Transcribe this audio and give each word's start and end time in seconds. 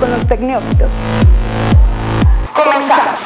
Con 0.00 0.10
los 0.10 0.26
Tecnófitos. 0.26 0.94
Comenzamos. 2.54 3.20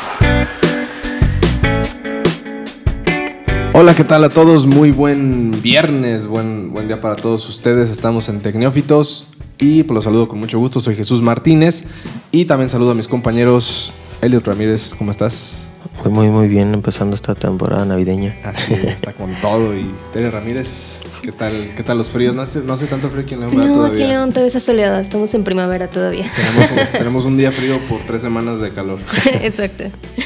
Hola, 3.73 3.95
¿qué 3.95 4.05
tal 4.05 4.25
a 4.25 4.29
todos? 4.29 4.67
Muy 4.67 4.91
buen 4.91 5.51
viernes, 5.63 6.27
buen, 6.27 6.73
buen 6.73 6.87
día 6.89 7.01
para 7.01 7.17
todos 7.17 7.49
ustedes. 7.49 7.91
Estamos 7.91 8.29
en 8.29 8.41
Tecnófitos 8.41 9.29
y 9.59 9.83
pues 9.83 9.95
los 9.95 10.05
saludo 10.05 10.29
con 10.29 10.41
mucho 10.41 10.59
gusto. 10.59 10.81
Soy 10.81 10.95
Jesús 10.95 11.23
Martínez 11.23 11.85
y 12.33 12.45
también 12.45 12.69
saludo 12.69 12.91
a 12.91 12.95
mis 12.95 13.09
compañeros. 13.09 13.93
Elliot 14.21 14.47
Ramírez, 14.47 14.95
¿cómo 14.97 15.11
estás? 15.11 15.71
Muy, 16.05 16.13
muy, 16.13 16.29
muy 16.29 16.49
bien, 16.49 16.75
empezando 16.75 17.15
esta 17.15 17.35
temporada 17.35 17.85
navideña. 17.85 18.37
Así 18.45 18.75
está 18.75 19.13
con 19.13 19.35
todo. 19.41 19.75
Y 19.75 19.91
Tere 20.13 20.31
Ramírez, 20.31 21.01
¿qué 21.29 21.33
tal, 21.33 21.73
qué 21.77 21.83
tal 21.83 21.99
los 21.99 22.09
fríos? 22.09 22.35
No 22.35 22.41
hace, 22.41 22.63
no 22.63 22.73
hace 22.73 22.87
tanto 22.87 23.11
frío 23.11 23.23
aquí 23.23 23.35
en 23.35 23.41
León 23.41 23.55
No, 23.55 23.67
todavía. 23.67 23.95
aquí 23.95 24.09
León 24.09 24.31
todavía 24.31 24.47
está 24.47 24.61
soleado, 24.61 24.99
estamos 24.99 25.35
en 25.35 25.45
primavera 25.45 25.87
todavía. 25.87 26.25
Tenemos 26.35 26.71
un, 26.71 26.93
tenemos 26.99 27.25
un 27.27 27.37
día 27.37 27.53
frío 27.53 27.79
por 27.87 28.01
tres 28.07 28.23
semanas 28.23 28.61
de 28.63 28.71
calor. 28.71 28.99
Exacto. 29.43 29.85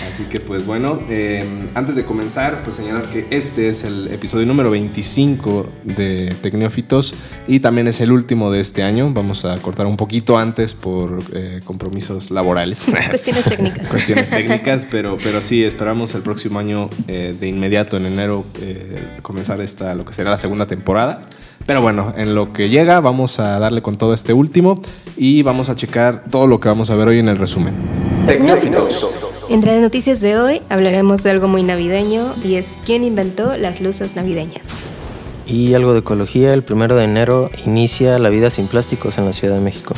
Así 0.08 0.22
que 0.24 0.38
pues 0.38 0.64
bueno, 0.64 1.00
eh, 1.08 1.44
antes 1.74 1.96
de 1.96 2.04
comenzar, 2.04 2.62
pues 2.62 2.76
señalar 2.76 3.06
que 3.06 3.26
este 3.30 3.68
es 3.68 3.82
el 3.82 4.12
episodio 4.12 4.46
número 4.46 4.70
25 4.70 5.66
de 5.82 6.36
Tecnófitos 6.40 7.16
y 7.48 7.58
también 7.58 7.88
es 7.88 8.00
el 8.00 8.12
último 8.12 8.52
de 8.52 8.60
este 8.60 8.84
año. 8.84 9.10
Vamos 9.12 9.44
a 9.44 9.58
cortar 9.58 9.86
un 9.86 9.96
poquito 9.96 10.38
antes 10.38 10.74
por 10.74 11.18
eh, 11.34 11.62
compromisos 11.64 12.30
laborales. 12.30 12.84
Cuestiones 13.10 13.44
técnicas. 13.46 13.88
Cuestiones 13.88 14.30
técnicas, 14.30 14.86
pero, 14.88 15.18
pero 15.20 15.42
sí, 15.42 15.64
esperamos 15.64 16.14
el 16.14 16.22
próximo 16.22 16.60
año 16.60 16.88
eh, 17.08 17.34
de 17.38 17.48
inmediato, 17.48 17.96
en 17.96 18.06
enero, 18.06 18.44
eh, 18.60 19.18
comenzar 19.22 19.60
esta, 19.60 19.96
lo 19.96 20.04
que 20.04 20.12
será 20.12 20.30
la 20.30 20.36
segunda 20.36 20.66
temporada. 20.66 20.91
Pero 21.66 21.80
bueno, 21.80 22.12
en 22.16 22.34
lo 22.34 22.52
que 22.52 22.68
llega, 22.68 23.00
vamos 23.00 23.38
a 23.38 23.58
darle 23.58 23.82
con 23.82 23.96
todo 23.96 24.14
este 24.14 24.32
último 24.32 24.74
y 25.16 25.42
vamos 25.42 25.68
a 25.68 25.76
checar 25.76 26.24
todo 26.28 26.46
lo 26.46 26.58
que 26.58 26.68
vamos 26.68 26.90
a 26.90 26.96
ver 26.96 27.08
hoy 27.08 27.18
en 27.18 27.28
el 27.28 27.38
resumen. 27.38 27.74
Tecnófitos. 28.26 29.08
Entre 29.48 29.72
las 29.72 29.82
noticias 29.82 30.20
de 30.20 30.38
hoy 30.38 30.62
hablaremos 30.68 31.22
de 31.22 31.30
algo 31.30 31.48
muy 31.48 31.62
navideño 31.62 32.26
y 32.44 32.54
es 32.54 32.76
quién 32.84 33.04
inventó 33.04 33.56
las 33.56 33.80
luces 33.80 34.16
navideñas. 34.16 34.66
Y 35.46 35.74
algo 35.74 35.92
de 35.92 36.00
ecología, 36.00 36.54
el 36.54 36.62
primero 36.62 36.96
de 36.96 37.04
enero 37.04 37.50
inicia 37.66 38.18
la 38.18 38.28
vida 38.28 38.50
sin 38.50 38.66
plásticos 38.66 39.18
en 39.18 39.26
la 39.26 39.32
Ciudad 39.32 39.54
de 39.54 39.60
México. 39.60 39.94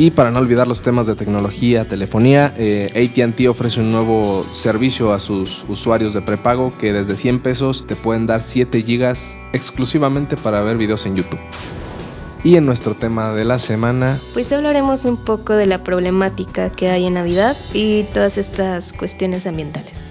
Y 0.00 0.12
para 0.12 0.30
no 0.30 0.38
olvidar 0.38 0.66
los 0.66 0.80
temas 0.80 1.06
de 1.06 1.14
tecnología, 1.14 1.84
telefonía, 1.84 2.54
eh, 2.56 2.88
ATT 2.96 3.48
ofrece 3.50 3.80
un 3.80 3.92
nuevo 3.92 4.46
servicio 4.50 5.12
a 5.12 5.18
sus 5.18 5.62
usuarios 5.68 6.14
de 6.14 6.22
prepago 6.22 6.72
que 6.78 6.94
desde 6.94 7.18
100 7.18 7.40
pesos 7.40 7.84
te 7.86 7.96
pueden 7.96 8.26
dar 8.26 8.40
7 8.40 8.80
gigas 8.80 9.36
exclusivamente 9.52 10.38
para 10.38 10.62
ver 10.62 10.78
videos 10.78 11.04
en 11.04 11.16
YouTube. 11.16 11.38
Y 12.42 12.56
en 12.56 12.64
nuestro 12.64 12.94
tema 12.94 13.34
de 13.34 13.44
la 13.44 13.58
semana, 13.58 14.18
Pues 14.32 14.50
hablaremos 14.52 15.04
un 15.04 15.18
poco 15.18 15.52
de 15.52 15.66
la 15.66 15.84
problemática 15.84 16.72
que 16.72 16.88
hay 16.88 17.04
en 17.04 17.12
Navidad 17.12 17.54
y 17.74 18.04
todas 18.04 18.38
estas 18.38 18.94
cuestiones 18.94 19.46
ambientales. 19.46 20.09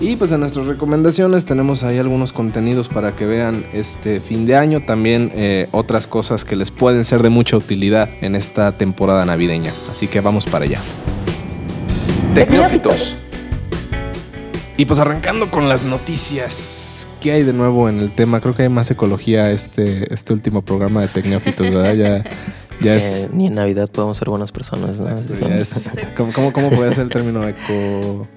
Y 0.00 0.14
pues 0.16 0.30
en 0.30 0.40
nuestras 0.40 0.66
recomendaciones 0.66 1.44
tenemos 1.44 1.82
ahí 1.82 1.98
algunos 1.98 2.32
contenidos 2.32 2.88
para 2.88 3.12
que 3.12 3.26
vean 3.26 3.64
este 3.72 4.20
fin 4.20 4.46
de 4.46 4.54
año, 4.56 4.80
también 4.80 5.32
eh, 5.34 5.68
otras 5.72 6.06
cosas 6.06 6.44
que 6.44 6.54
les 6.54 6.70
pueden 6.70 7.04
ser 7.04 7.22
de 7.22 7.30
mucha 7.30 7.56
utilidad 7.56 8.08
en 8.20 8.36
esta 8.36 8.72
temporada 8.78 9.24
navideña. 9.24 9.72
Así 9.90 10.06
que 10.06 10.20
vamos 10.20 10.46
para 10.46 10.66
allá. 10.66 10.80
Tecnófitos. 12.34 13.16
Y 14.76 14.84
pues 14.84 15.00
arrancando 15.00 15.50
con 15.50 15.68
las 15.68 15.84
noticias. 15.84 17.08
¿Qué 17.20 17.32
hay 17.32 17.42
de 17.42 17.52
nuevo 17.52 17.88
en 17.88 17.98
el 17.98 18.12
tema? 18.12 18.40
Creo 18.40 18.54
que 18.54 18.62
hay 18.62 18.68
más 18.68 18.88
ecología 18.92 19.50
este, 19.50 20.12
este 20.14 20.32
último 20.32 20.62
programa 20.62 21.00
de 21.00 21.08
Tecnófitos, 21.08 21.68
¿verdad? 21.68 21.94
Ya, 21.94 22.24
ya 22.80 22.94
es... 22.94 23.24
Eh, 23.24 23.28
ni 23.32 23.48
en 23.48 23.54
Navidad 23.54 23.88
podemos 23.90 24.16
ser 24.16 24.30
buenas 24.30 24.52
personas, 24.52 25.00
¿no? 25.00 25.08
exacto, 25.10 25.34
ya 25.48 25.54
es- 25.56 25.90
¿Cómo, 26.16 26.32
cómo, 26.32 26.52
cómo 26.52 26.70
puede 26.70 26.92
ser 26.92 27.04
el 27.04 27.10
término 27.10 27.42
eco... 27.48 28.28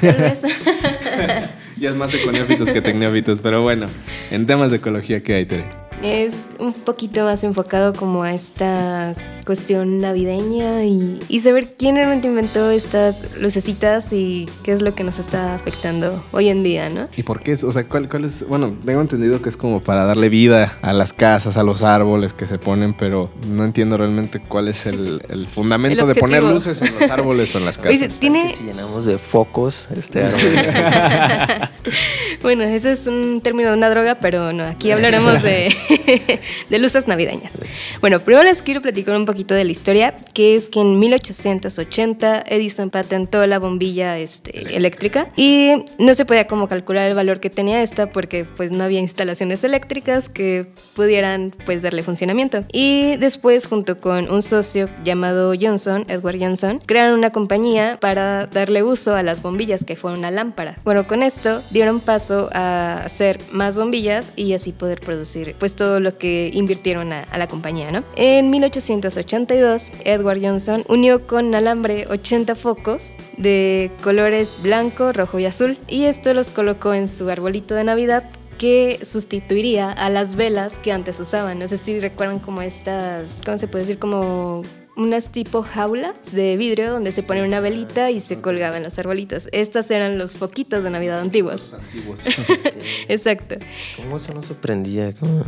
Tal 0.00 0.16
vez. 0.16 0.42
ya 1.76 1.90
es 1.90 1.96
más 1.96 2.14
econiófitos 2.14 2.70
que 2.70 2.80
tecnófitos, 2.80 3.40
pero 3.40 3.62
bueno, 3.62 3.86
en 4.30 4.46
temas 4.46 4.70
de 4.70 4.78
ecología, 4.78 5.22
¿qué 5.22 5.34
hay, 5.34 5.46
Tere? 5.46 5.64
Es 6.02 6.36
un 6.58 6.72
poquito 6.72 7.24
más 7.24 7.44
enfocado 7.44 7.92
como 7.94 8.24
a 8.24 8.34
esta 8.34 9.14
cuestión 9.44 9.98
navideña 9.98 10.84
y, 10.84 11.20
y 11.28 11.40
saber 11.40 11.74
quién 11.76 11.96
realmente 11.96 12.28
inventó 12.28 12.70
estas 12.70 13.36
lucecitas 13.36 14.12
y 14.12 14.48
qué 14.62 14.72
es 14.72 14.82
lo 14.82 14.94
que 14.94 15.04
nos 15.04 15.18
está 15.18 15.54
afectando 15.54 16.22
hoy 16.32 16.48
en 16.48 16.62
día, 16.62 16.88
¿no? 16.90 17.08
¿Y 17.16 17.22
por 17.22 17.40
qué 17.40 17.52
es? 17.52 17.64
O 17.64 17.72
sea, 17.72 17.84
¿cuál, 17.84 18.08
cuál 18.08 18.24
es? 18.24 18.46
Bueno, 18.46 18.72
tengo 18.84 19.00
entendido 19.00 19.40
que 19.42 19.48
es 19.48 19.56
como 19.56 19.80
para 19.80 20.04
darle 20.04 20.28
vida 20.28 20.76
a 20.82 20.92
las 20.92 21.12
casas, 21.12 21.56
a 21.56 21.62
los 21.62 21.82
árboles 21.82 22.32
que 22.32 22.46
se 22.46 22.58
ponen, 22.58 22.94
pero 22.94 23.30
no 23.48 23.64
entiendo 23.64 23.96
realmente 23.96 24.40
cuál 24.40 24.68
es 24.68 24.86
el, 24.86 25.22
el 25.28 25.46
fundamento 25.46 26.02
El 26.02 26.14
de 26.14 26.20
poner 26.20 26.42
luces 26.42 26.82
en 26.82 26.94
los 26.98 27.10
árboles 27.10 27.54
o 27.54 27.58
en 27.58 27.64
las 27.64 27.78
casas. 27.78 27.92
Oye, 27.92 28.08
tiene... 28.08 28.52
Si 28.52 28.64
llenamos 28.64 29.06
de 29.06 29.18
focos 29.18 29.88
este 29.94 30.24
árbol. 30.24 30.40
Bueno, 32.42 32.64
eso 32.64 32.88
es 32.88 33.06
un 33.06 33.40
término 33.40 33.70
de 33.70 33.76
una 33.76 33.88
droga, 33.88 34.16
pero 34.16 34.52
no, 34.52 34.64
aquí 34.64 34.90
hablaremos 34.90 35.44
de, 35.44 35.72
de 36.68 36.78
luces 36.80 37.06
navideñas. 37.06 37.60
Bueno, 38.00 38.18
primero 38.18 38.42
les 38.42 38.62
quiero 38.62 38.82
platicar 38.82 39.16
un 39.16 39.26
poquito 39.26 39.54
de 39.54 39.64
la 39.64 39.70
historia, 39.70 40.16
que 40.34 40.56
es 40.56 40.68
que 40.68 40.80
en 40.80 40.98
1880 40.98 42.42
Edison 42.48 42.90
patentó 42.90 43.46
la 43.46 43.60
bombilla 43.60 44.18
este, 44.18 44.76
eléctrica 44.76 45.28
y 45.36 45.84
no 46.00 46.14
se 46.16 46.24
podía 46.24 46.48
como 46.48 46.66
calcular 46.66 47.08
el 47.08 47.14
valor 47.14 47.38
que 47.38 47.48
tenía 47.48 47.80
esta 47.80 48.10
porque 48.10 48.44
pues 48.44 48.72
no 48.72 48.82
había 48.82 48.98
instalaciones 48.98 49.62
eléctricas 49.62 50.28
que 50.28 50.66
pudieran 50.96 51.54
pues 51.64 51.80
darle 51.80 52.02
funcionamiento. 52.02 52.64
Y 52.72 53.16
después 53.18 53.66
junto 53.66 54.00
con 54.00 54.28
un 54.28 54.42
socio 54.42 54.88
llamado 55.04 55.54
Johnson, 55.58 56.06
Edward 56.08 56.40
Johnson, 56.40 56.82
crearon 56.84 57.18
una 57.18 57.30
compañía 57.30 57.98
para 58.00 58.48
darle 58.48 58.82
uso 58.82 59.14
a 59.14 59.22
las 59.22 59.42
bombillas 59.42 59.84
que 59.84 59.94
fue 59.94 60.12
una 60.12 60.32
lámpara. 60.32 60.76
Bueno, 60.82 61.06
con 61.06 61.22
esto 61.22 61.62
dieron 61.70 62.00
paso 62.00 62.31
a 62.52 62.98
hacer 63.04 63.40
más 63.50 63.76
bombillas 63.76 64.32
y 64.36 64.52
así 64.54 64.72
poder 64.72 65.00
producir 65.00 65.54
pues 65.58 65.76
todo 65.76 66.00
lo 66.00 66.18
que 66.18 66.50
invirtieron 66.52 67.12
a, 67.12 67.26
la 67.36 67.46
compañía, 67.46 67.90
¿no? 67.90 68.02
En 68.16 68.50
1882, 68.50 69.90
Edward 70.04 70.40
Johnson 70.40 70.84
unió 70.88 71.26
con 71.26 71.54
alambre 71.54 72.06
80 72.08 72.54
focos 72.54 73.12
de 73.36 73.90
colores 74.02 74.54
blanco, 74.62 75.12
rojo 75.12 75.38
y 75.38 75.46
azul 75.46 75.78
y 75.88 76.04
esto 76.04 76.34
los 76.34 76.50
colocó 76.50 76.94
en 76.94 77.08
su 77.08 77.28
arbolito 77.28 77.74
de 77.74 77.84
Navidad 77.84 78.24
que 78.58 79.00
sustituiría 79.02 79.90
a 79.90 80.08
las 80.08 80.36
velas 80.36 80.78
que 80.78 80.92
antes 80.92 81.18
usaban. 81.18 81.58
No 81.58 81.66
sé 81.66 81.78
si 81.78 81.98
recuerdan 81.98 82.38
como 82.38 82.62
estas, 82.62 83.40
¿cómo 83.44 83.58
se 83.58 83.66
puede 83.66 83.84
decir? 83.84 83.98
Como 83.98 84.62
unas 84.94 85.32
tipo 85.32 85.62
jaulas 85.62 86.14
de 86.32 86.56
vidrio 86.56 86.92
donde 86.92 87.12
se 87.12 87.22
ponía 87.22 87.44
una 87.44 87.60
velita 87.60 88.10
y 88.10 88.20
se 88.20 88.40
colgaban 88.40 88.82
los 88.82 88.98
arbolitos. 88.98 89.48
Estas 89.52 89.90
eran 89.90 90.18
los 90.18 90.36
foquitos 90.36 90.84
de 90.84 90.90
Navidad 90.90 91.20
antiguos. 91.20 91.74
Antiguos. 91.74 92.20
Exacto. 93.08 93.56
¿Cómo 93.96 94.16
eso 94.18 94.34
no 94.34 94.42
se 94.42 94.54
prendía? 94.54 95.12
¿Cómo? 95.12 95.44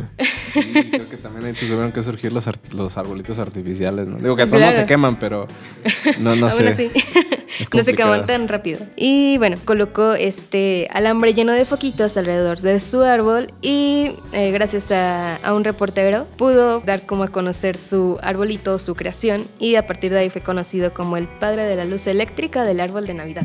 Sí, 0.53 0.61
creo 0.89 1.09
que 1.09 1.17
también 1.17 1.45
ahí 1.45 1.53
tuvieron 1.53 1.91
que 1.91 2.01
surgir 2.01 2.33
los, 2.33 2.47
ar- 2.47 2.59
los 2.73 2.97
arbolitos 2.97 3.37
artificiales, 3.39 4.07
¿no? 4.07 4.17
Digo 4.17 4.35
que 4.35 4.43
a 4.43 4.47
todos 4.47 4.61
no 4.61 4.67
Claro. 4.67 4.81
se 4.81 4.85
queman, 4.87 5.19
pero 5.19 5.47
no, 6.19 6.35
no 6.35 6.49
sé. 6.51 6.91
no 7.73 7.83
se 7.83 7.93
queman 7.93 8.25
tan 8.25 8.47
rápido. 8.47 8.79
Y 8.95 9.37
bueno, 9.37 9.57
colocó 9.65 10.13
este 10.13 10.87
alambre 10.91 11.33
lleno 11.33 11.51
de 11.53 11.65
foquitos 11.65 12.17
alrededor 12.17 12.59
de 12.61 12.79
su 12.79 13.01
árbol 13.03 13.47
y 13.61 14.11
eh, 14.33 14.51
gracias 14.51 14.91
a, 14.91 15.35
a 15.37 15.53
un 15.53 15.63
reportero 15.63 16.25
pudo 16.37 16.79
dar 16.81 17.05
como 17.05 17.23
a 17.23 17.27
conocer 17.29 17.77
su 17.77 18.17
arbolito, 18.21 18.77
su 18.79 18.95
creación 18.95 19.45
y 19.59 19.75
a 19.75 19.85
partir 19.87 20.11
de 20.11 20.19
ahí 20.19 20.29
fue 20.29 20.41
conocido 20.41 20.93
como 20.93 21.17
el 21.17 21.27
padre 21.27 21.63
de 21.63 21.75
la 21.75 21.85
luz 21.85 22.07
eléctrica 22.07 22.63
del 22.63 22.79
árbol 22.79 23.05
de 23.07 23.13
Navidad. 23.13 23.43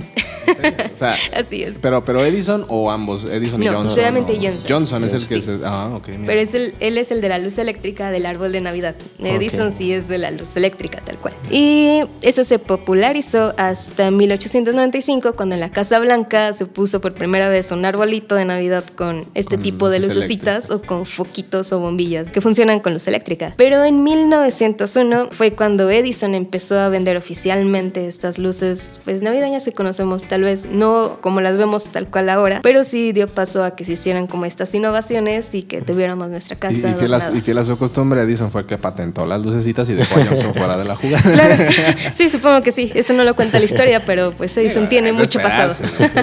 O 0.95 0.99
sea, 0.99 1.15
Así 1.37 1.63
es. 1.63 1.77
pero, 1.81 2.05
pero 2.05 2.25
Edison 2.25 2.65
o 2.69 2.91
ambos, 2.91 3.25
Edison 3.25 3.63
y 3.63 3.67
No, 3.67 3.73
Johnson. 3.73 3.97
solamente 3.97 4.35
¿no? 4.37 4.43
Johnson. 4.43 4.67
Johnson 4.69 5.05
es 5.05 5.13
el 5.15 5.21
que 5.29 5.35
Sí. 5.37 5.41
se. 5.43 5.59
Ah, 5.65 5.91
ok. 5.95 6.09
mira. 6.09 6.23
Pero 6.27 6.41
es 6.41 6.55
el, 6.55 6.75
él 6.81 6.99
es 6.99 7.11
el 7.11 7.21
de 7.21 7.29
la 7.29 7.39
luz 7.39 7.59
eléctrica 7.59 8.11
del 8.11 8.27
árbol 8.27 8.51
de 8.53 8.61
Navidad. 8.61 8.95
Edison 9.19 9.71
sí 9.73 9.93
es 9.93 10.09
de 10.09 10.19
la 10.19 10.31
luz 10.31 10.57
eléctrica, 10.57 11.01
tal 11.05 11.17
cual. 11.19 11.35
Y 11.51 12.03
eso 12.23 12.43
se 12.45 12.59
popularizó 12.59 13.55
hasta 13.57 14.00
1895, 14.11 15.35
cuando 15.35 15.55
en 15.55 15.61
la 15.61 15.71
Casa 15.71 15.99
Blanca 15.99 16.55
se 16.55 16.67
puso 16.67 17.01
por 17.01 17.15
primera 17.15 17.49
vez 17.49 17.71
un 17.73 17.85
arbolito 17.85 18.35
de 18.35 18.45
Navidad 18.45 18.85
con 18.97 19.25
este 19.35 19.57
Con 19.57 19.63
tipo 19.63 19.91
de 19.91 20.01
lucecitas 20.01 20.71
o 20.71 20.81
con 20.81 21.05
foquitos 21.07 21.73
o 21.73 21.81
bombillas 21.81 22.31
que 22.31 22.41
funcionan 22.41 22.81
con 22.81 22.93
luz 22.95 23.07
eléctrica. 23.09 23.53
Pero 23.57 23.85
en 23.85 24.03
1901 24.03 25.29
fue 25.33 25.53
cuando 25.55 25.91
Edison 25.91 26.35
empezó 26.35 26.79
a 26.79 26.89
vender 26.89 27.17
oficialmente 27.17 28.07
estas 28.07 28.39
luces 28.39 28.99
pues 29.05 29.23
navideñas 29.23 29.65
que 29.65 29.73
conocemos 29.73 30.25
tal 30.25 30.43
vez 30.43 30.67
no 30.67 31.19
como 31.21 31.41
las 31.41 31.59
vemos 31.59 31.85
tal 31.89 32.09
cual 32.09 32.29
ahora, 32.29 32.61
pero 32.63 32.85
sí 32.85 33.13
dio 33.13 33.29
paso 33.29 33.65
a 33.65 33.77
que 33.77 33.85
se 33.85 33.93
hicieran 33.93 34.27
como 34.27 34.45
estas 34.45 34.75
innovaciones 34.75 35.55
y 35.55 35.63
que 35.63 35.83
tuviéramos 35.83 36.31
nuestra 36.31 36.57
casa. 36.57 36.75
Y, 36.75 36.79
y, 36.79 36.95
fiel 36.95 37.15
a, 37.15 37.17
adornada. 37.17 37.39
y 37.39 37.41
fiel 37.41 37.59
a 37.59 37.65
su 37.65 37.77
costumbre, 37.77 38.23
Edison 38.23 38.51
fue 38.51 38.63
el 38.63 38.67
que 38.67 38.79
patentó 38.79 39.27
las 39.27 39.45
lucecitas 39.45 39.89
y 39.91 39.95
dejó 39.95 40.21
a 40.21 40.25
Johnson 40.25 40.55
fuera 40.55 40.77
de 40.79 40.85
la 40.85 40.97
jugada. 40.97 41.23
Claro. 41.23 41.65
Sí, 42.13 42.29
supongo 42.29 42.61
que 42.61 42.73
sí. 42.73 42.91
Eso 42.95 43.13
no 43.13 43.25
lo 43.25 43.35
cuenta 43.35 43.59
la 43.59 43.65
historia, 43.65 43.90
pero 43.99 44.31
pues 44.33 44.57
Edison 44.57 44.89
tiene 44.89 45.13
mucho 45.13 45.41
pasado. 45.41 45.75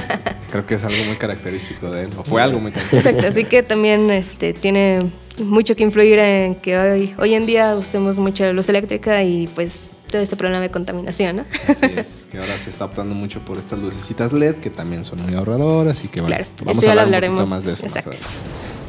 Creo 0.51 0.65
que 0.65 0.75
es 0.75 0.83
algo 0.85 1.03
muy 1.05 1.17
característico 1.17 1.91
de 1.91 2.03
él, 2.03 2.09
o 2.15 2.23
fue 2.23 2.41
algo 2.41 2.59
muy 2.59 2.71
característico. 2.71 3.09
Exacto, 3.09 3.27
así 3.27 3.43
que 3.43 3.63
también 3.63 4.09
este, 4.11 4.53
tiene 4.53 5.01
mucho 5.39 5.75
que 5.75 5.83
influir 5.83 6.17
en 6.19 6.55
que 6.55 6.77
hoy, 6.77 7.13
hoy 7.17 7.33
en 7.33 7.45
día 7.45 7.75
usemos 7.75 8.17
mucha 8.17 8.51
luz 8.53 8.69
eléctrica 8.69 9.21
y 9.23 9.47
pues 9.47 9.91
todo 10.09 10.21
este 10.21 10.37
problema 10.37 10.61
de 10.61 10.69
contaminación, 10.69 11.35
¿no? 11.37 11.45
Así 11.67 11.85
es, 11.97 12.27
que 12.31 12.37
ahora 12.37 12.57
se 12.57 12.69
está 12.69 12.85
optando 12.85 13.13
mucho 13.13 13.41
por 13.41 13.57
estas 13.57 13.79
lucecitas 13.79 14.31
LED 14.31 14.55
que 14.55 14.69
también 14.69 15.03
son 15.03 15.21
muy 15.21 15.33
ahorradoras 15.35 16.01
y 16.05 16.07
que 16.07 16.21
bueno, 16.21 16.35
Claro, 16.37 16.49
vamos 16.63 16.77
eso 16.77 16.87
a 16.87 16.89
ya 16.91 16.95
lo 16.95 17.01
hablar 17.01 17.23
un 17.23 17.25
hablaremos. 17.25 17.49
más 17.49 17.65
de 17.65 17.73
eso. 17.73 17.85
Exacto. 17.85 18.17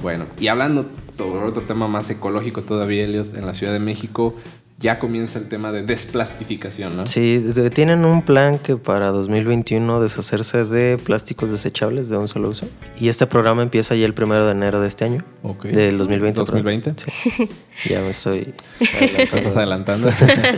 Bueno, 0.01 0.27
y 0.39 0.47
hablando 0.47 0.87
sobre 1.17 1.45
otro 1.45 1.63
tema 1.63 1.89
más 1.89 2.09
ecológico 2.11 2.63
todavía, 2.63 3.03
Elliot, 3.05 3.37
en 3.37 3.47
la 3.47 3.53
Ciudad 3.53 3.73
de 3.73 3.81
México 3.81 4.37
ya 4.81 5.01
comienza 5.01 5.41
el 5.41 5.49
tema 5.49 5.73
de 5.73 5.83
desplastificación, 5.83 6.97
¿no? 6.97 7.07
Sí, 7.07 7.45
tienen 7.75 8.05
un 8.05 8.23
plan 8.23 8.61
que 8.61 8.77
para 8.77 9.09
2021 9.09 10.01
deshacerse 10.01 10.65
de 10.65 10.99
plásticos 10.99 11.51
desechables 11.51 12.09
de 12.09 12.17
un 12.17 12.29
solo 12.29 12.51
uso. 12.51 12.67
Y 12.97 13.09
este 13.09 13.27
programa 13.27 13.63
empieza 13.63 13.97
ya 13.97 14.07
el 14.07 14.15
primero 14.15 14.47
de 14.47 14.53
enero 14.53 14.81
de 14.81 14.87
este 14.87 15.05
año. 15.05 15.25
Ok. 15.43 15.65
Del 15.65 15.99
2020. 15.99 16.45
perdón. 16.45 16.63
2020. 16.63 16.95
Sí. 17.03 17.49
Ya 17.89 18.03
me 18.03 18.11
estoy 18.11 18.55
Te 18.79 19.23
estás 19.23 19.57
adelantando. 19.57 20.11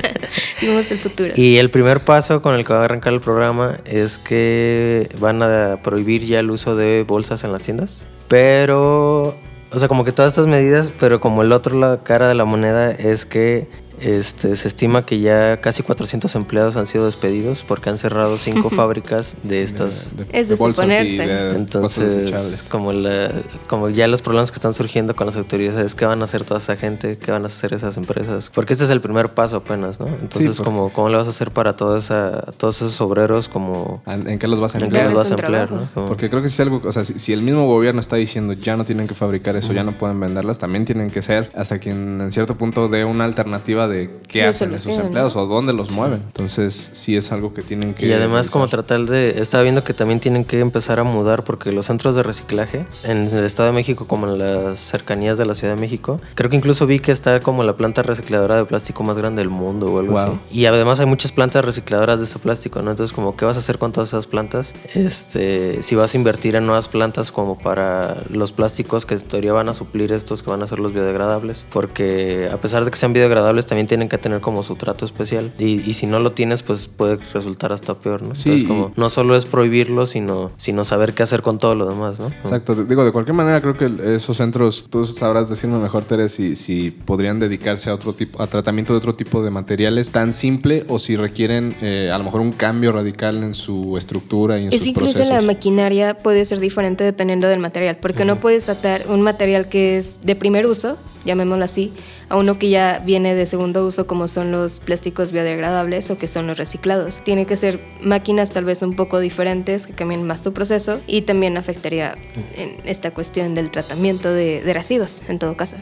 Vimos 0.61 0.91
el 0.91 0.99
futuro. 0.99 1.33
Y 1.35 1.57
el 1.57 1.71
primer 1.71 2.01
paso 2.01 2.43
con 2.43 2.55
el 2.55 2.67
que 2.67 2.75
va 2.75 2.83
a 2.83 2.85
arrancar 2.85 3.15
el 3.15 3.21
programa 3.21 3.79
es 3.87 4.19
que 4.19 5.09
van 5.19 5.43
a 5.43 5.79
prohibir 5.83 6.27
ya 6.27 6.41
el 6.41 6.51
uso 6.51 6.77
de 6.77 7.07
bolsas 7.09 7.43
en 7.45 7.53
las 7.53 7.63
tiendas. 7.63 8.05
Pero, 8.29 9.35
o 9.73 9.79
sea, 9.79 9.89
como 9.89 10.05
que 10.05 10.13
todas 10.13 10.33
estas 10.33 10.47
medidas, 10.47 10.91
pero 11.01 11.21
como 11.21 11.41
el 11.41 11.53
otro 11.53 11.79
la 11.79 12.01
cara 12.03 12.29
de 12.29 12.35
la 12.35 12.45
moneda 12.45 12.91
es 12.91 13.25
que 13.25 13.67
este, 14.00 14.56
se 14.56 14.69
estima 14.69 15.05
que 15.05 15.20
ya 15.20 15.58
casi 15.61 15.82
400 15.82 16.35
empleados 16.35 16.76
han 16.76 16.87
sido 16.87 17.06
despedidos 17.06 17.64
porque 17.67 17.91
han 17.91 17.99
cerrado 17.99 18.38
cinco 18.38 18.70
fábricas 18.70 19.37
de 19.43 19.62
estas. 19.62 20.17
De- 20.17 20.26
Es 20.32 20.49
de 20.49 20.56
bolsas 20.56 20.87
y 20.87 21.17
suponerse. 21.17 21.55
Entonces, 21.56 22.64
como, 22.70 22.93
la- 22.93 23.31
como 23.69 23.88
ya 23.88 24.06
los 24.08 24.23
problemas 24.23 24.50
que 24.50 24.56
están 24.56 24.75
surgiendo 24.75 25.14
con 25.14 25.26
las 25.26 25.37
autoridades, 25.37 25.94
¿qué 25.94 26.05
van 26.05 26.20
a 26.23 26.25
hacer 26.25 26.44
toda 26.44 26.58
esa 26.58 26.76
gente? 26.76 27.19
¿Qué 27.19 27.31
van 27.31 27.43
a 27.43 27.47
hacer 27.47 27.75
esas 27.75 27.97
empresas? 27.97 28.50
Porque 28.55 28.73
este 28.73 28.85
es 28.85 28.91
el 28.91 29.00
primer 29.00 29.29
paso 29.31 29.56
apenas, 29.58 30.00
¿no? 30.00 30.06
Entonces, 30.08 30.56
porque- 30.56 30.64
como, 30.64 30.88
¿cómo 30.91 31.08
le 31.08 31.17
vas 31.17 31.26
a 31.26 31.31
hacer 31.31 31.50
para 31.50 31.75
toda 31.76 31.99
esa, 31.99 32.43
todos 32.58 32.76
esos 32.76 33.00
obreros 33.00 33.49
como... 33.49 34.02
¿En 34.06 34.38
qué 34.38 34.47
los 34.49 34.61
vas 34.61 34.75
a 34.75 34.79
¿En 34.79 34.82
qué 34.82 34.87
emplear? 34.87 35.06
los 35.06 35.14
vas 35.14 35.31
a 35.31 35.35
Es 35.35 35.41
emplear, 35.41 35.69
trabajo. 35.69 35.87
no? 35.87 35.94
Como- 35.94 36.06
Porque 36.08 36.29
creo 36.31 36.43
que 36.43 36.49
si 36.49 36.55
es 36.55 36.61
algo, 36.61 36.81
o 36.85 36.93
sea, 36.93 37.05
si, 37.05 37.19
si 37.19 37.32
el 37.32 37.43
mismo 37.43 37.67
gobierno 37.67 38.00
está 38.00 38.17
diciendo 38.17 38.52
ya 38.55 38.76
no 38.76 38.85
tienen 38.85 39.06
que 39.06 39.14
fabricar 39.14 39.56
eso, 39.56 39.73
ya 39.73 39.85
no 39.85 39.93
pueden 39.93 40.19
venderlas, 40.20 40.58
también 40.58 40.85
tienen 40.85 41.11
que 41.11 41.23
ser 41.23 41.50
hasta 41.55 41.79
quien 41.79 42.20
en 42.20 42.32
cierto 42.32 42.56
punto 42.56 42.88
dé 42.88 43.05
una 43.05 43.25
alternativa 43.25 43.88
de 43.91 44.09
qué 44.27 44.45
hacen 44.45 44.73
esos 44.73 44.97
empleados 44.97 45.37
o 45.37 45.45
dónde 45.47 45.75
los 45.75 45.91
mueven. 45.91 46.23
Entonces, 46.27 46.91
sí 46.95 47.17
es 47.17 47.31
algo 47.33 47.53
que 47.53 47.61
tienen 47.63 47.93
que. 47.93 48.07
Y 48.07 48.13
además 48.13 48.49
como 48.49 48.65
revisar. 48.65 48.85
tratar 48.87 49.07
de... 49.07 49.41
Estaba 49.43 49.63
viendo 49.63 49.85
que 49.85 49.93
también 49.93 50.21
tienen 50.21 50.45
que 50.47 50.61
empezar 50.61 50.99
a 51.01 51.05
mudar 51.05 51.45
porque 51.45 51.71
los 51.73 51.87
centros 51.87 52.15
de 52.15 52.23
reciclaje 52.23 52.87
en 53.05 53.27
el 53.37 53.45
Estado 53.45 53.69
de 53.69 53.75
México 53.75 54.07
como 54.07 54.27
en 54.29 54.39
las 54.39 54.81
cercanías 54.81 55.37
de 55.37 55.45
la 55.45 55.55
Ciudad 55.55 55.75
de 55.75 55.81
México, 55.81 56.21
creo 56.35 56.49
que 56.49 56.57
incluso 56.57 56.87
vi 56.87 57.01
que 57.01 57.13
está 57.13 57.41
como 57.41 57.63
la 57.65 57.77
planta 57.77 58.03
recicladora 58.03 58.57
de 58.57 58.65
plástico 58.65 59.03
más 59.03 59.19
grande 59.19 59.43
del 59.43 59.51
mundo 59.51 59.93
o 59.93 59.99
algo 59.99 60.13
Wow. 60.13 60.21
así. 60.23 60.33
Y 60.59 60.67
además 60.67 61.01
hay 61.01 61.07
muchas 61.07 61.33
plantas 61.33 61.65
recicladoras 61.65 62.19
de 62.21 62.25
ese 62.25 62.39
plástico, 62.39 62.81
¿no? 62.83 62.91
Entonces 62.91 63.13
como, 63.13 63.37
¿qué 63.37 63.45
vas 63.45 63.57
a 63.57 63.59
hacer 63.59 63.79
con 63.79 63.93
todas 63.93 64.09
esas 64.11 64.27
plantas? 64.27 64.75
Este, 64.95 65.83
si 65.83 65.95
vas 65.97 66.15
a 66.15 66.17
invertir 66.17 66.57
en 66.57 66.67
nuevas 66.67 66.87
plantas 66.89 67.33
como 67.33 67.59
para 67.59 68.19
los 68.31 68.53
plásticos 68.53 69.05
que 69.07 69.15
en 69.15 69.21
teoría 69.23 69.53
van 69.53 69.69
a 69.69 69.75
suplir 69.75 70.13
estos 70.13 70.43
que 70.43 70.51
van 70.51 70.63
a 70.63 70.67
ser 70.67 70.79
los 70.79 70.93
biodegradables, 70.93 71.67
porque 71.73 72.49
a 72.53 72.57
pesar 72.59 72.85
de 72.85 72.91
que 72.91 72.97
sean 72.97 73.13
biodegradables 73.13 73.67
también 73.67 73.80
tienen 73.87 74.09
que 74.09 74.19
tener 74.19 74.41
como 74.41 74.62
su 74.62 74.77
trato 74.77 75.05
especial 75.05 75.53
y, 75.59 75.81
y 75.88 75.94
si 75.94 76.06
no 76.06 76.19
lo 76.21 76.32
tienes 76.32 76.62
pues 76.62 76.88
puede 76.88 77.19
resultar 77.32 77.73
hasta 77.73 77.94
peor, 77.94 78.23
¿no? 78.23 78.35
Sí, 78.35 78.49
Entonces 78.50 78.69
como 78.69 78.93
no 78.97 79.09
solo 79.09 79.37
es 79.37 79.47
prohibirlo, 79.47 80.06
sino, 80.06 80.50
sino 80.56 80.85
saber 80.85 81.12
qué 81.15 81.23
hacer 81.23 81.43
con 81.43 81.59
todo 81.59 81.75
lo 81.75 81.87
demás, 81.88 82.19
¿no? 82.19 82.27
Exacto, 82.29 82.75
digo, 82.75 83.05
de 83.05 83.12
cualquier 83.12 83.35
manera 83.35 83.61
creo 83.61 83.77
que 83.77 84.15
esos 84.15 84.37
centros, 84.37 84.87
tú 84.91 85.05
sabrás 85.05 85.49
decirme 85.50 85.79
mejor, 85.79 86.03
Tere, 86.05 86.29
si, 86.29 86.56
si 86.56 86.91
podrían 86.91 87.38
dedicarse 87.38 87.91
a 87.91 87.94
otro 87.94 88.12
tipo, 88.12 88.43
a 88.43 88.47
tratamiento 88.47 88.93
de 88.93 88.99
otro 88.99 89.15
tipo 89.15 89.43
de 89.43 89.50
materiales 89.50 90.11
tan 90.11 90.33
simple 90.33 90.85
o 90.88 90.99
si 90.99 91.17
requieren 91.17 91.75
eh, 91.83 92.11
a 92.12 92.19
lo 92.19 92.25
mejor 92.25 92.41
un 92.41 92.53
cambio 92.53 92.93
radical 92.93 93.43
en 93.43 93.55
su 93.55 93.97
estructura 93.97 94.59
y 94.59 94.65
en 94.67 94.73
Es 94.73 94.79
sus 94.79 94.87
incluso 94.88 95.15
procesos. 95.15 95.35
la 95.35 95.43
maquinaria 95.43 96.17
puede 96.17 96.44
ser 96.44 96.61
diferente 96.61 97.05
dependiendo 97.05 97.47
del 97.49 97.59
material, 97.61 97.97
porque 98.00 98.25
no 98.25 98.37
puedes 98.37 98.65
tratar 98.67 99.05
un 99.09 99.23
material 99.23 99.69
que 99.69 99.99
es 99.99 100.21
de 100.23 100.37
primer 100.37 100.67
uso, 100.67 100.97
llamémoslo 101.25 101.65
así, 101.65 101.93
a 102.29 102.37
uno 102.37 102.59
que 102.59 102.71
ya 102.71 103.01
viene 103.05 103.35
de 103.35 103.47
segundo 103.47 103.87
uso, 103.87 104.07
como 104.07 104.29
son 104.29 104.51
los 104.53 104.81
plásticos 104.81 105.33
biodegradables 105.33 106.11
o 106.11 106.19
que 106.19 106.29
son 106.29 106.47
los 106.47 106.59
reciclados. 106.59 107.23
Tiene 107.25 107.47
que 107.47 107.57
ser 107.57 107.81
máquinas 108.01 108.51
tal 108.51 108.65
vez 108.65 108.83
un 108.83 108.97
poco 108.97 109.19
diferentes 109.19 109.87
que 109.87 109.93
cambien 109.93 110.27
más 110.27 110.43
su 110.43 110.53
proceso 110.53 111.01
y 111.07 111.23
también 111.23 111.57
afectaría 111.57 112.17
en 112.57 112.77
esta 112.85 113.11
cuestión 113.13 113.55
del 113.55 113.71
tratamiento 113.71 114.33
de, 114.33 114.63
de 114.63 114.73
residuos, 114.73 115.23
en 115.29 115.39
todo 115.39 115.57
caso. 115.57 115.77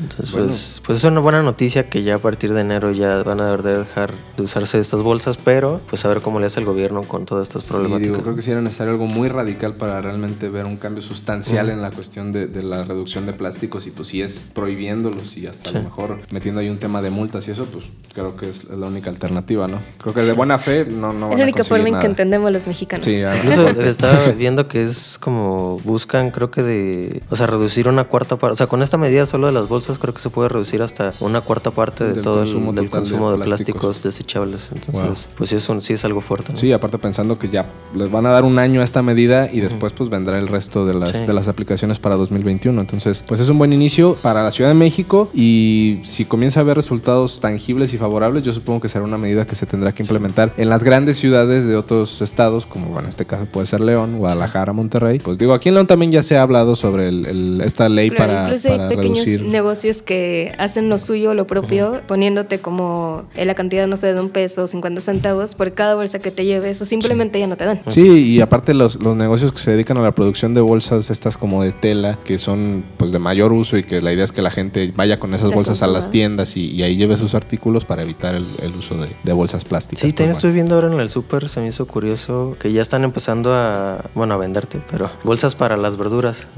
Entonces, 0.00 0.32
Bueno. 0.32 0.46
pues, 0.48 0.80
pues 0.84 0.98
es 0.98 1.04
una 1.04 1.20
buena 1.20 1.42
noticia 1.42 1.88
que 1.88 2.02
ya 2.02 2.16
a 2.16 2.18
partir 2.18 2.52
de 2.54 2.60
enero 2.62 2.90
ya 2.90 3.22
van 3.22 3.40
a 3.40 3.56
dejar 3.56 4.12
de 4.36 4.42
usarse 4.42 4.78
estas 4.78 5.02
bolsas, 5.02 5.36
pero 5.36 5.80
pues 5.88 6.04
a 6.04 6.08
ver 6.08 6.20
cómo 6.20 6.40
le 6.40 6.46
hace 6.46 6.60
el 6.60 6.66
gobierno 6.66 7.02
con 7.02 7.26
todas 7.26 7.48
estas 7.48 7.62
Sí, 7.64 7.70
problemáticas. 7.72 8.12
digo, 8.12 8.22
creo 8.22 8.36
que 8.36 8.42
sí 8.42 8.50
era 8.50 8.60
necesario 8.62 8.92
algo 8.92 9.06
muy 9.06 9.28
radical 9.28 9.74
para 9.74 10.00
realmente 10.00 10.48
ver 10.48 10.64
un 10.66 10.76
cambio 10.76 11.02
sustancial 11.02 11.68
en 11.70 11.82
la 11.82 11.90
cuestión 11.90 12.32
de, 12.32 12.46
de 12.46 12.62
la 12.62 12.84
reducción 12.84 13.26
de 13.26 13.32
plásticos 13.34 13.86
y 13.86 13.90
pues 13.90 14.08
si 14.08 14.22
es 14.22 14.38
prohibiéndolos 14.54 15.36
y 15.36 15.46
hasta 15.46 15.70
a 15.70 15.72
lo 15.72 15.78
Sí. 15.80 15.84
mejor 15.84 16.18
metiendo 16.30 16.60
ahí 16.60 16.68
un 16.68 16.78
tema 16.78 17.02
de 17.02 17.10
multas 17.10 17.46
y 17.48 17.50
eso, 17.50 17.64
pues 17.66 17.84
creo 18.14 18.36
que 18.36 18.48
es 18.48 18.64
la 18.70 18.86
única 18.86 19.10
alternativa, 19.10 19.66
¿no? 19.68 19.80
Creo 20.00 20.14
que 20.14 20.22
de 20.22 20.32
buena 20.32 20.58
fe 20.58 20.84
no, 20.86 21.12
no 21.12 21.30
es 21.32 21.38
la 21.38 21.44
única 21.44 21.64
forma 21.64 21.88
en 21.88 21.98
que 21.98 22.06
entendemos 22.06 22.50
los 22.52 22.66
mexicanos. 22.66 23.04
Sí, 23.04 23.20
Incluso 23.36 23.68
estaba 23.68 24.26
viendo 24.36 24.68
que 24.68 24.82
es 24.82 25.18
como 25.20 25.78
buscan, 25.84 26.30
creo 26.30 26.50
que 26.50 26.62
de, 26.62 27.22
o 27.30 27.36
sea, 27.36 27.46
reducir 27.46 27.88
una 27.88 28.04
cuarta 28.04 28.36
parte, 28.36 28.52
o 28.52 28.56
sea, 28.56 28.66
con 28.66 28.82
esta 28.82 28.96
medida 28.96 29.26
solo 29.26 29.46
de 29.46 29.52
las 29.52 29.68
bolsas 29.68 29.89
creo 29.98 30.14
que 30.14 30.20
se 30.20 30.30
puede 30.30 30.48
reducir 30.48 30.82
hasta 30.82 31.12
una 31.20 31.40
cuarta 31.40 31.70
parte 31.70 32.04
de 32.04 32.12
Del 32.14 32.22
todo 32.22 32.34
el 32.34 32.40
consumo 32.44 32.72
del 32.72 32.84
de 32.84 32.90
consumo 32.90 33.30
de, 33.32 33.36
plásticos. 33.44 33.80
plásticos. 33.80 34.02
desechables. 34.02 34.70
Entonces, 34.74 35.26
Wow. 35.26 35.34
pues 35.36 35.50
sí 35.50 35.56
es, 35.56 35.68
un- 35.68 35.80
sí 35.80 35.92
es 35.94 36.04
algo 36.04 36.20
fuerte. 36.20 36.52
¿no? 36.52 36.56
Sí, 36.58 36.72
aparte 36.72 36.98
pensando 36.98 37.38
que 37.38 37.48
ya 37.48 37.66
les 37.94 38.10
van 38.10 38.26
a 38.26 38.30
dar 38.30 38.44
un 38.44 38.58
año 38.58 38.80
a 38.80 38.84
esta 38.84 39.02
medida 39.02 39.50
y 39.52 39.60
después 39.60 39.92
pues 39.92 40.08
vendrá 40.10 40.38
el 40.38 40.48
resto 40.48 40.86
de 40.86 40.94
las, 40.94 41.10
Sí. 41.20 41.26
de 41.26 41.32
las 41.32 41.48
aplicaciones 41.48 41.98
para 41.98 42.16
2021. 42.16 42.80
Entonces, 42.80 43.24
pues 43.26 43.40
es 43.40 43.48
un 43.48 43.58
buen 43.58 43.72
inicio 43.72 44.14
para 44.22 44.42
la 44.42 44.50
Ciudad 44.50 44.70
de 44.70 44.74
México 44.74 45.30
y 45.34 46.00
si 46.04 46.24
comienza 46.24 46.60
a 46.60 46.62
haber 46.62 46.76
resultados 46.76 47.40
tangibles 47.40 47.92
y 47.94 47.98
favorables, 47.98 48.42
yo 48.42 48.52
supongo 48.52 48.80
que 48.80 48.88
será 48.88 49.04
una 49.04 49.18
medida 49.18 49.46
que 49.46 49.54
se 49.54 49.66
tendrá 49.66 49.92
que 49.92 50.02
implementar 50.02 50.52
en 50.56 50.68
las 50.68 50.84
grandes 50.84 51.18
ciudades 51.18 51.66
de 51.66 51.76
otros 51.76 52.20
estados, 52.22 52.66
como 52.66 52.86
bueno, 52.86 53.00
en 53.04 53.10
este 53.10 53.24
caso 53.24 53.46
puede 53.46 53.66
ser 53.66 53.80
León, 53.80 54.18
Guadalajara, 54.18 54.72
Monterrey. 54.72 55.18
Pues 55.18 55.38
digo, 55.38 55.52
aquí 55.54 55.68
en 55.68 55.74
León 55.74 55.86
también 55.86 56.12
ya 56.12 56.22
se 56.22 56.36
ha 56.36 56.42
hablado 56.42 56.76
sobre 56.76 57.08
el- 57.08 57.26
el- 57.26 57.60
esta 57.62 57.88
ley 57.88 58.10
Claro, 58.10 58.32
para, 58.32 58.44
incluso 58.46 58.68
para 58.68 58.88
hay 58.88 58.96
pequeños 58.96 59.24
reducir. 59.26 59.42
negocios 59.48 59.79
que 60.04 60.52
hacen 60.58 60.88
lo 60.88 60.98
suyo, 60.98 61.34
lo 61.34 61.46
propio, 61.46 62.02
poniéndote 62.06 62.58
como 62.58 63.24
en 63.34 63.46
la 63.46 63.54
cantidad, 63.54 63.86
no 63.86 63.96
sé, 63.96 64.12
de 64.14 64.20
un 64.20 64.30
peso, 64.30 64.66
50 64.66 65.00
centavos 65.00 65.54
por 65.54 65.72
cada 65.72 65.94
bolsa 65.94 66.18
que 66.18 66.30
te 66.30 66.44
lleves, 66.44 66.80
o 66.80 66.84
simplemente 66.84 67.38
ya 67.38 67.46
no 67.46 67.56
te 67.56 67.64
dan. 67.64 67.80
Sí, 67.86 68.08
y 68.34 68.40
aparte 68.40 68.74
los, 68.74 68.96
los 69.00 69.16
negocios 69.16 69.52
que 69.52 69.58
se 69.58 69.70
dedican 69.72 69.96
a 69.96 70.02
la 70.02 70.12
producción 70.12 70.54
de 70.54 70.60
bolsas, 70.60 71.10
estas 71.10 71.36
como 71.38 71.62
de 71.62 71.72
tela, 71.72 72.18
que 72.24 72.38
son 72.38 72.84
pues 72.96 73.12
de 73.12 73.18
mayor 73.18 73.52
uso 73.52 73.76
y 73.76 73.82
que 73.82 74.00
la 74.00 74.12
idea 74.12 74.24
es 74.24 74.32
que 74.32 74.42
la 74.42 74.50
gente 74.50 74.92
vaya 74.94 75.18
con 75.18 75.34
esas 75.34 75.48
Las 75.48 75.54
bolsas 75.56 75.82
a 75.82 75.86
las 75.86 76.10
tiendas 76.10 76.56
y, 76.56 76.70
y 76.72 76.82
ahí 76.82 76.96
lleve 76.96 77.16
sus 77.16 77.34
artículos 77.34 77.84
para 77.84 78.02
evitar 78.02 78.34
el, 78.34 78.46
el 78.62 78.74
uso 78.74 78.96
de, 78.96 79.08
de 79.22 79.32
bolsas 79.32 79.64
plásticas. 79.64 80.00
Sí, 80.00 80.06
Pues, 80.06 80.14
también 80.14 80.30
bueno. 80.30 80.38
estoy 80.38 80.52
viendo 80.52 80.74
ahora 80.74 80.92
en 80.92 81.00
el 81.00 81.08
súper, 81.10 81.48
se 81.48 81.60
me 81.60 81.68
hizo 81.68 81.86
curioso 81.86 82.56
que 82.60 82.72
ya 82.72 82.82
están 82.82 83.04
empezando 83.04 83.52
a, 83.54 84.04
bueno, 84.14 84.34
a 84.34 84.36
venderte, 84.36 84.80
pero 84.90 85.10
bolsas 85.24 85.54
para 85.54 85.76
las 85.76 85.96
verduras, 85.96 86.48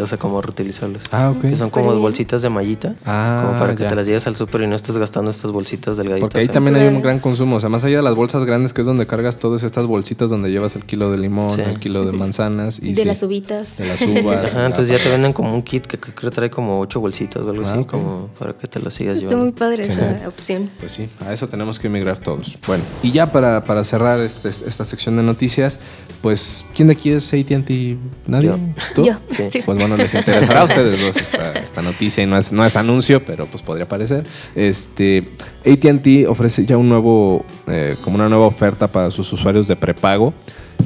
o 0.00 0.06
sea, 0.06 0.18
como 0.18 0.40
reutilizables. 0.42 1.02
Ah, 1.10 1.30
ok. 1.30 1.42
Que 1.42 1.56
son 1.56 1.70
como 1.70 1.94
bolsitas 1.98 2.42
de 2.42 2.48
mallita, 2.68 2.94
Ah, 3.06 3.44
como 3.46 3.58
para 3.58 3.74
que 3.74 3.82
ya. 3.84 3.88
te 3.88 3.94
las 3.94 4.06
lleves 4.06 4.26
al 4.26 4.36
súper 4.36 4.62
y 4.62 4.66
no 4.66 4.76
estés 4.76 4.96
gastando 4.98 5.30
estas 5.30 5.50
bolsitas 5.50 5.96
delgaditas. 5.96 6.28
Porque 6.28 6.40
ahí 6.40 6.48
también 6.48 6.76
hay 6.76 6.86
un 6.88 7.00
gran 7.00 7.18
consumo. 7.18 7.56
O 7.56 7.60
sea, 7.60 7.68
más 7.68 7.84
allá 7.84 7.96
de 7.98 8.02
las 8.02 8.14
bolsas 8.14 8.44
grandes, 8.44 8.72
que 8.72 8.82
es 8.82 8.86
donde 8.86 9.06
cargas 9.06 9.38
todas 9.38 9.62
estas 9.62 9.86
bolsitas 9.86 10.30
donde 10.30 10.50
llevas 10.50 10.76
el 10.76 10.84
kilo 10.84 11.10
de 11.10 11.18
limón, 11.18 11.50
Sí. 11.50 11.62
el 11.62 11.78
kilo 11.80 12.04
de 12.04 12.12
manzanas 12.12 12.78
y 12.82 12.88
de 12.92 13.02
sí, 13.02 13.04
las 13.04 13.22
uvitas. 13.22 13.76
de 13.78 13.86
las 13.86 14.02
uvas. 14.02 14.54
Ajá, 14.54 14.66
entonces 14.66 14.96
ya 14.96 15.02
te 15.02 15.08
venden 15.10 15.32
como 15.32 15.54
un 15.54 15.62
kit 15.62 15.86
que 15.86 15.98
creo 15.98 16.14
que 16.30 16.30
trae 16.34 16.50
como 16.50 16.78
ocho 16.80 17.00
bolsitas 17.00 17.42
o 17.42 17.50
algo 17.50 17.62
Ah, 17.66 17.72
así, 17.74 17.84
como 17.84 18.28
para 18.38 18.52
que 18.52 18.66
te 18.68 18.80
las 18.80 18.94
sigas 18.94 19.16
Está 19.18 19.34
muy 19.36 19.46
llevando. 19.52 19.58
padre 19.58 19.88
Genial. 19.88 20.16
esa 20.20 20.28
opción. 20.28 20.70
Pues 20.78 20.92
sí, 20.92 21.08
a 21.26 21.32
eso 21.32 21.48
tenemos 21.48 21.78
que 21.78 21.86
emigrar 21.88 22.18
todos. 22.18 22.56
Bueno, 22.66 22.84
y 23.02 23.12
ya 23.12 23.32
para, 23.32 23.64
para 23.64 23.82
cerrar 23.84 24.20
este- 24.20 24.48
esta 24.48 24.84
sección 24.84 25.16
de 25.16 25.22
noticias, 25.22 25.80
pues, 26.22 26.64
¿quién 26.74 26.88
de 26.88 26.94
aquí 26.94 27.10
es 27.10 27.32
AT&T? 27.32 27.96
¿Nadie? 28.26 28.48
Yo. 28.48 28.58
¿Tú? 28.94 29.04
Yo, 29.04 29.14
Sí. 29.28 29.44
sí. 29.50 29.62
Pues 29.64 29.78
bueno, 29.78 29.96
les 29.96 30.12
interesará 30.12 30.60
a 30.60 30.64
ustedes 30.64 31.00
dos 31.00 31.16
esta, 31.16 31.52
esta 31.52 31.82
noticia 31.82 32.22
y 32.22 32.26
no 32.26 32.36
es, 32.36 32.47
no 32.52 32.64
es 32.64 32.76
anuncio, 32.76 33.24
pero 33.24 33.46
pues 33.46 33.62
podría 33.62 33.86
parecer. 33.86 34.24
Este, 34.54 35.28
AT&T 35.66 36.26
ofrece 36.26 36.66
ya 36.66 36.76
un 36.76 36.88
nuevo, 36.88 37.44
eh, 37.66 37.96
como 38.02 38.16
una 38.16 38.28
nueva 38.28 38.46
oferta 38.46 38.88
para 38.88 39.10
sus 39.10 39.32
usuarios 39.32 39.68
de 39.68 39.76
prepago 39.76 40.32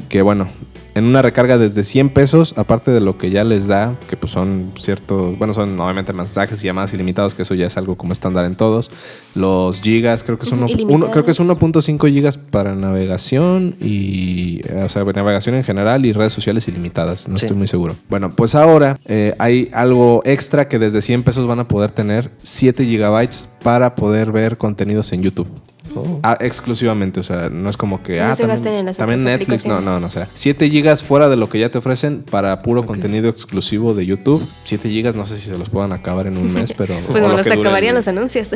que 0.09 0.21
bueno, 0.21 0.47
en 0.95 1.05
una 1.05 1.21
recarga 1.21 1.57
desde 1.57 1.83
100 1.83 2.09
pesos, 2.09 2.53
aparte 2.57 2.91
de 2.91 2.99
lo 2.99 3.17
que 3.17 3.29
ya 3.31 3.43
les 3.43 3.67
da, 3.67 3.95
que 4.09 4.15
pues 4.17 4.31
son 4.31 4.71
ciertos, 4.77 5.37
bueno, 5.39 5.53
son 5.53 5.79
obviamente 5.79 6.13
mensajes 6.13 6.63
y 6.63 6.67
llamadas 6.67 6.93
ilimitados, 6.93 7.33
que 7.33 7.41
eso 7.41 7.55
ya 7.55 7.65
es 7.65 7.77
algo 7.77 7.95
como 7.97 8.13
estándar 8.13 8.45
en 8.45 8.55
todos. 8.55 8.91
Los 9.33 9.81
gigas, 9.81 10.23
creo 10.23 10.37
que 10.37 10.45
es 10.45 10.51
Ujú, 10.51 10.57
uno, 10.61 10.67
ilimitados. 10.67 10.95
uno- 11.03 11.11
creo 11.11 11.25
que 11.25 11.31
es 11.31 11.39
1.5 11.39 12.07
gigas 12.07 12.37
para 12.37 12.75
navegación 12.75 13.75
y, 13.81 14.61
eh, 14.67 14.83
o 14.85 14.89
sea, 14.89 15.03
navegación 15.03 15.55
en 15.55 15.63
general 15.63 16.05
y 16.05 16.11
redes 16.11 16.33
sociales 16.33 16.67
ilimitadas, 16.67 17.27
no 17.27 17.37
Sí. 17.37 17.45
estoy 17.45 17.57
muy 17.57 17.67
seguro. 17.67 17.95
Bueno, 18.09 18.29
pues 18.29 18.53
ahora 18.55 18.99
eh, 19.05 19.33
hay 19.39 19.69
algo 19.73 20.21
extra 20.25 20.67
que 20.67 20.79
desde 20.79 21.01
100 21.01 21.23
pesos 21.23 21.47
van 21.47 21.59
a 21.59 21.67
poder 21.67 21.91
tener 21.91 22.31
7 22.43 22.85
gigabytes 22.85 23.49
para 23.63 23.95
poder 23.95 24.31
ver 24.31 24.57
contenidos 24.57 25.11
en 25.13 25.23
YouTube. 25.23 25.47
Oh. 25.95 26.19
Ah, 26.23 26.37
exclusivamente, 26.39 27.19
o 27.19 27.23
sea, 27.23 27.49
no 27.49 27.69
es 27.69 27.77
como 27.77 28.01
que 28.01 28.17
No 28.17 28.25
ah, 28.25 28.35
se 28.35 28.43
también, 28.43 28.57
gasten 28.57 28.73
en 28.73 28.85
las 28.85 28.97
también 28.97 29.23
Netflix, 29.23 29.65
no, 29.65 29.81
no, 29.81 29.99
no, 29.99 30.07
o 30.07 30.09
sea, 30.09 30.27
7 30.33 30.69
gigas 30.69 31.03
fuera 31.03 31.29
de 31.29 31.35
lo 31.35 31.49
que 31.49 31.59
ya 31.59 31.69
te 31.69 31.77
ofrecen 31.77 32.23
para 32.23 32.59
puro 32.59 32.85
contenido 32.85 33.29
exclusivo 33.29 33.93
de 33.93 34.05
YouTube. 34.05 34.43
7 34.63 34.89
gigas, 34.89 35.15
no 35.15 35.25
sé 35.25 35.39
si 35.39 35.49
se 35.49 35.57
los 35.57 35.69
puedan 35.69 35.91
acabar 35.91 36.27
en 36.27 36.37
un 36.37 36.53
mes, 36.53 36.73
pero 36.77 36.95
Pues 37.07 37.21
no 37.21 37.29
lo 37.29 37.61
acabarían 37.61 37.95
los 37.95 38.07
anuncios. 38.07 38.51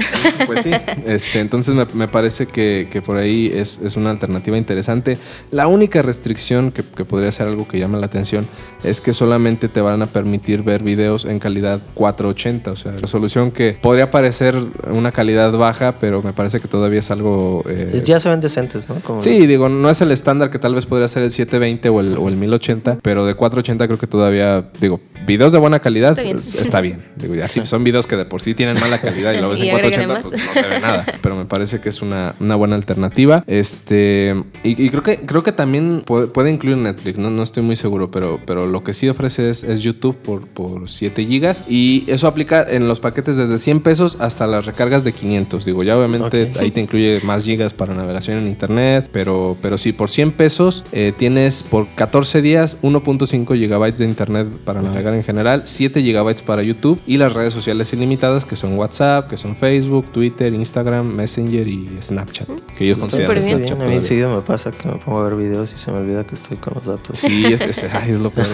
pues 0.46 0.64
sí, 0.64 0.72
este, 1.06 1.40
entonces 1.40 1.76
me, 1.76 1.86
me 1.94 2.08
parece 2.08 2.48
que, 2.48 2.88
que 2.92 3.02
por 3.02 3.18
ahí 3.18 3.52
es, 3.54 3.80
es 3.80 3.96
una 3.98 4.10
alternativa 4.10 4.58
interesante. 4.58 5.18
La 5.52 5.68
única 5.68 6.02
restricción 6.02 6.72
que, 6.72 6.84
que 6.84 7.06
podría 7.06 7.32
ser 7.32 7.48
algo 7.48 7.68
que 7.68 7.80
llama 7.80 7.98
la 7.98 8.06
atención 8.08 8.48
es 8.84 9.02
que 9.02 9.14
solamente 9.14 9.68
te 9.70 9.82
van 9.82 10.02
a 10.02 10.06
permitir 10.06 10.62
ver 10.64 10.84
videos 10.84 11.26
en 11.26 11.40
calidad 11.40 11.80
480, 11.96 12.72
o 12.72 12.76
sea, 12.76 12.92
resolución 12.94 13.52
que 13.52 13.76
podría 13.82 14.12
parecer 14.12 14.56
una 14.92 15.12
calidad 15.12 15.52
baja, 15.54 15.96
pero 16.00 16.22
me 16.22 16.34
parece 16.34 16.60
que 16.60 16.68
todavía 16.68 17.00
es 17.00 17.10
algo... 17.12 17.64
eh, 17.68 17.92
Es- 17.96 18.04
ya 18.04 18.20
se 18.20 18.30
ven 18.30 18.40
decentes, 18.42 18.88
¿no? 18.90 18.96
Como- 18.96 19.22
Sí, 19.22 19.46
digo, 19.48 19.68
no 19.70 19.90
es 19.90 20.02
el 20.02 20.12
estándar 20.12 20.52
que 20.52 20.60
tal 20.60 20.76
vez 20.76 20.86
podría 20.86 21.08
ser 21.08 21.24
el 21.24 21.32
720 21.32 21.90
o 21.90 22.00
el, 22.02 22.18
o 22.18 22.28
el 22.28 22.36
1080, 22.38 23.00
pero 23.02 23.26
de 23.26 23.34
480 23.34 23.88
creo 23.88 23.98
que 24.00 24.08
todavía, 24.08 24.66
digo, 24.80 25.00
videos 25.26 25.52
de 25.52 25.58
buena 25.60 25.80
calidad 25.80 26.12
Está 26.12 26.22
bien. 26.24 26.36
pues, 26.38 26.56
está 26.56 26.82
bien. 26.82 27.02
Digo, 27.16 27.36
ya 27.36 27.48
si 27.48 27.66
son 27.66 27.84
videos 27.84 28.08
que 28.08 28.16
de 28.16 28.26
por 28.26 28.42
sí 28.42 28.54
tienen 28.54 28.80
mala 28.80 29.00
calidad 29.02 29.34
y 29.34 29.42
lo 29.42 29.50
ves 29.50 29.60
en 29.60 29.66
Y 29.68 29.70
agrégale 29.70 30.06
480, 30.08 30.14
más. 30.14 30.22
pues 30.24 30.42
no 30.46 30.54
se 30.62 30.70
ve 30.70 30.80
nada. 30.80 31.06
Pero 31.22 31.36
me 31.36 31.46
parece 31.46 31.82
que 31.82 31.90
es 31.90 32.02
una, 32.02 32.36
una 32.40 32.56
buena 32.56 32.76
alternativa. 32.76 33.44
Este, 33.48 34.36
y, 34.64 34.82
y 34.82 34.90
creo 34.90 35.04
que 35.04 35.18
creo 35.26 35.44
que 35.44 35.52
también 35.52 36.04
puede, 36.06 36.28
puede 36.28 36.52
incluir 36.52 36.78
Netflix, 36.78 37.18
no, 37.18 37.30
no 37.30 37.44
estoy 37.44 37.64
muy 37.64 37.76
seguro, 37.76 38.10
pero, 38.12 38.40
pero 38.46 38.67
lo 38.68 38.84
que 38.84 38.94
sí 38.94 39.08
ofrece 39.10 39.50
es, 39.50 39.64
es 39.64 39.82
YouTube 39.82 40.16
por, 40.16 40.48
por 40.48 40.90
7 40.90 41.26
gigas. 41.26 41.64
Y 41.70 42.04
eso 42.08 42.28
aplica 42.28 42.66
en 42.70 42.88
los 42.88 43.00
paquetes 43.00 43.38
desde 43.38 43.58
100 43.60 43.80
pesos 43.82 44.18
hasta 44.20 44.48
las 44.48 44.66
recargas 44.66 45.04
de 45.04 45.14
500. 45.14 45.66
Digo, 45.66 45.84
ya 45.84 45.98
obviamente 45.98 46.52
ahí 46.60 46.72
te 46.72 46.82
incluye 46.82 47.22
más 47.24 47.44
gigas 47.44 47.74
para 47.74 47.94
navegación 47.94 48.38
en 48.40 48.48
internet, 48.48 49.10
pero, 49.12 49.58
pero 49.62 49.78
sí, 49.78 49.92
por 49.92 50.10
100 50.10 50.32
pesos 50.32 50.84
eh, 50.92 51.14
tienes 51.18 51.64
por 51.64 51.88
14 51.96 52.42
días 52.42 52.78
1.5 52.82 53.56
gigabytes 53.56 54.00
de 54.00 54.06
internet 54.06 54.48
para 54.66 54.82
navegar 54.82 55.14
en 55.14 55.24
general, 55.24 55.62
7 55.66 56.02
gigabytes 56.02 56.42
para 56.42 56.64
YouTube 56.64 57.00
y 57.08 57.18
las 57.18 57.34
redes 57.34 57.54
sociales 57.54 57.92
ilimitadas 57.94 58.46
que 58.46 58.56
son 58.56 58.78
WhatsApp, 58.78 59.30
que 59.30 59.38
son 59.38 59.56
Facebook, 59.56 60.06
Twitter, 60.12 60.54
Instagram, 60.54 61.08
Messenger 61.08 61.68
y 61.68 61.90
Snapchat, 62.02 62.48
que 62.78 62.86
ellos 62.86 62.98
consideran 63.00 63.42
súper 63.42 63.44
bien. 63.44 63.68
Snapchat 63.68 63.88
A 63.88 63.90
mí 63.90 64.02
seguido 64.02 64.36
me 64.36 64.42
pasa 64.42 64.72
que 64.72 64.88
me 64.88 64.96
pongo 64.96 65.20
a 65.20 65.30
ver 65.30 65.36
videos 65.38 65.74
y 65.74 65.78
se 65.78 65.92
me 65.92 66.00
olvida 66.00 66.24
que 66.26 66.36
estoy 66.36 66.58
con 66.58 66.74
los 66.76 66.86
datos. 66.86 67.18
Sí, 67.18 67.46
es, 67.46 67.62
es- 67.62 67.84
ay, 67.94 68.12
es 68.12 68.20
lo 68.20 68.30
peor. 68.32 68.48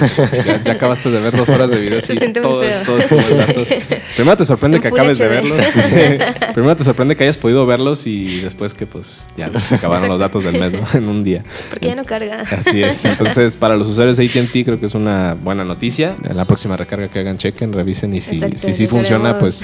Ya, 0.46 0.62
ya 0.64 0.72
acabaste 0.74 1.10
de 1.12 1.20
ver 1.20 1.36
dos 1.36 1.48
horas 1.50 1.70
de 1.70 1.80
videos 1.80 2.04
Se 2.04 2.16
siente 2.16 2.42
muy 2.42 2.50
todo, 2.50 2.62
feo. 2.62 2.70
es- 2.82 2.84
todo 2.86 2.98
es 3.00 3.08
como 3.08 3.22
el 3.28 3.38
datos. 3.38 3.68
Primero 4.16 4.38
te 4.38 4.46
sorprende 4.46 4.78
En 4.78 4.82
que 4.82 4.88
acabes 4.90 5.18
de 5.18 5.28
verlos. 5.28 5.66
Primero 6.54 6.76
te 6.78 6.84
sorprende 6.84 7.16
que 7.16 7.24
hayas 7.24 7.38
podido 7.38 7.66
verlos 7.66 8.06
y 8.08 8.42
después 8.42 8.74
que 8.74 8.86
pues 8.86 9.28
ya 9.38 9.50
se 9.60 9.76
acabaron 9.76 10.08
los 10.10 10.20
datos 10.20 10.44
del 10.44 10.60
mes 10.60 10.74
¿no? 10.74 10.86
en 10.94 11.08
un 11.08 11.24
día. 11.24 11.44
Porque 11.70 11.88
ya 11.88 11.96
no 11.96 12.04
carga. 12.06 12.42
Así 12.42 12.82
es. 12.84 13.06
Entonces, 13.06 13.56
para 13.56 13.76
los 13.76 13.88
usuarios 13.88 14.18
de 14.18 14.26
AT&T 14.26 14.66
creo 14.66 14.80
que 14.80 14.86
es 14.88 14.96
una 14.96 15.36
buena 15.42 15.64
noticia. 15.64 16.16
En 16.28 16.36
la 16.38 16.46
próxima 16.46 16.76
recarga 16.78 17.08
que 17.08 17.20
hagan, 17.20 17.38
chequen, 17.38 17.74
revisen 17.74 18.14
y 18.14 18.22
si 18.22 18.32
Exacto, 18.32 18.58
si, 18.58 18.74
sí 18.74 18.84
les 18.84 18.90
funciona, 18.92 19.40
pues, 19.40 19.64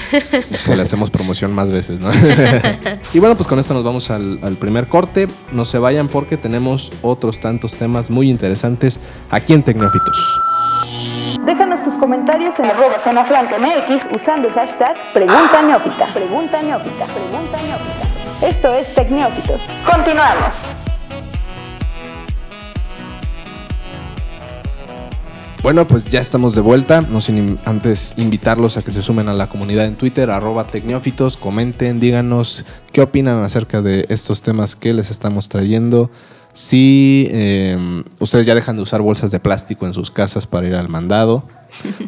pues 0.66 0.76
le 0.76 0.82
hacemos 0.82 1.10
promoción 1.10 1.52
más 1.52 1.70
veces, 1.70 2.00
¿no? 2.00 2.10
y 3.14 3.18
bueno, 3.18 3.36
pues 3.36 3.48
con 3.48 3.58
esto 3.58 3.74
nos 3.74 3.84
vamos 3.84 4.10
al, 4.10 4.38
al 4.42 4.56
primer 4.56 4.86
corte. 4.86 5.28
No 5.52 5.64
se 5.64 5.78
vayan 5.78 6.08
porque 6.08 6.36
tenemos 6.36 6.92
otros 7.02 7.40
tantos 7.40 7.74
temas 7.76 8.10
muy 8.10 8.30
interesantes 8.30 9.00
aquí 9.30 9.52
en 9.52 9.62
Tecnófitos. 9.62 10.29
Déjanos 11.44 11.82
tus 11.82 11.94
comentarios 11.94 12.58
en 12.60 12.66
arroba 12.66 12.98
zona 12.98 13.22
MX 13.22 14.08
usando 14.14 14.48
el 14.48 14.54
hashtag 14.54 14.96
Pregunta 15.12 15.62
Neófita. 15.62 16.06
Pregunta 16.12 16.62
Neófita. 16.62 17.06
Pregunta 17.06 17.58
Neófita. 17.62 18.46
Esto 18.46 18.74
es 18.74 18.94
Tecnófitos. 18.94 19.62
Continuamos. 19.90 20.54
Bueno, 25.62 25.86
pues 25.86 26.06
ya 26.06 26.20
estamos 26.20 26.54
de 26.54 26.62
vuelta. 26.62 27.02
No 27.02 27.20
sin 27.20 27.58
antes 27.66 28.14
invitarlos 28.16 28.78
a 28.78 28.82
que 28.82 28.90
se 28.90 29.02
sumen 29.02 29.28
a 29.28 29.34
la 29.34 29.48
comunidad 29.48 29.84
en 29.84 29.94
Twitter, 29.94 30.30
arroba 30.30 30.64
tecnófitos, 30.64 31.36
comenten, 31.36 32.00
díganos 32.00 32.64
qué 32.92 33.02
opinan 33.02 33.42
acerca 33.44 33.82
de 33.82 34.06
estos 34.08 34.40
temas 34.40 34.74
que 34.74 34.94
les 34.94 35.10
estamos 35.10 35.50
trayendo. 35.50 36.10
Si 36.52 37.28
eh, 37.30 38.02
ustedes 38.18 38.46
ya 38.46 38.54
dejan 38.54 38.76
de 38.76 38.82
usar 38.82 39.00
bolsas 39.00 39.30
de 39.30 39.38
plástico 39.40 39.86
en 39.86 39.94
sus 39.94 40.10
casas 40.10 40.46
para 40.46 40.66
ir 40.66 40.74
al 40.74 40.88
mandado, 40.88 41.44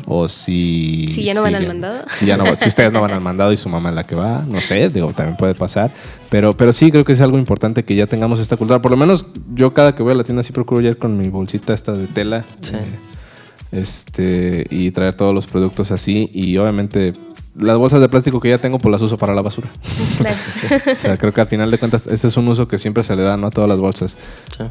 o 0.06 0.28
si... 0.28 1.08
Si 1.12 1.22
ya 1.22 1.34
no 1.34 1.42
van 1.42 1.54
al 1.54 1.66
mandado. 1.66 2.04
Si, 2.11 2.26
ya 2.26 2.37
no, 2.37 2.44
si 2.56 2.68
ustedes 2.68 2.92
no 2.92 3.00
van 3.00 3.12
al 3.12 3.20
mandado 3.20 3.52
y 3.52 3.56
su 3.56 3.68
mamá 3.68 3.90
es 3.90 3.94
la 3.94 4.04
que 4.04 4.14
va, 4.14 4.42
no 4.49 4.61
sé, 4.61 4.88
digo, 4.88 5.12
también 5.12 5.37
puede 5.37 5.54
pasar. 5.54 5.90
Pero, 6.30 6.56
pero 6.56 6.72
sí 6.72 6.90
creo 6.90 7.04
que 7.04 7.12
es 7.12 7.20
algo 7.20 7.38
importante 7.38 7.84
que 7.84 7.94
ya 7.94 8.06
tengamos 8.06 8.40
esta 8.40 8.56
cultura. 8.56 8.82
Por 8.82 8.90
lo 8.90 8.96
menos 8.96 9.26
yo 9.54 9.72
cada 9.72 9.94
que 9.94 10.02
voy 10.02 10.12
a 10.12 10.16
la 10.16 10.25
tienda 10.25 10.42
sí 10.42 10.52
procuro 10.52 10.80
ir 10.80 10.99
con 10.99 11.16
mi 11.16 11.28
bolsita 11.28 11.72
esta 11.72 11.92
de 11.92 12.06
tela. 12.06 12.44
Sí. 12.62 12.75
eh, 12.75 13.12
este 13.72 14.66
y 14.70 14.90
traer 14.90 15.14
todos 15.14 15.34
los 15.34 15.46
productos 15.46 15.90
así 15.90 16.30
y 16.32 16.58
obviamente 16.58 17.14
las 17.54 17.76
bolsas 17.76 18.00
de 18.00 18.09
plástico 18.09 18.40
que 18.40 18.49
ya 18.49 18.59
tengo 18.59 18.78
pues 18.78 18.90
las 18.92 19.02
uso 19.02 19.18
para 19.18 19.35
la 19.35 19.42
basura. 19.42 19.68
Claro. 20.18 20.37
O 20.90 20.94
sea, 20.94 21.16
creo 21.16 21.32
que 21.32 21.40
al 21.40 21.49
final 21.49 21.71
de 21.71 21.78
cuentas 21.78 22.06
ese 22.06 22.28
es 22.28 22.37
un 22.37 22.47
uso 22.49 22.68
que 22.68 22.78
siempre 22.78 23.02
se 23.02 23.16
le 23.16 23.23
da 23.23 23.37
¿no? 23.37 23.49
a 23.49 23.50
todas 23.50 23.68
las 23.68 23.78
bolsas. 23.78 24.16
Sí. 24.56 24.64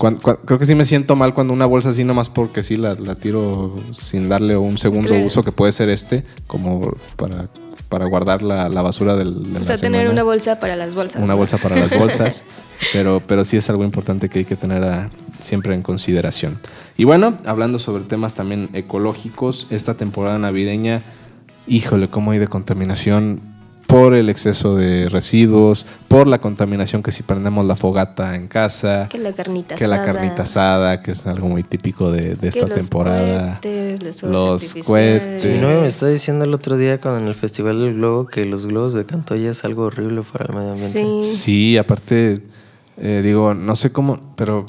Creo 0.45 0.59
que 0.59 0.65
sí 0.65 0.75
me 0.75 0.85
siento 0.85 1.15
mal 1.15 1.33
cuando 1.33 1.53
una 1.53 1.65
bolsa 1.65 1.89
así 1.89 2.03
nomás 2.03 2.29
porque 2.29 2.63
sí 2.63 2.77
la, 2.77 2.95
la 2.95 3.15
tiro 3.15 3.75
sin 3.91 4.29
darle 4.29 4.55
un 4.57 4.77
segundo 4.77 5.09
Claro. 5.09 5.25
uso 5.25 5.43
que 5.43 5.51
puede 5.51 5.71
ser 5.73 5.89
este 5.89 6.23
como 6.47 6.93
para, 7.17 7.49
para 7.89 8.05
guardar 8.07 8.43
la, 8.43 8.69
la 8.69 8.81
basura 8.81 9.15
del, 9.15 9.43
de 9.43 9.57
O 9.57 9.59
la 9.59 9.65
sea, 9.65 9.77
tener 9.77 10.07
una 10.09 10.23
bolsa 10.23 10.59
para 10.59 10.75
las 10.75 10.95
bolsas. 10.95 11.21
Una 11.21 11.33
¿no? 11.33 11.37
bolsa 11.37 11.57
para 11.57 11.75
las 11.75 11.97
bolsas, 11.97 12.43
pero, 12.93 13.21
pero 13.27 13.43
sí 13.43 13.57
es 13.57 13.69
algo 13.69 13.83
importante 13.83 14.29
que 14.29 14.39
hay 14.39 14.45
que 14.45 14.55
tener 14.55 14.83
a- 14.83 15.09
siempre 15.39 15.75
en 15.75 15.81
consideración. 15.81 16.59
Y 16.97 17.03
bueno, 17.03 17.35
hablando 17.45 17.77
sobre 17.79 18.03
temas 18.03 18.35
también 18.35 18.69
ecológicos, 18.73 19.67
esta 19.71 19.95
temporada 19.95 20.37
navideña, 20.37 21.01
híjole, 21.67 22.07
cómo 22.07 22.31
hay 22.31 22.39
de 22.39 22.47
contaminación 22.47 23.41
por 23.87 24.13
el 24.15 24.29
exceso 24.29 24.75
de 24.77 25.09
residuos, 25.09 25.85
por 26.07 26.25
la 26.25 26.39
contaminación 26.39 27.03
que 27.03 27.11
si 27.11 27.23
prendemos 27.23 27.65
la 27.65 27.75
fogata 27.75 28.35
en 28.35 28.47
casa, 28.47 29.07
Que 29.09 29.17
la 29.17 29.33
carnita 29.33 29.75
que 29.75 29.85
la 29.85 29.97
asada, 29.97 30.13
carnita 30.13 30.43
asada, 30.43 31.01
que 31.01 31.11
es 31.11 31.27
algo 31.27 31.49
muy 31.49 31.63
típico 31.63 32.09
de, 32.09 32.35
de 32.35 32.37
que 32.37 32.47
esta 32.47 32.67
los 32.67 32.75
temporada. 32.75 33.59
cohetes, 33.61 34.23
los, 34.23 34.23
Los 34.23 34.75
cohetes. 34.85 35.43
Mi 35.45 35.57
novia 35.57 35.81
me 35.81 35.87
está 35.87 36.07
diciendo 36.07 36.45
el 36.45 36.53
otro 36.53 36.77
día 36.77 37.01
con 37.01 37.27
el 37.27 37.35
Festival 37.35 37.81
del 37.81 37.95
Globo 37.95 38.27
que 38.27 38.45
los 38.45 38.65
globos 38.65 38.93
de 38.93 39.05
Cantoya 39.05 39.49
es 39.51 39.65
algo 39.65 39.83
horrible 39.83 40.21
para 40.31 40.45
el 40.45 40.53
medio 40.55 40.69
ambiente. 40.71 41.23
Sí. 41.23 41.35
Sí, 41.35 41.77
aparte, 41.77 42.41
eh, 42.97 43.21
digo, 43.21 43.53
no 43.53 43.75
sé 43.75 43.91
cómo, 43.91 44.21
pero 44.37 44.65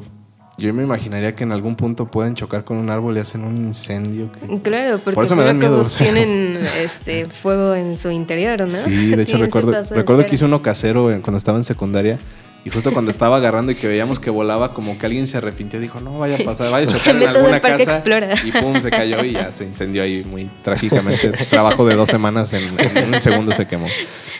yo 0.62 0.72
me 0.72 0.82
imaginaría 0.82 1.34
que 1.34 1.44
en 1.44 1.52
algún 1.52 1.74
punto 1.76 2.06
pueden 2.06 2.34
chocar 2.34 2.64
con 2.64 2.76
un 2.78 2.88
árbol 2.88 3.16
y 3.16 3.20
hacen 3.20 3.42
un 3.44 3.56
incendio. 3.56 4.30
que- 4.32 4.60
Claro, 4.60 4.98
porque 4.98 5.14
Por 5.16 5.24
eso 5.24 5.36
me 5.36 5.44
dan 5.44 5.58
miedo. 5.58 5.80
o 5.82 5.88
sea. 5.88 6.04
tienen 6.06 6.58
este 6.80 7.26
fuego 7.26 7.74
en 7.74 7.96
su 7.98 8.10
interior, 8.10 8.60
¿no? 8.60 8.66
Sí, 8.68 9.08
de 9.14 9.22
hecho 9.22 9.36
recuerdo, 9.38 9.72
recuerdo 9.94 10.24
que 10.26 10.34
hice 10.36 10.44
uno 10.44 10.62
casero 10.62 11.10
en- 11.10 11.20
cuando 11.20 11.38
estaba 11.38 11.58
en 11.58 11.64
secundaria 11.64 12.18
y 12.64 12.70
justo 12.70 12.92
cuando 12.92 13.10
estaba 13.12 13.36
agarrando 13.36 13.72
y 13.72 13.74
que 13.74 13.86
veíamos 13.88 14.20
que 14.20 14.30
volaba, 14.30 14.72
como 14.74 14.98
que 14.98 15.06
alguien 15.06 15.26
se 15.26 15.38
arrepintió, 15.38 15.80
dijo, 15.80 16.00
no 16.00 16.18
vaya 16.18 16.36
a 16.36 16.44
pasar, 16.44 16.70
vaya 16.70 16.88
a 16.88 16.92
chocar 16.98 17.16
en 17.16 17.28
alguna 17.28 17.60
casa 17.60 17.82
Explora. 17.82 18.34
y 18.44 18.52
pum, 18.52 18.76
se 18.80 18.90
cayó 18.90 19.24
y 19.24 19.32
ya 19.32 19.50
se 19.52 19.64
incendió 19.64 20.02
ahí 20.02 20.22
muy 20.24 20.50
trágicamente. 20.62 21.30
Trabajo 21.50 21.84
de 21.86 21.94
dos 21.94 22.08
semanas, 22.08 22.52
en, 22.52 22.64
en 22.96 23.14
un 23.14 23.20
segundo 23.20 23.52
se 23.52 23.66
quemó. 23.66 23.86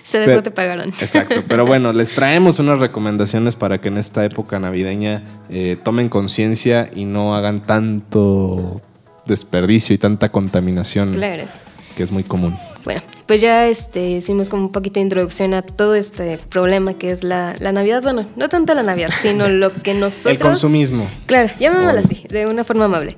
Se 0.03 0.19
Pero- 0.25 0.43
te 0.43 0.51
pagaron. 0.51 0.89
Exacto, 1.01 1.43
pero 1.49 1.65
bueno, 1.67 1.93
les 1.93 2.11
traemos 2.11 2.59
unas 2.59 2.79
recomendaciones 2.79 3.57
para 3.57 3.79
que 3.81 3.89
en 3.89 3.99
esta 3.99 4.25
época 4.25 4.59
navideña 4.59 5.23
eh, 5.49 5.77
tomen 5.83 6.09
conciencia 6.09 6.91
y 6.95 7.05
no 7.05 7.35
hagan 7.35 7.63
tanto 7.63 8.81
desperdicio 9.27 9.95
y 9.95 9.99
tanta 9.99 10.29
contaminación 10.31 11.15
Claro. 11.15 11.45
que 11.97 12.03
es 12.03 12.11
muy 12.11 12.25
común. 12.25 12.57
Bueno, 12.85 13.03
pues 13.27 13.41
ya 13.41 13.69
este, 13.69 14.11
hicimos 14.11 14.49
como 14.49 14.65
un 14.65 14.73
poquito 14.73 14.95
de 14.95 15.01
introducción 15.03 15.55
a 15.55 15.63
todo 15.63 15.95
este 15.95 16.39
problema 16.39 16.95
que 16.95 17.11
es 17.11 17.25
la, 17.25 17.55
la 17.59 17.73
Navidad. 17.73 18.03
Bueno, 18.03 18.27
no 18.37 18.49
tanto 18.49 18.75
la 18.75 18.83
Navidad, 18.83 19.11
sino 19.21 19.49
lo 19.49 19.73
que 19.73 19.95
nosotros... 19.95 20.33
El 20.33 20.39
consumismo. 20.39 21.09
Claro, 21.27 21.51
llamémoslo 21.59 22.01
así, 22.01 22.25
de 22.29 22.47
una 22.47 22.65
forma 22.65 22.87
amable. 22.87 23.17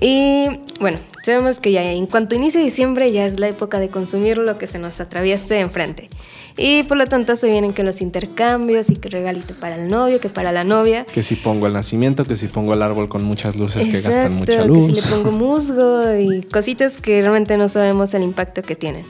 Y 0.00 0.48
bueno, 0.80 0.98
Sabemos 1.28 1.60
que 1.60 1.72
ya 1.72 1.82
en 1.82 2.06
cuanto 2.06 2.36
inicie 2.36 2.58
diciembre 2.58 3.12
ya 3.12 3.26
es 3.26 3.38
la 3.38 3.48
época 3.48 3.78
de 3.78 3.90
consumir 3.90 4.38
lo 4.38 4.56
que 4.56 4.66
se 4.66 4.78
nos 4.78 4.98
atraviese 4.98 5.60
enfrente. 5.60 6.08
Y 6.56 6.84
por 6.84 6.96
lo 6.96 7.06
tanto 7.06 7.36
se 7.36 7.48
vienen 7.48 7.74
que 7.74 7.82
los 7.82 8.00
intercambios 8.00 8.88
y 8.88 8.96
que 8.96 9.10
regalito 9.10 9.52
para 9.52 9.76
el 9.76 9.88
novio, 9.88 10.20
que 10.20 10.30
para 10.30 10.52
la 10.52 10.64
novia. 10.64 11.04
Que 11.04 11.22
si 11.22 11.34
pongo 11.34 11.66
el 11.66 11.74
nacimiento, 11.74 12.24
que 12.24 12.34
si 12.34 12.46
pongo 12.46 12.72
el 12.72 12.80
árbol 12.80 13.10
con 13.10 13.24
muchas 13.24 13.56
luces 13.56 13.86
que 13.88 14.00
gastan 14.00 14.36
mucha 14.36 14.64
luz. 14.64 14.88
Que 14.88 14.94
si 14.94 15.00
le 15.02 15.16
pongo 15.16 15.32
musgo 15.32 16.14
y 16.14 16.44
cositas 16.44 16.96
que 16.96 17.20
realmente 17.20 17.58
no 17.58 17.68
sabemos 17.68 18.14
el 18.14 18.22
impacto 18.22 18.62
que 18.62 18.74
tienen. 18.74 19.04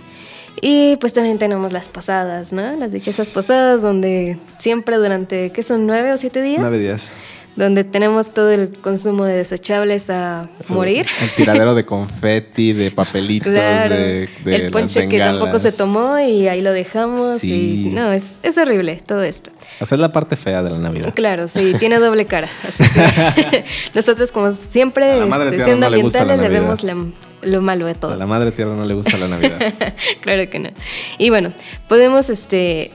Y 0.60 0.96
pues 0.96 1.12
también 1.12 1.38
tenemos 1.38 1.72
las 1.72 1.88
posadas, 1.88 2.52
¿no? 2.52 2.76
Las 2.76 2.92
dichosas 2.92 3.30
posadas 3.30 3.82
donde 3.82 4.38
siempre 4.58 4.96
durante, 4.96 5.50
¿qué 5.50 5.62
son? 5.62 5.86
¿Nueve 5.86 6.12
o 6.12 6.18
siete 6.18 6.42
días? 6.42 6.60
Nueve 6.60 6.78
días. 6.78 7.10
Donde 7.58 7.82
tenemos 7.82 8.30
todo 8.32 8.52
el 8.52 8.70
consumo 8.70 9.24
de 9.24 9.34
desechables 9.34 10.10
a 10.10 10.48
morir. 10.68 11.06
El 11.20 11.30
tiradero 11.32 11.74
de 11.74 11.84
confeti, 11.84 12.72
de 12.72 12.92
papelitos, 12.92 13.50
Claro, 13.52 13.96
de, 13.96 14.28
de 14.44 14.54
el 14.54 14.62
las 14.62 14.70
ponche 14.70 15.08
que 15.08 15.18
tampoco 15.18 15.58
se 15.58 15.72
tomó 15.72 16.20
y 16.20 16.46
ahí 16.46 16.62
lo 16.62 16.72
dejamos. 16.72 17.40
Sí. 17.40 17.86
Y 17.86 17.90
no, 17.90 18.12
es, 18.12 18.38
es 18.44 18.56
horrible 18.58 19.02
todo 19.04 19.24
esto. 19.24 19.50
Hacer 19.80 19.98
la 19.98 20.12
parte 20.12 20.36
fea 20.36 20.62
de 20.62 20.70
la 20.70 20.78
Navidad. 20.78 21.12
Claro, 21.14 21.48
sí, 21.48 21.74
tiene 21.80 21.98
doble 21.98 22.26
cara. 22.26 22.48
Así 22.66 22.84
que 22.84 23.64
nosotros, 23.94 24.30
como 24.30 24.52
siempre, 24.52 25.18
este, 25.18 25.64
siendo 25.64 25.90
no 25.90 25.96
ambientales, 25.96 26.38
le 26.40 26.48
vemos 26.48 26.84
la- 26.84 26.96
lo 27.42 27.60
malo 27.60 27.86
de 27.86 27.94
todo. 27.96 28.12
A 28.12 28.16
la 28.16 28.26
madre 28.26 28.52
tierra 28.52 28.76
no 28.76 28.84
le 28.84 28.94
gusta 28.94 29.16
la 29.16 29.26
Navidad. 29.26 29.58
claro 30.20 30.48
que 30.48 30.60
no. 30.60 30.70
Y 31.18 31.30
bueno, 31.30 31.52
podemos 31.88 32.30
este 32.30 32.92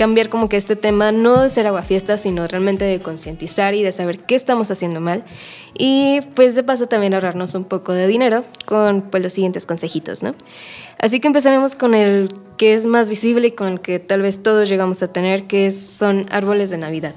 cambiar 0.00 0.30
como 0.30 0.48
que 0.48 0.56
este 0.56 0.76
tema 0.76 1.12
no 1.12 1.42
de 1.42 1.50
ser 1.50 1.66
aguafiestas, 1.66 2.22
sino 2.22 2.48
realmente 2.48 2.86
de 2.86 3.00
concientizar 3.00 3.74
y 3.74 3.82
de 3.82 3.92
saber 3.92 4.20
qué 4.20 4.34
estamos 4.34 4.70
haciendo 4.70 4.98
mal. 4.98 5.24
Y 5.76 6.22
pues 6.34 6.54
de 6.54 6.62
paso 6.62 6.86
también 6.86 7.12
ahorrarnos 7.12 7.54
un 7.54 7.66
poco 7.66 7.92
de 7.92 8.06
dinero 8.06 8.46
con 8.64 9.02
pues 9.02 9.22
los 9.22 9.34
siguientes 9.34 9.66
consejitos, 9.66 10.22
¿no? 10.22 10.34
Así 10.98 11.20
que 11.20 11.26
empezaremos 11.26 11.74
con 11.74 11.94
el 11.94 12.32
que 12.56 12.72
es 12.72 12.86
más 12.86 13.10
visible 13.10 13.48
y 13.48 13.50
con 13.50 13.68
el 13.68 13.80
que 13.82 13.98
tal 13.98 14.22
vez 14.22 14.42
todos 14.42 14.70
llegamos 14.70 15.02
a 15.02 15.12
tener, 15.12 15.46
que 15.46 15.70
son 15.70 16.24
árboles 16.30 16.70
de 16.70 16.78
Navidad. 16.78 17.12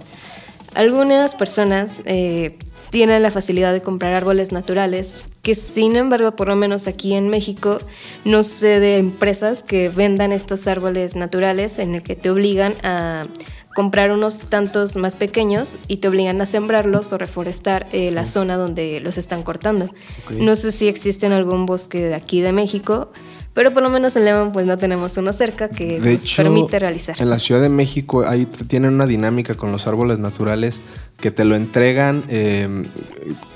Algunas 0.76 1.36
personas 1.36 2.02
eh, 2.04 2.58
tienen 2.94 3.24
la 3.24 3.32
facilidad 3.32 3.74
de 3.74 3.82
comprar 3.82 4.14
árboles 4.14 4.52
naturales, 4.52 5.26
que 5.42 5.56
sin 5.56 5.96
embargo, 5.96 6.36
por 6.36 6.48
lo 6.48 6.56
menos 6.56 6.86
aquí 6.86 7.16
en 7.16 7.28
México, 7.28 7.80
no 8.24 8.44
sé 8.44 8.80
de 8.80 9.00
empresas 9.00 9.64
que 9.64 9.90
vendan 9.90 10.32
estos 10.32 10.68
árboles 10.68 11.16
naturales 11.16 11.80
en 11.80 11.96
el 11.96 12.04
que 12.04 12.16
te 12.16 12.30
obligan 12.30 12.76
a 12.84 13.26
comprar 13.74 14.12
unos 14.12 14.42
tantos 14.42 14.96
más 14.96 15.16
pequeños 15.16 15.76
y 15.88 15.98
te 15.98 16.08
obligan 16.08 16.40
a 16.40 16.46
sembrarlos 16.46 17.12
o 17.14 17.18
reforestar 17.18 17.88
eh, 17.94 18.12
la 18.12 18.26
zona 18.26 18.58
donde 18.58 19.00
los 19.00 19.18
están 19.18 19.42
cortando. 19.42 19.90
No 20.30 20.56
sé 20.56 20.72
si 20.72 20.88
existe 20.88 21.26
en 21.26 21.32
algún 21.32 21.66
bosque 21.66 22.00
de 22.00 22.14
aquí 22.14 22.42
de 22.42 22.52
México, 22.52 23.12
pero 23.54 23.72
por 23.72 23.84
lo 23.84 23.90
menos 23.90 24.16
en 24.16 24.26
León 24.26 24.52
pues 24.52 24.66
no 24.66 24.78
tenemos 24.78 25.16
uno 25.18 25.32
cerca 25.34 25.70
que 25.70 26.00
De 26.00 26.14
nos 26.16 26.24
hecho, 26.26 26.44
permite 26.44 26.80
realizar. 26.80 27.16
en 27.22 27.30
la 27.30 27.40
Ciudad 27.40 27.62
de 27.62 27.70
México 27.70 28.24
ahí 28.28 28.46
tienen 28.46 28.94
una 28.94 29.06
dinámica 29.06 29.54
con 29.56 29.72
los 29.72 29.86
árboles 29.88 30.20
naturales 30.20 30.82
que 31.20 31.32
te 31.32 31.46
lo 31.46 31.56
entregan 31.56 32.24
eh, 32.28 32.68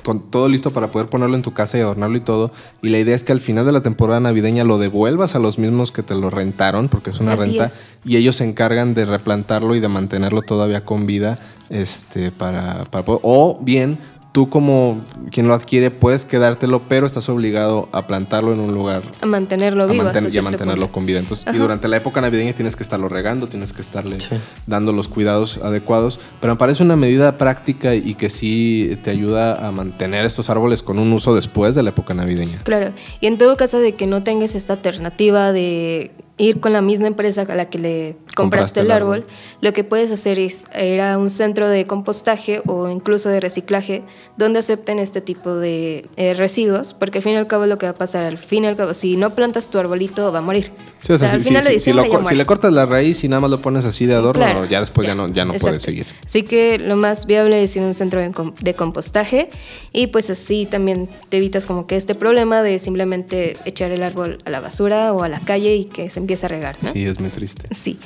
con 0.04 0.30
todo 0.32 0.48
listo 0.48 0.72
para 0.72 0.88
poder 0.88 1.08
ponerlo 1.10 1.36
en 1.36 1.42
tu 1.42 1.52
casa 1.54 1.78
y 1.78 1.82
adornarlo 1.82 2.16
y 2.16 2.22
todo. 2.22 2.52
Y 2.82 2.90
la 2.90 3.00
idea 3.00 3.14
es 3.16 3.24
que 3.26 3.34
al 3.34 3.42
final 3.42 3.66
de 3.66 3.74
la 3.74 3.82
temporada 3.82 4.20
navideña 4.22 4.64
lo 4.64 4.78
devuelvas 4.78 5.36
a 5.36 5.40
los 5.40 5.58
mismos 5.60 5.92
que 5.92 6.02
te 6.04 6.16
lo 6.16 6.30
rentaron, 6.30 6.88
porque 6.88 7.10
es 7.10 7.20
una 7.20 7.34
Así 7.34 7.42
renta, 7.44 7.66
es. 7.66 7.86
y 8.06 8.16
ellos 8.16 8.38
se 8.38 8.46
encargan 8.46 8.94
de 8.94 9.04
replantarlo 9.06 9.76
y 9.76 9.82
de 9.82 9.90
mantenerlo 9.90 10.44
todavía 10.44 10.86
con 10.86 11.06
vida, 11.08 11.40
este, 11.70 12.32
para, 12.32 12.86
para 12.86 13.04
o 13.08 13.60
bien 13.62 13.98
tú 14.38 14.50
como 14.52 15.02
quien 15.32 15.48
lo 15.48 15.56
adquiere 15.56 15.90
puedes 15.90 16.24
quedártelo, 16.24 16.84
pero 16.88 17.08
estás 17.08 17.28
obligado 17.28 17.90
a 17.92 18.06
plantarlo 18.06 18.54
en 18.54 18.60
un 18.60 18.72
lugar 18.72 19.02
A 19.20 19.26
mantenerlo 19.26 19.82
a 19.82 19.88
vivo. 19.88 20.04
manten- 20.04 20.32
y 20.32 20.38
a 20.38 20.42
mantenerlo 20.44 20.82
punto. 20.84 20.94
con 20.94 21.06
vida. 21.08 21.18
Entonces, 21.18 21.52
y 21.52 21.58
durante 21.58 21.88
la 21.88 21.98
época 21.98 22.22
navideña 22.22 22.54
tienes 22.54 22.76
que 22.76 22.84
estarlo 22.84 23.10
regando, 23.10 23.48
tienes 23.48 23.74
que 23.74 23.82
estarle 23.82 24.20
Sí. 24.20 24.36
dando 24.68 24.94
los 24.94 25.08
cuidados 25.08 25.58
adecuados. 25.64 26.20
Pero 26.40 26.54
me 26.54 26.58
parece 26.60 26.84
una 26.84 26.96
medida 26.96 27.36
práctica 27.40 27.96
y 27.96 28.14
que 28.14 28.30
sí 28.30 29.00
te 29.04 29.10
ayuda 29.10 29.68
a 29.68 29.72
mantener 29.72 30.24
estos 30.24 30.52
árboles 30.52 30.84
con 30.84 31.00
un 31.00 31.12
uso 31.14 31.34
después 31.34 31.74
de 31.74 31.82
la 31.82 31.90
época 31.90 32.14
navideña. 32.14 32.60
Claro, 32.60 32.92
y 33.20 33.26
en 33.26 33.40
todo 33.40 33.58
caso 33.58 33.80
de 33.80 33.94
que 33.94 34.06
no 34.06 34.22
tengas 34.22 34.54
esta 34.54 34.74
alternativa 34.74 35.52
de 35.52 36.12
ir 36.38 36.60
con 36.60 36.74
la 36.74 36.84
misma 36.84 37.08
empresa 37.08 37.42
a 37.50 37.56
la 37.56 37.66
que 37.72 37.80
le 37.80 38.18
compraste, 38.44 38.80
el 38.82 38.92
árbol, 38.92 39.26
lo 39.62 39.74
que 39.74 39.84
puedes 39.84 40.12
hacer 40.12 40.40
es 40.40 40.66
ir 40.82 41.02
a 41.02 41.18
un 41.18 41.30
centro 41.30 41.68
de 41.68 41.86
compostaje 41.88 42.62
o 42.66 42.90
incluso 42.90 43.30
de 43.30 43.40
reciclaje 43.40 44.04
donde 44.38 44.60
acepten 44.60 45.00
este 45.00 45.22
tipo 45.22 45.56
de 45.56 46.06
eh, 46.16 46.34
residuos, 46.34 46.94
porque 46.94 47.18
al 47.20 47.24
fin 47.24 47.34
y 47.34 47.36
al 47.38 47.48
cabo 47.48 47.66
lo 47.66 47.78
que 47.78 47.86
va 47.86 47.92
a 47.92 47.96
pasar, 47.96 48.24
al 48.26 48.38
fin 48.38 48.64
y 48.64 48.68
al 48.68 48.76
cabo, 48.76 48.94
si 48.94 49.18
no 49.18 49.32
plantas 49.32 49.70
tu 49.70 49.80
arbolito 49.80 50.32
va 50.32 50.40
a 50.40 50.42
morir. 50.42 50.72
Sí, 51.02 51.14
o 51.14 51.18
sea, 51.18 51.32
al 51.32 51.44
si, 51.44 51.50
final 51.50 51.64
si- 51.64 51.70
de 51.74 51.80
si- 51.80 51.86
si 51.86 51.94
lo 51.94 52.04
si 52.24 52.36
le 52.36 52.46
cortas 52.46 52.72
la 52.72 52.86
raíz 52.86 53.24
y 53.24 53.28
nada 53.28 53.40
más 53.42 53.52
lo 53.52 53.60
pones 53.62 53.86
así 53.86 54.06
de 54.06 54.14
adorno, 54.16 54.44
Claro, 54.44 54.66
ya 54.66 54.80
después 54.80 55.06
ya, 55.08 55.16
no, 55.16 55.28
ya 55.28 55.46
no 55.46 55.54
puedes 55.54 55.82
seguir. 55.84 56.06
Así 56.26 56.44
que 56.44 56.78
lo 56.80 56.96
más 56.96 57.26
viable 57.26 57.64
es 57.64 57.76
ir 57.76 57.84
a 57.84 57.86
un 57.88 57.94
centro 57.94 58.22
de 58.22 58.74
compostaje 58.74 59.50
y 59.94 60.08
pues 60.08 60.30
así 60.30 60.66
también 60.66 61.10
te 61.30 61.38
evitas 61.38 61.66
como 61.66 61.88
que 61.88 61.96
este 61.96 62.16
problema 62.16 62.62
de 62.62 62.80
simplemente 62.80 63.58
echar 63.66 63.92
el 63.92 64.04
árbol 64.04 64.40
a 64.46 64.50
la 64.50 64.60
basura 64.60 65.14
o 65.14 65.24
a 65.24 65.30
la 65.30 65.40
calle 65.40 65.76
y 65.76 65.86
que 65.86 66.10
se 66.10 66.20
empiece 66.20 66.46
a 66.46 66.50
regar, 66.50 66.78
¿no? 66.82 66.92
Sí, 66.94 67.06
es 67.06 67.20
muy 67.20 67.30
triste. 67.30 67.68
Sí. 67.74 67.98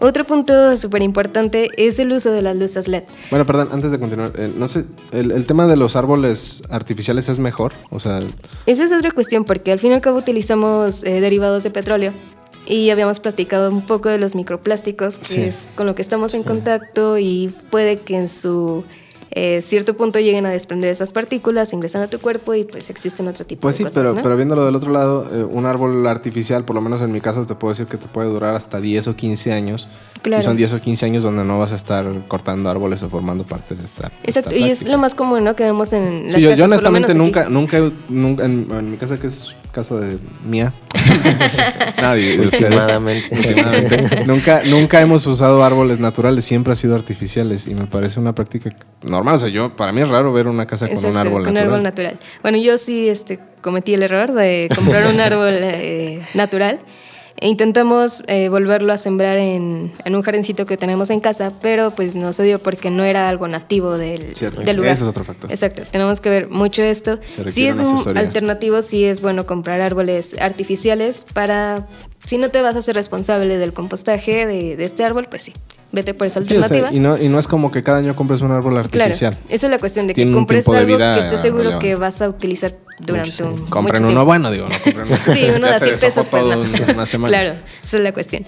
Otro 0.00 0.24
punto 0.24 0.76
súper 0.76 1.02
importante 1.02 1.68
es 1.76 1.98
el 1.98 2.12
uso 2.12 2.30
de 2.30 2.42
las 2.42 2.56
luces 2.56 2.86
LED. 2.88 3.02
Bueno, 3.30 3.44
perdón, 3.46 3.68
antes 3.72 3.90
de 3.90 3.98
continuar, 3.98 4.32
eh, 4.36 4.50
no 4.56 4.68
sé, 4.68 4.84
el, 5.12 5.32
el 5.32 5.46
tema 5.46 5.66
de 5.66 5.76
los 5.76 5.96
árboles 5.96 6.62
artificiales 6.70 7.28
es 7.28 7.38
mejor, 7.38 7.72
o 7.90 7.98
sea, 8.00 8.20
Esa 8.66 8.84
es 8.84 8.92
otra 8.92 9.10
cuestión 9.10 9.44
porque 9.44 9.72
al 9.72 9.78
fin 9.78 9.90
y 9.90 9.94
al 9.94 10.00
cabo 10.00 10.18
utilizamos 10.18 11.02
eh, 11.04 11.20
derivados 11.20 11.62
de 11.64 11.70
petróleo 11.70 12.12
y 12.66 12.90
habíamos 12.90 13.18
platicado 13.18 13.70
un 13.70 13.82
poco 13.82 14.08
de 14.10 14.18
los 14.18 14.34
microplásticos, 14.34 15.18
que 15.18 15.26
Sí. 15.26 15.40
es 15.40 15.66
con 15.74 15.86
lo 15.86 15.94
que 15.94 16.02
estamos 16.02 16.34
en 16.34 16.42
contacto 16.42 17.18
y 17.18 17.52
puede 17.70 17.98
que 17.98 18.16
en 18.16 18.28
su 18.28 18.84
eh, 19.30 19.60
cierto 19.62 19.96
punto 19.96 20.18
lleguen 20.18 20.46
a 20.46 20.50
desprender 20.50 20.90
esas 20.90 21.12
partículas, 21.12 21.72
ingresan 21.72 22.02
a 22.02 22.08
tu 22.08 22.18
cuerpo 22.18 22.54
y 22.54 22.64
pues 22.64 22.88
existen 22.90 23.28
otro 23.28 23.44
tipo 23.44 23.60
Pues 23.62 23.76
sí, 23.76 23.84
de 23.84 23.90
cosas. 23.90 24.02
pero, 24.02 24.14
¿no? 24.14 24.22
pero 24.22 24.36
viéndolo 24.36 24.64
del 24.64 24.74
otro 24.74 24.90
lado, 24.90 25.26
eh, 25.32 25.44
un 25.44 25.66
árbol 25.66 26.06
artificial, 26.06 26.64
por 26.64 26.74
lo 26.76 26.80
menos 26.82 27.02
en 27.02 27.12
mi 27.12 27.20
caso, 27.20 27.44
te 27.46 27.54
puedo 27.54 27.72
decir 27.74 27.86
que 27.86 27.96
te 27.98 28.06
puede 28.08 28.28
durar 28.28 28.54
hasta 28.54 28.80
10 28.80 29.08
o 29.08 29.16
15 29.16 29.52
años. 29.52 29.88
Claro. 30.22 30.40
Y 30.40 30.44
son 30.44 30.56
10 30.56 30.72
o 30.72 30.80
15 30.80 31.06
años 31.06 31.22
donde 31.22 31.44
no 31.44 31.58
vas 31.60 31.70
a 31.72 31.76
estar 31.76 32.26
cortando 32.26 32.68
árboles 32.68 33.02
o 33.04 33.08
formando 33.08 33.44
parte 33.44 33.74
de 33.76 33.84
esta. 33.84 34.10
Exacto, 34.24 34.50
esta 34.50 34.56
y 34.56 34.70
es 34.70 34.82
lo 34.82 34.98
más 34.98 35.14
común, 35.14 35.44
¿no? 35.44 35.54
Que 35.54 35.62
vemos 35.64 35.92
en 35.92 36.24
las 36.24 36.34
Sí, 36.34 36.40
yo, 36.40 36.50
yo 36.50 36.50
casas, 36.50 36.58
lo 36.58 36.64
honestamente 36.64 37.14
nunca, 37.14 37.48
nunca, 37.48 37.78
nunca 38.08 38.44
en, 38.44 38.66
en 38.70 38.90
mi 38.90 38.96
casa 38.96 39.20
que 39.20 39.28
es 39.28 39.54
casa 39.78 39.94
de 39.94 40.18
mía, 40.44 40.74
nadie 42.02 42.36
de 42.36 42.46
ustedes, 42.48 42.74
Últimamente. 42.74 43.28
últimamente, 43.30 44.26
nunca, 44.26 44.60
nunca 44.66 45.00
hemos 45.00 45.24
usado 45.28 45.62
árboles 45.62 46.00
naturales, 46.00 46.44
siempre 46.44 46.72
ha 46.72 46.76
sido 46.76 46.96
artificiales 46.96 47.68
y 47.68 47.74
me 47.76 47.86
parece 47.86 48.18
una 48.18 48.34
práctica 48.34 48.70
normal. 49.02 49.36
O 49.36 49.38
sea, 49.38 49.48
yo, 49.48 49.76
para 49.76 49.92
mí 49.92 50.00
es 50.00 50.08
raro 50.08 50.32
ver 50.32 50.48
una 50.48 50.66
casa 50.66 50.86
con 50.88 50.96
un 50.96 51.04
Exacto, 51.04 51.20
árbol 51.20 51.44
con 51.44 51.54
natural. 51.54 51.72
árbol 51.72 51.82
natural. 51.84 52.18
Bueno, 52.42 52.58
yo 52.58 52.76
sí 52.76 53.08
este, 53.08 53.38
cometí 53.60 53.94
el 53.94 54.02
error 54.02 54.32
de 54.32 54.68
comprar 54.74 55.06
un 55.06 55.20
árbol 55.28 55.54
eh, 55.60 56.22
natural. 56.34 56.80
E 57.40 57.48
intentamos 57.48 58.22
eh, 58.26 58.48
volverlo 58.48 58.92
a 58.92 58.98
sembrar 58.98 59.36
en, 59.36 59.92
en 60.04 60.16
un 60.16 60.22
jardincito 60.22 60.66
que 60.66 60.76
tenemos 60.76 61.10
en 61.10 61.20
casa, 61.20 61.52
pero 61.62 61.92
pues 61.92 62.16
no 62.16 62.32
se 62.32 62.42
dio 62.42 62.58
porque 62.58 62.90
no 62.90 63.04
era 63.04 63.28
algo 63.28 63.46
nativo 63.46 63.96
del, 63.96 64.34
Cierto, 64.34 64.60
del 64.62 64.76
lugar. 64.76 64.92
ese 64.92 65.04
es 65.04 65.08
otro 65.08 65.22
factor. 65.22 65.50
Exacto, 65.50 65.82
tenemos 65.90 66.20
que 66.20 66.30
ver 66.30 66.48
mucho 66.48 66.82
esto. 66.82 67.20
Si 67.46 67.66
es 67.66 67.78
un 67.78 68.18
alternativo, 68.18 68.82
sí 68.82 69.04
es 69.04 69.20
bueno 69.20 69.46
comprar 69.46 69.80
árboles 69.80 70.34
artificiales 70.40 71.26
para, 71.32 71.86
si 72.24 72.38
no 72.38 72.50
te 72.50 72.60
vas 72.60 72.74
a 72.74 72.82
ser 72.82 72.96
responsable 72.96 73.56
del 73.56 73.72
compostaje 73.72 74.44
de, 74.44 74.76
de 74.76 74.84
este 74.84 75.04
árbol, 75.04 75.28
pues 75.30 75.42
sí, 75.42 75.52
vete 75.92 76.14
por 76.14 76.26
esa 76.26 76.42
Sí, 76.42 76.54
o 76.56 76.62
sea, 76.62 76.76
alternativa. 76.76 76.94
y, 76.96 77.00
no, 77.00 77.16
y 77.16 77.28
no 77.28 77.38
es 77.38 77.46
como 77.48 77.70
que 77.70 77.82
cada 77.82 77.98
año 77.98 78.14
compres 78.14 78.40
un 78.42 78.50
árbol 78.52 78.76
artificial. 78.78 79.32
Claro, 79.34 79.46
esa 79.48 79.66
es 79.66 79.70
la 79.70 79.78
cuestión 79.78 80.06
de 80.06 80.14
que 80.14 80.22
Tiene 80.22 80.32
compres 80.36 80.66
algo 80.68 80.86
vida 80.86 81.14
que 81.14 81.20
estés 81.20 81.40
seguro 81.40 81.78
que 81.78 81.94
vas 81.96 82.20
a 82.22 82.28
utilizar 82.28 82.74
durante 83.00 83.42
un 83.44 83.66
Compren 83.68 84.02
mucho 84.02 84.12
uno 84.12 84.24
tiempo. 84.24 84.24
bueno, 84.24 84.50
digo, 84.50 84.66
no 84.68 84.74
compren 84.84 85.06
uno. 85.06 85.16
Sí, 85.34 85.44
uno 85.56 85.66
Ya 85.68 85.72
de 85.72 85.78
se 85.78 85.96
100 85.96 86.00
deshojó 86.00 86.14
pesos, 86.14 86.28
pues 86.28 86.44
no. 86.88 86.94
una 86.94 87.06
semana. 87.06 87.28
Claro, 87.38 87.54
esa 87.84 87.96
es 87.96 88.02
la 88.02 88.12
cuestión. 88.12 88.44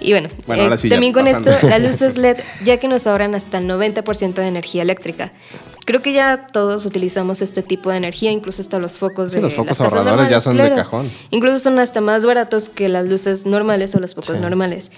Y 0.00 0.10
bueno, 0.12 0.28
Bueno, 0.46 0.74
eh, 0.74 0.78
sí, 0.78 0.88
ya 0.88 0.94
también 0.96 1.12
con 1.12 1.24
pasando. 1.24 1.50
esto, 1.52 1.68
las 1.68 1.80
luces 1.82 2.18
LED, 2.18 2.36
ya 2.64 2.76
que 2.78 2.86
nos 2.88 3.06
ahorran 3.06 3.34
hasta 3.34 3.58
el 3.58 3.66
90% 3.68 4.34
de 4.34 4.46
energía 4.48 4.82
eléctrica. 4.82 5.32
Creo 5.86 6.00
que 6.00 6.12
ya 6.12 6.46
todos 6.52 6.86
utilizamos 6.86 7.42
este 7.42 7.62
tipo 7.62 7.90
de 7.90 7.96
energía, 7.98 8.30
incluso 8.30 8.62
hasta 8.62 8.78
los 8.78 8.98
focos 8.98 9.30
Sí, 9.30 9.36
de 9.36 9.42
los 9.42 9.54
focos 9.54 9.78
las 9.78 9.80
ahorradores 9.82 10.28
ya 10.30 10.36
normales, 10.36 10.42
son 10.42 10.56
de 10.56 10.70
cajón. 10.74 11.10
Incluso 11.30 11.58
son 11.58 11.78
hasta 11.78 12.00
más 12.00 12.24
baratos 12.24 12.68
que 12.70 12.88
las 12.88 13.06
luces 13.06 13.44
normales 13.46 13.94
o 13.94 14.00
los 14.00 14.14
focos 14.14 14.36
Sí. 14.36 14.40
normales. 14.42 14.90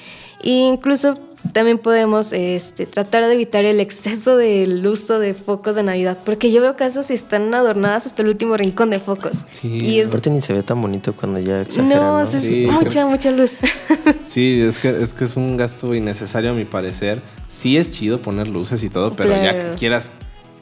E 0.44 0.50
incluso 0.50 1.18
también 1.52 1.78
podemos 1.78 2.32
este, 2.32 2.86
tratar 2.86 3.24
de 3.26 3.34
evitar 3.34 3.64
el 3.64 3.80
exceso 3.80 4.36
del 4.36 4.86
uso 4.86 5.18
de 5.18 5.34
focos 5.34 5.74
de 5.74 5.82
Navidad, 5.82 6.18
porque 6.24 6.50
yo 6.52 6.60
veo 6.60 6.76
casas 6.76 7.10
y 7.10 7.14
están 7.14 7.52
adornadas 7.54 8.06
hasta 8.06 8.22
el 8.22 8.28
último 8.28 8.56
rincón 8.56 8.90
de 8.90 9.00
focos. 9.00 9.44
Sí, 9.50 9.68
y 9.68 10.00
es, 10.00 10.08
Aparte 10.08 10.30
ni 10.30 10.40
se 10.40 10.52
ve 10.52 10.62
tan 10.62 10.80
bonito 10.80 11.12
cuando 11.14 11.40
ya 11.40 11.62
exageran, 11.62 11.88
no, 11.88 12.18
¿no? 12.18 12.22
es 12.22 12.30
Sí. 12.30 12.66
mucha, 12.70 13.06
mucha 13.06 13.30
luz. 13.30 13.52
Sí, 14.22 14.60
es 14.60 14.78
que, 14.78 15.02
es 15.02 15.14
que 15.14 15.24
es 15.24 15.36
un 15.36 15.56
gasto 15.56 15.94
innecesario 15.94 16.50
a 16.50 16.54
mi 16.54 16.64
parecer. 16.64 17.22
Sí 17.48 17.76
es 17.76 17.90
chido 17.90 18.20
poner 18.20 18.48
luces 18.48 18.82
y 18.82 18.90
todo, 18.90 19.14
pero 19.14 19.30
ya 19.30 19.58
que 19.58 19.76
quieras 19.76 20.10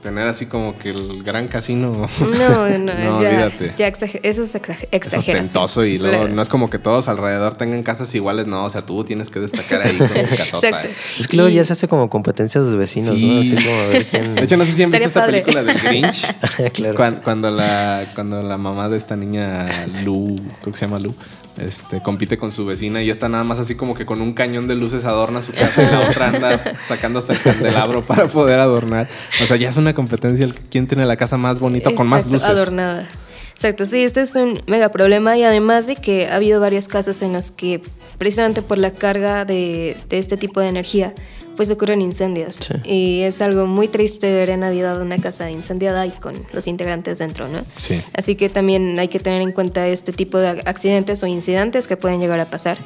tener 0.05 0.29
así 0.29 0.47
como 0.47 0.77
que 0.77 0.91
el 0.91 1.23
gran 1.25 1.49
casino. 1.49 2.07
No, 2.21 2.69
no, 2.79 2.79
No, 2.79 3.23
ya, 3.23 3.29
olvídate. 3.31 3.73
ya 3.77 3.89
exager- 3.89 4.21
eso 4.23 4.43
es 4.45 4.55
exager- 4.55 4.89
Es 4.93 5.07
exageración. 5.07 5.87
y 5.89 5.99
luego 5.99 6.19
Claro. 6.21 6.35
no 6.35 6.43
es 6.43 6.49
como 6.49 6.71
que 6.71 6.79
todos 6.79 7.09
alrededor 7.09 7.57
tengan 7.57 7.83
casas 7.83 8.15
iguales, 8.15 8.47
no, 8.47 8.65
o 8.65 8.71
sea, 8.71 8.83
tú 8.87 9.03
tienes 9.05 9.31
que 9.31 9.41
destacar 9.41 9.83
ahí 9.83 9.97
con 9.97 10.07
tu 10.07 10.15
casota. 10.37 10.69
Exacto. 10.69 10.89
eh. 10.89 10.95
Es 11.19 11.27
que 11.27 11.37
luego 11.37 11.51
Y- 11.51 11.55
ya 11.55 11.65
se 11.65 11.73
hace 11.73 11.89
como 11.89 12.09
competencias 12.09 12.71
de 12.71 12.77
vecinos, 12.77 13.19
¿no? 13.19 13.41
Así 13.41 13.55
como 13.55 13.71
a 13.75 13.87
ver 13.87 14.07
quién... 14.11 14.35
De 14.37 14.45
hecho, 14.45 14.57
no 14.57 14.65
sé 14.65 14.73
si 14.73 14.83
han 14.85 14.91
visto 14.91 15.07
esta 15.09 15.27
película 15.27 15.63
del 15.65 15.79
Grinch. 15.81 16.27
Claro. 16.75 16.95
Cuan- 16.97 17.21
cuando, 17.25 17.51
la, 17.51 18.05
cuando 18.15 18.43
la 18.43 18.57
mamá 18.59 18.89
de 18.89 18.97
esta 18.99 19.17
niña, 19.17 19.67
Lu, 20.05 20.37
creo 20.61 20.73
que 20.73 20.79
se 20.79 20.85
llama 20.87 20.99
Lu, 20.99 21.15
este, 21.59 22.03
compite 22.03 22.37
con 22.39 22.51
su 22.51 22.67
vecina 22.67 23.03
y 23.03 23.11
está 23.11 23.29
nada 23.29 23.45
más 23.45 23.59
así 23.59 23.75
como 23.75 23.95
que 23.95 24.05
con 24.07 24.21
un 24.21 24.33
cañón 24.35 24.67
de 24.69 24.75
luces 24.75 25.05
adorna 25.05 25.41
su 25.43 25.53
casa 25.53 25.83
y 25.83 25.87
la 25.87 26.01
otra 26.01 26.29
anda 26.29 26.79
sacando 26.85 27.19
hasta 27.21 27.33
el 27.35 27.41
candelabro 27.41 28.05
para 28.07 28.27
poder 28.27 28.61
adornar. 28.61 29.09
O 29.43 29.47
sea, 29.47 29.57
ya 29.57 29.69
es 29.69 29.77
una 29.77 29.95
competencia 29.95 30.45
el 30.45 30.55
que- 30.55 30.63
quién 30.71 30.87
tiene 30.87 31.07
la 31.07 31.17
casa 31.17 31.37
más 31.37 31.61
bonita 31.61 31.95
con 31.95 32.07
más 32.09 32.27
luces. 32.27 32.49
Adornada. 32.49 33.07
Exacto, 33.55 33.87
sí, 33.87 34.03
este 34.03 34.21
es 34.23 34.35
un 34.35 34.61
mega 34.67 34.89
problema 34.91 35.37
y 35.39 35.45
además 35.45 35.87
de 35.87 35.95
que 35.97 36.27
ha 36.29 36.37
habido 36.37 36.61
varios 36.61 36.89
casos 36.89 37.23
en 37.23 37.33
los 37.33 37.51
que 37.53 37.81
precisamente 38.19 38.63
por 38.63 38.79
la 38.79 38.91
carga 38.91 39.45
de, 39.45 39.97
de 40.09 40.19
este 40.19 40.37
tipo 40.37 40.61
de 40.61 40.69
energía 40.69 41.15
pues 41.57 41.71
ocurren 41.71 42.01
incendios 42.03 42.57
Sí. 42.61 42.75
y 42.85 43.21
es 43.23 43.41
algo 43.41 43.67
muy 43.67 43.89
triste 43.89 44.33
ver 44.33 44.51
en 44.51 44.61
Navidad 44.61 45.01
una 45.01 45.19
casa 45.19 45.51
incendiada 45.51 46.07
y 46.07 46.11
con 46.11 46.35
los 46.53 46.67
integrantes 46.67 47.19
dentro, 47.19 47.49
¿no? 47.49 47.65
Sí. 47.77 48.01
Así 48.15 48.35
que 48.37 48.49
también 48.49 48.99
hay 48.99 49.09
que 49.09 49.21
tener 49.21 49.43
en 49.43 49.53
cuenta 49.53 49.87
este 49.89 50.13
tipo 50.13 50.39
de 50.39 50.49
accidentes 50.65 51.23
o 51.23 51.27
incidentes 51.27 51.87
que 51.87 51.97
pueden 51.97 52.21
llegar 52.21 52.41
a 52.41 52.47
pasar. 52.47 52.77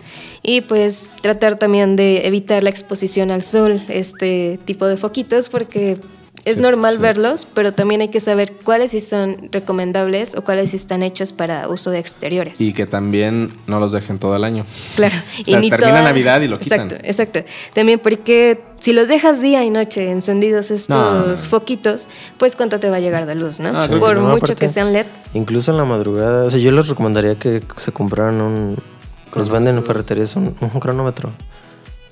Y 0.43 0.61
pues 0.63 1.09
tratar 1.23 1.59
también 1.59 1.97
de 1.97 2.27
evitar 2.27 2.63
la 2.63 2.71
exposición 2.71 3.31
al 3.31 3.43
sol, 3.43 3.81
este 3.89 4.59
tipo 4.65 4.87
de 4.87 4.97
foquitos, 4.97 5.49
porque 5.49 5.99
es 6.49 6.57
Sí, 6.57 6.61
normal 6.61 6.97
sí. 6.97 7.01
verlos, 7.03 7.47
pero 7.55 7.73
también 7.73 8.01
hay 8.01 8.09
que 8.09 8.21
saber 8.21 8.53
cuáles 8.65 8.91
sí 8.93 9.01
son 9.01 9.49
recomendables 9.53 10.35
o 10.35 10.43
cuáles 10.43 10.71
sí 10.71 10.77
están 10.77 11.03
hechos 11.03 11.33
para 11.33 11.69
uso 11.69 11.91
de 11.91 11.99
exteriores. 11.99 12.61
Y 12.61 12.73
que 12.73 12.87
también 12.87 13.53
no 13.67 13.79
los 13.81 13.93
dejen 13.93 14.19
todo 14.19 14.35
el 14.37 14.45
año. 14.45 14.65
Claro. 14.97 15.15
O 15.41 15.45
sea, 15.45 15.61
termina 15.61 16.03
Navidad 16.03 16.41
y 16.41 16.49
lo 16.49 16.59
quitan. 16.59 16.81
Exacto, 16.91 17.07
exacto. 17.07 17.41
También 17.75 17.99
porque 18.01 18.61
si 18.81 18.93
los 18.93 19.09
dejas 19.09 19.41
día 19.41 19.65
y 19.65 19.71
noche 19.71 20.11
encendidos 20.11 20.71
estos 20.71 20.89
No, 20.89 21.37
foquitos, 21.49 22.07
pues 22.39 22.55
cuánto 22.57 22.79
te 22.81 22.91
va 22.91 22.97
a 22.97 23.01
llegar 23.01 23.27
de 23.27 23.35
luz, 23.35 23.61
¿no? 23.61 23.73
Que 23.89 23.97
Por 23.97 24.17
no, 24.17 24.23
mucho 24.23 24.37
aparte- 24.47 24.57
que 24.57 24.69
sean 24.69 24.93
LED. 24.93 25.07
Incluso 25.35 25.71
en 25.73 25.77
la 25.79 25.85
madrugada, 25.85 26.45
o 26.47 26.51
sea, 26.51 26.59
yo 26.61 26.71
les 26.71 26.89
recomendaría 26.89 27.35
que 27.37 27.63
se 27.77 27.93
compraran 27.93 28.41
un... 28.41 28.77
Los 29.35 29.49
venden 29.51 29.77
en 29.77 29.85
ferreterías 29.85 30.35
un, 30.37 30.55
un 30.61 30.81
cronómetro. 30.81 31.33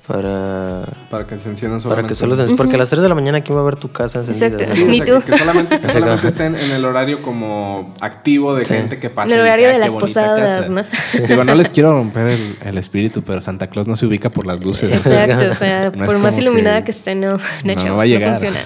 Para, 0.07 0.85
Para 1.11 1.27
que 1.27 1.37
se 1.37 1.49
enciendan 1.49 1.81
para 1.83 2.07
que 2.07 2.15
solamente. 2.15 2.15
solo 2.15 2.37
se... 2.37 2.55
Porque 2.55 2.77
a 2.77 2.79
las 2.79 2.89
3 2.91 3.03
de 3.03 3.09
la 3.09 3.17
mañana, 3.17 3.41
¿quién 3.41 3.59
va 3.59 3.63
a 3.63 3.65
ver 3.65 3.75
tu 3.75 3.91
casa 3.91 4.21
encendida? 4.21 4.47
Exacto. 4.47 4.73
Sí, 4.77 4.83
o 4.83 4.87
Ni 4.87 4.97
sea, 4.99 5.05
que- 5.05 5.13
tú. 5.13 5.23
Que, 5.33 5.37
solamente, 5.39 5.81
que 5.81 5.89
solamente 5.89 6.29
estén 6.29 6.55
en 6.55 6.71
el 6.71 6.85
horario 6.85 7.23
como 7.23 7.93
activo 8.01 8.55
de 8.55 8.65
Sí. 8.65 8.75
gente 8.75 9.01
que 9.01 9.11
pasa. 9.11 9.27
En 9.35 9.41
el 9.41 9.41
y 9.41 9.43
dice, 9.43 9.49
horario 9.51 9.67
"Ay, 9.69 9.73
de 9.75 9.79
las 9.81 9.95
posadas, 10.01 10.51
casa". 10.63 10.69
¿no? 10.71 11.27
Digo, 11.27 11.43
no 11.45 11.55
les 11.57 11.69
quiero 11.71 11.91
romper 11.91 12.29
el, 12.29 12.57
el 12.65 12.79
espíritu, 12.79 13.23
pero 13.23 13.41
Santa 13.41 13.67
Claus 13.67 13.89
no 13.89 13.97
se 13.97 14.07
ubica 14.07 14.31
por 14.31 14.47
las 14.47 14.61
luces. 14.65 14.93
Exacto, 14.93 15.51
o 15.51 15.55
sea, 15.59 15.91
No 15.91 16.07
por 16.07 16.19
más 16.19 16.39
iluminada 16.39 16.79
que- 16.81 16.85
que, 16.85 16.91
esté, 16.93 17.15
no, 17.17 17.39
no, 17.65 17.75
no, 17.75 17.97
va 17.97 18.03
a 18.05 18.07
llegar. 18.07 18.39
funciona. 18.39 18.59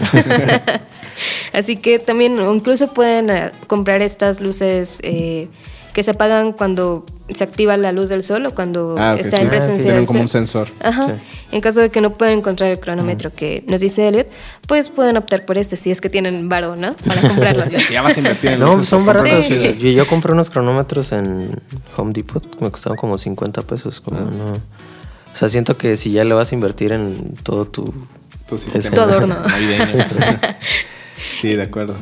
Así 1.52 1.76
que 1.76 1.98
también 1.98 2.38
incluso 2.52 2.92
pueden 2.92 3.30
eh, 3.30 3.50
comprar 3.66 4.02
estas 4.02 4.40
luces 4.40 5.00
eh, 5.02 5.48
que 5.92 6.02
se 6.02 6.12
apagan 6.12 6.52
cuando 6.52 7.04
se 7.34 7.44
activa 7.44 7.76
la 7.76 7.92
luz 7.92 8.08
del 8.08 8.22
sol 8.22 8.44
o 8.46 8.54
cuando 8.54 8.96
Ah, 8.98 9.16
está 9.18 9.36
sí. 9.36 9.42
en 9.42 9.48
Ah, 9.48 9.50
presencia 9.50 9.94
del 9.94 10.06
como 10.06 10.18
sol. 10.18 10.22
un 10.22 10.28
sensor. 10.28 10.68
Ajá. 10.82 11.06
Sí. 11.08 11.12
En 11.52 11.60
caso 11.60 11.80
de 11.80 11.90
que 11.90 12.00
no 12.00 12.14
puedan 12.14 12.38
encontrar 12.38 12.70
el 12.70 12.80
cronómetro 12.80 13.32
que 13.32 13.64
nos 13.68 13.80
dice 13.80 14.06
Elliot, 14.08 14.26
pues 14.66 14.88
pueden 14.88 15.16
optar 15.16 15.44
por 15.46 15.58
este 15.58 15.76
si 15.76 15.90
es 15.90 16.00
que 16.00 16.10
tienen 16.10 16.48
varo, 16.48 16.76
¿no? 16.76 16.94
Para 16.94 17.20
comprarlo. 17.22 17.62
así. 17.64 17.78
Si 17.78 17.92
ya 17.92 18.02
vas 18.02 18.16
a 18.16 18.20
invertir 18.20 18.52
en 18.52 18.60
No, 18.60 18.84
son 18.84 19.04
pues, 19.04 19.16
baratos. 19.16 19.46
Sí. 19.46 19.74
Yo, 19.78 19.90
yo 19.90 20.06
compré 20.06 20.32
unos 20.32 20.50
cronómetros 20.50 21.12
en 21.12 21.50
Home 21.96 22.12
Depot, 22.12 22.60
me 22.60 22.70
costaban 22.70 22.96
como 22.98 23.16
50 23.18 23.62
pesos. 23.62 24.00
Como 24.00 24.18
Ah. 24.18 24.30
no. 24.30 24.52
O 25.32 25.36
sea, 25.36 25.48
siento 25.48 25.76
que 25.76 25.96
si 25.96 26.10
ya 26.10 26.24
le 26.24 26.34
vas 26.34 26.50
a 26.50 26.54
invertir 26.56 26.92
en 26.92 27.34
todo 27.42 27.64
tu... 27.64 27.92
Tu 28.48 28.58
sistema 28.58 28.90
Tu 28.96 29.00
adorno. 29.00 29.36
sí, 31.40 31.54
de 31.54 31.62
acuerdo. 31.62 31.94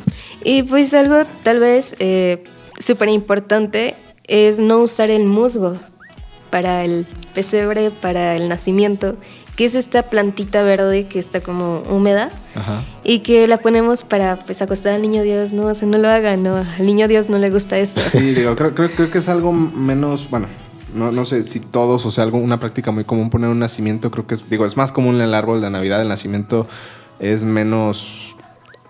Y 0.45 0.63
pues 0.63 0.95
algo 0.95 1.17
tal 1.43 1.59
vez 1.59 1.97
eh, 1.99 2.45
súper 2.79 3.09
importante 3.09 3.95
es 4.25 4.59
no 4.59 4.79
usar 4.79 5.11
el 5.11 5.25
musgo 5.25 5.77
para 6.51 6.85
el 6.85 7.07
pesebre, 7.35 7.91
para 7.91 8.37
el 8.37 8.49
nacimiento, 8.49 9.17
que 9.57 9.65
es 9.65 9.75
esta 9.75 10.05
plantita 10.05 10.63
verde 10.63 11.09
que 11.09 11.19
está 11.19 11.41
como 11.41 11.83
húmeda 11.91 12.31
Ajá. 12.55 12.85
y 13.05 13.21
que 13.21 13.47
la 13.47 13.59
ponemos 13.59 14.05
para 14.05 14.37
pues 14.37 14.63
acostar 14.63 14.95
al 14.95 15.03
niño 15.03 15.23
Dios, 15.23 15.53
no, 15.53 15.67
o 15.67 15.75
sea, 15.75 15.89
no 15.89 15.99
lo 15.99 16.09
hagan, 16.09 16.43
no, 16.43 16.57
al 16.57 16.87
niño 16.87 17.09
Dios 17.09 17.29
no 17.29 17.39
le 17.39 17.51
gusta 17.51 17.79
eso. 17.79 18.01
Sí, 18.01 18.35
digo, 18.35 18.55
creo, 18.57 18.75
creo, 18.75 18.91
creo 18.91 19.11
que 19.11 19.19
es 19.19 19.29
algo 19.29 19.53
menos, 19.53 20.31
bueno, 20.31 20.47
no, 20.95 21.13
no 21.13 21.25
sé 21.25 21.43
si 21.43 21.61
todos, 21.61 22.07
o 22.07 22.11
sea, 22.11 22.25
algo, 22.25 22.39
una 22.39 22.61
práctica 22.61 22.91
muy 22.93 23.05
común 23.05 23.31
poner 23.31 23.51
un 23.51 23.59
nacimiento, 23.59 24.11
creo 24.11 24.27
que 24.27 24.35
es, 24.35 24.49
digo, 24.49 24.65
es 24.65 24.77
más 24.77 24.93
común 24.93 25.17
en 25.17 25.23
el 25.23 25.35
árbol 25.35 25.61
de 25.61 25.71
Navidad, 25.71 26.01
el 26.01 26.09
nacimiento 26.09 26.67
es 27.19 27.43
menos 27.43 28.37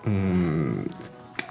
mm, 0.05 0.83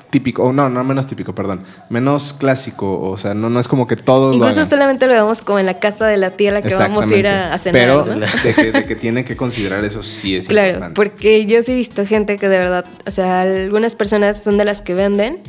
típico, 0.10 0.44
o 0.44 0.54
no, 0.54 0.70
no 0.70 0.84
menos 0.84 1.08
típico, 1.08 1.36
perdón, 1.36 1.64
menos 1.90 2.34
clásico, 2.34 3.02
o 3.02 3.18
sea, 3.18 3.34
no, 3.34 3.50
no 3.50 3.60
es 3.60 3.68
como 3.68 3.88
que 3.88 3.96
todos 3.96 4.36
lo 4.36 4.48
Incluso 4.48 4.66
solamente 4.66 5.08
lo 5.08 5.14
vemos 5.14 5.42
como 5.42 5.60
en 5.60 5.66
la 5.66 5.80
casa 5.80 6.06
de 6.08 6.18
la 6.18 6.32
tía 6.32 6.52
a 6.52 6.54
la 6.54 6.62
que 6.62 6.74
vamos 6.76 7.06
a 7.06 7.16
ir 7.16 7.28
a, 7.28 7.54
a 7.54 7.58
cenar. 7.58 7.82
Pero 7.82 8.06
¿no? 8.06 8.20
de, 8.44 8.54
que, 8.54 8.72
de 8.72 8.86
que 8.86 8.96
tiene 8.96 9.26
que 9.26 9.36
considerar 9.36 9.84
eso 9.84 10.04
sí 10.04 10.36
es 10.36 10.48
Claro, 10.48 10.68
importante. 10.70 10.96
porque 10.96 11.46
yo 11.46 11.62
sí 11.62 11.74
he 11.74 11.76
visto 11.76 12.06
gente 12.06 12.38
que 12.38 12.48
de 12.48 12.58
verdad, 12.58 12.86
o 13.06 13.12
sea, 13.12 13.42
algunas 13.42 13.96
personas 13.96 14.42
son 14.44 14.58
de 14.58 14.66
las 14.66 14.82
que 14.82 14.94
venden 14.94 15.40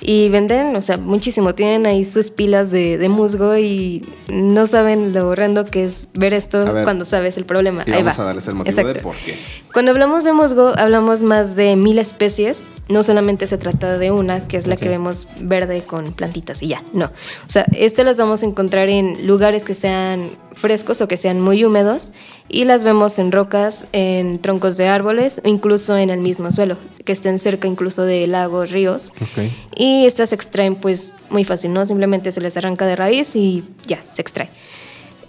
y 0.00 0.28
venden, 0.28 0.76
o 0.76 0.82
sea, 0.82 0.98
muchísimo. 0.98 1.54
Tienen 1.54 1.86
ahí 1.86 2.04
sus 2.04 2.30
pilas 2.30 2.70
de, 2.70 2.98
de 2.98 3.08
musgo 3.08 3.56
y 3.56 4.04
no 4.28 4.66
saben 4.66 5.12
lo 5.12 5.28
horrendo 5.28 5.64
que 5.64 5.84
es 5.84 6.08
ver 6.14 6.34
esto 6.34 6.72
ver, 6.72 6.84
cuando 6.84 7.04
sabes 7.04 7.36
el 7.36 7.46
problema. 7.46 7.82
Y 7.86 7.92
ahí 7.92 8.02
vamos 8.02 8.18
va. 8.18 8.22
a 8.22 8.26
darles 8.26 8.46
el 8.46 8.54
motivo 8.54 8.76
de 8.76 8.94
por 9.00 9.16
qué. 9.16 9.36
Cuando 9.72 9.92
hablamos 9.92 10.24
de 10.24 10.32
musgo, 10.32 10.72
hablamos 10.76 11.22
más 11.22 11.56
de 11.56 11.76
mil 11.76 11.98
especies. 11.98 12.66
No 12.88 13.02
solamente 13.02 13.46
se 13.46 13.58
trata 13.58 13.98
de 13.98 14.10
una, 14.10 14.46
que 14.46 14.58
es 14.58 14.66
la 14.66 14.76
que 14.76 14.88
vemos 14.88 15.26
verde 15.40 15.82
con 15.82 16.12
plantitas 16.12 16.62
y 16.62 16.68
ya. 16.68 16.84
No. 16.92 17.06
O 17.06 17.50
sea, 17.50 17.66
este 17.72 18.04
las 18.04 18.16
vamos 18.16 18.42
a 18.42 18.46
encontrar 18.46 18.88
en 18.88 19.26
lugares 19.26 19.64
que 19.64 19.74
sean 19.74 20.30
frescos 20.56 21.00
o 21.00 21.08
que 21.08 21.16
sean 21.16 21.40
muy 21.40 21.64
húmedos 21.64 22.12
y 22.48 22.64
las 22.64 22.82
vemos 22.82 23.18
en 23.18 23.30
rocas, 23.30 23.86
en 23.92 24.38
troncos 24.38 24.76
de 24.76 24.88
árboles 24.88 25.40
incluso 25.44 25.96
en 25.96 26.10
el 26.10 26.20
mismo 26.20 26.50
suelo, 26.50 26.76
que 27.04 27.12
estén 27.12 27.38
cerca 27.38 27.68
incluso 27.68 28.02
de 28.02 28.26
lagos, 28.26 28.72
ríos. 28.72 29.12
Ok. 29.20 29.50
Y 29.76 30.06
estas 30.06 30.30
se 30.30 30.34
extraen 30.34 30.74
pues 30.74 31.12
muy 31.30 31.44
fácil, 31.44 31.72
¿no? 31.72 31.84
Simplemente 31.86 32.32
se 32.32 32.40
les 32.40 32.56
arranca 32.56 32.86
de 32.86 32.96
raíz 32.96 33.36
y 33.36 33.64
ya, 33.86 34.02
se 34.12 34.22
extrae. 34.22 34.48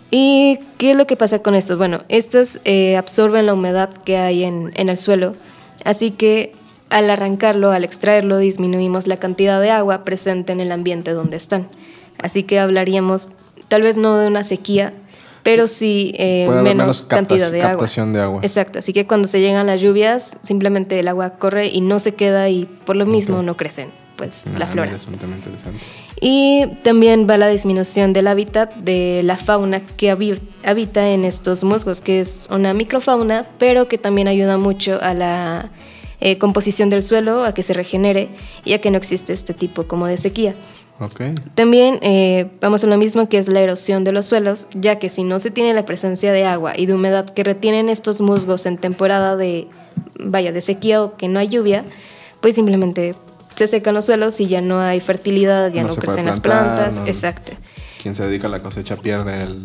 ¿Y 0.10 0.60
qué 0.78 0.92
es 0.92 0.98
lo 0.98 1.06
que 1.06 1.18
pasa 1.18 1.40
con 1.40 1.54
estos? 1.54 1.78
Bueno, 1.78 2.04
estos 2.08 2.60
eh, 2.63 2.96
absorben 2.96 3.46
la 3.46 3.54
humedad 3.54 3.90
que 3.90 4.18
hay 4.18 4.46
en, 4.46 4.72
en 4.76 4.88
el 4.88 4.98
suelo, 4.98 5.36
así 5.84 6.12
que 6.12 6.54
al 6.90 7.10
arrancarlo, 7.10 7.72
al 7.72 7.84
extraerlo, 7.84 8.38
disminuimos 8.38 9.08
la 9.08 9.18
cantidad 9.18 9.60
de 9.60 9.72
agua 9.72 10.06
presente 10.06 10.54
en 10.54 10.62
el 10.62 10.72
ambiente 10.72 11.12
donde 11.12 11.36
están. 11.36 11.68
Así 12.18 12.44
que 12.44 12.60
hablaríamos 12.60 13.28
tal 13.68 13.82
vez 13.82 13.98
no 13.98 14.18
de 14.18 14.28
una 14.28 14.46
sequía, 14.46 14.94
pero 15.48 15.66
sí 15.68 16.12
eh, 16.18 16.44
Puede 16.46 16.62
menos, 16.62 16.76
menos 16.78 17.02
cantidad 17.06 17.50
de 17.50 17.62
agua. 17.62 17.72
captación 17.72 18.12
de 18.12 18.20
agua. 18.22 18.42
Exacto, 18.44 18.80
así 18.80 18.92
que 18.92 19.08
cuando 19.08 19.30
se 19.30 19.40
llegan 19.40 19.66
las 19.68 19.80
lluvias, 19.80 20.38
simplemente 20.44 21.00
el 21.00 21.08
agua 21.08 21.36
corre 21.40 21.68
y 21.68 21.80
no 21.80 22.00
se 22.00 22.16
queda 22.16 22.50
y 22.50 22.66
por 22.66 22.98
lo 22.98 23.06
mismo 23.06 23.42
no 23.44 23.56
crecen 23.56 23.90
pues 24.18 24.46
Ah, 24.48 24.60
la 24.60 24.68
flora. 24.68 24.94
Es 24.94 25.06
interesante. 25.08 25.80
Y 26.20 26.66
también 26.84 27.28
va 27.30 27.38
la 27.38 27.48
disminución 27.48 28.12
del 28.12 28.28
hábitat 28.28 28.74
de 28.76 29.22
la 29.24 29.38
fauna 29.38 29.80
que 29.86 30.12
habi- 30.12 30.42
habita 30.66 31.08
en 31.12 31.24
estos 31.24 31.64
musgos, 31.64 32.02
que 32.02 32.20
es 32.20 32.46
una 32.50 32.74
microfauna, 32.74 33.46
pero 33.58 33.88
que 33.88 33.98
también 33.98 34.28
ayuda 34.28 34.58
mucho 34.58 35.00
a 35.02 35.14
la 35.14 35.70
eh, 36.20 36.38
composición 36.40 36.90
del 36.90 37.04
suelo, 37.04 37.46
a 37.46 37.54
que 37.54 37.62
se 37.64 37.74
regenere 37.74 38.28
y 38.66 38.74
a 38.74 38.82
que 38.82 38.90
no 38.92 38.98
existe 38.98 39.32
este 39.32 39.54
tipo 39.54 39.84
como 39.88 40.08
de 40.08 40.18
sequía. 40.18 40.56
Ok. 41.00 41.22
También 41.54 42.00
eh, 42.02 42.50
vamos 42.60 42.84
a 42.84 42.88
lo 42.88 42.98
mismo 42.98 43.30
que 43.30 43.38
es 43.38 43.48
la 43.48 43.62
erosión 43.62 44.04
de 44.04 44.12
los 44.12 44.26
suelos, 44.26 44.68
ya 44.74 44.98
que 44.98 45.10
si 45.10 45.24
no 45.24 45.40
se 45.40 45.52
tiene 45.52 45.74
la 45.74 45.86
presencia 45.86 46.32
de 46.32 46.46
agua 46.46 46.74
y 46.76 46.88
de 46.88 46.94
humedad 46.96 47.30
que 47.30 47.44
retienen 47.44 47.90
estos 47.90 48.20
musgos 48.20 48.66
en 48.66 48.78
temporada 48.78 49.36
de, 49.36 49.68
vaya, 50.20 50.52
de 50.52 50.62
sequía 50.62 51.04
o 51.04 51.16
que 51.16 51.28
no 51.28 51.38
hay 51.40 51.50
lluvia, 51.50 51.86
pues 52.42 52.56
simplemente 52.56 53.14
se 53.56 53.68
secan 53.68 53.94
los 53.94 54.06
suelos 54.06 54.40
y 54.40 54.48
ya 54.48 54.62
no 54.62 54.80
hay 54.80 55.00
fertilidad, 55.00 55.72
ya 55.72 55.84
No 55.84 55.90
no, 55.90 55.96
crecen 55.96 56.26
las 56.26 56.40
plantar, 56.40 56.76
plantas. 56.76 57.00
no- 57.00 57.08
Exacto. 57.08 57.52
Quien 58.02 58.16
se 58.16 58.28
dedica 58.28 58.48
a 58.48 58.52
la 58.52 58.62
cosecha 58.64 58.96
pierde 58.96 59.44
el, 59.44 59.64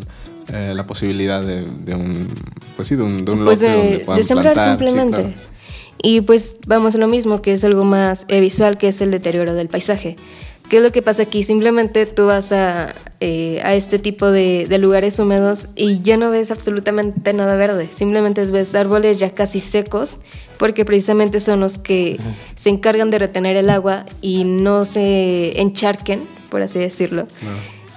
eh, 0.53 0.73
la 0.75 0.85
posibilidad 0.85 1.41
de, 1.43 1.61
de 1.65 1.95
un, 1.95 2.27
pues 2.75 2.87
sí, 2.87 2.95
de 2.95 3.03
un, 3.03 3.23
de 3.25 3.31
un 3.31 3.43
Pues 3.45 3.59
lote 3.61 3.73
donde 3.73 3.97
de, 3.97 3.99
puedan 4.05 4.21
de 4.21 4.27
sembrar 4.27 4.53
plantar, 4.53 4.77
sí, 4.77 4.85
simplemente. 4.85 5.21
claro. 5.21 5.53
Y 6.01 6.21
pues 6.21 6.57
vamos 6.67 6.93
a 6.95 6.97
lo 6.97 7.07
mismo, 7.07 7.41
que 7.41 7.53
es 7.53 7.63
algo 7.63 7.85
más 7.85 8.25
eh, 8.27 8.39
visual, 8.41 8.77
que 8.77 8.89
es 8.89 9.01
el 9.01 9.09
deterioro 9.09 9.53
del 9.55 9.69
paisaje. 9.69 10.17
¿Qué 10.69 10.77
es 10.77 10.83
lo 10.83 10.91
que 10.91 11.01
pasa 11.01 11.23
aquí? 11.23 11.43
Simplemente 11.43 12.05
tú 12.05 12.25
vas 12.25 12.51
a, 12.51 12.95
eh, 13.19 13.61
a 13.63 13.75
este 13.75 13.99
tipo 13.99 14.31
de, 14.31 14.65
de 14.67 14.77
lugares 14.79 15.19
húmedos 15.19 15.67
y 15.75 16.01
ya 16.01 16.17
no 16.17 16.31
ves 16.31 16.51
absolutamente 16.51 17.33
nada 17.33 17.55
verde. 17.55 17.89
Simplemente 17.93 18.43
ves 18.45 18.73
árboles 18.73 19.19
ya 19.19 19.31
casi 19.31 19.59
secos 19.59 20.19
porque 20.57 20.85
precisamente 20.85 21.39
son 21.39 21.59
los 21.59 21.77
que 21.77 22.19
se 22.55 22.69
encargan 22.69 23.11
de 23.11 23.19
retener 23.19 23.57
el 23.57 23.69
agua 23.69 24.05
y 24.21 24.45
no 24.45 24.85
se 24.85 25.59
encharquen, 25.59 26.21
por 26.49 26.61
así 26.61 26.79
decirlo. 26.79 27.25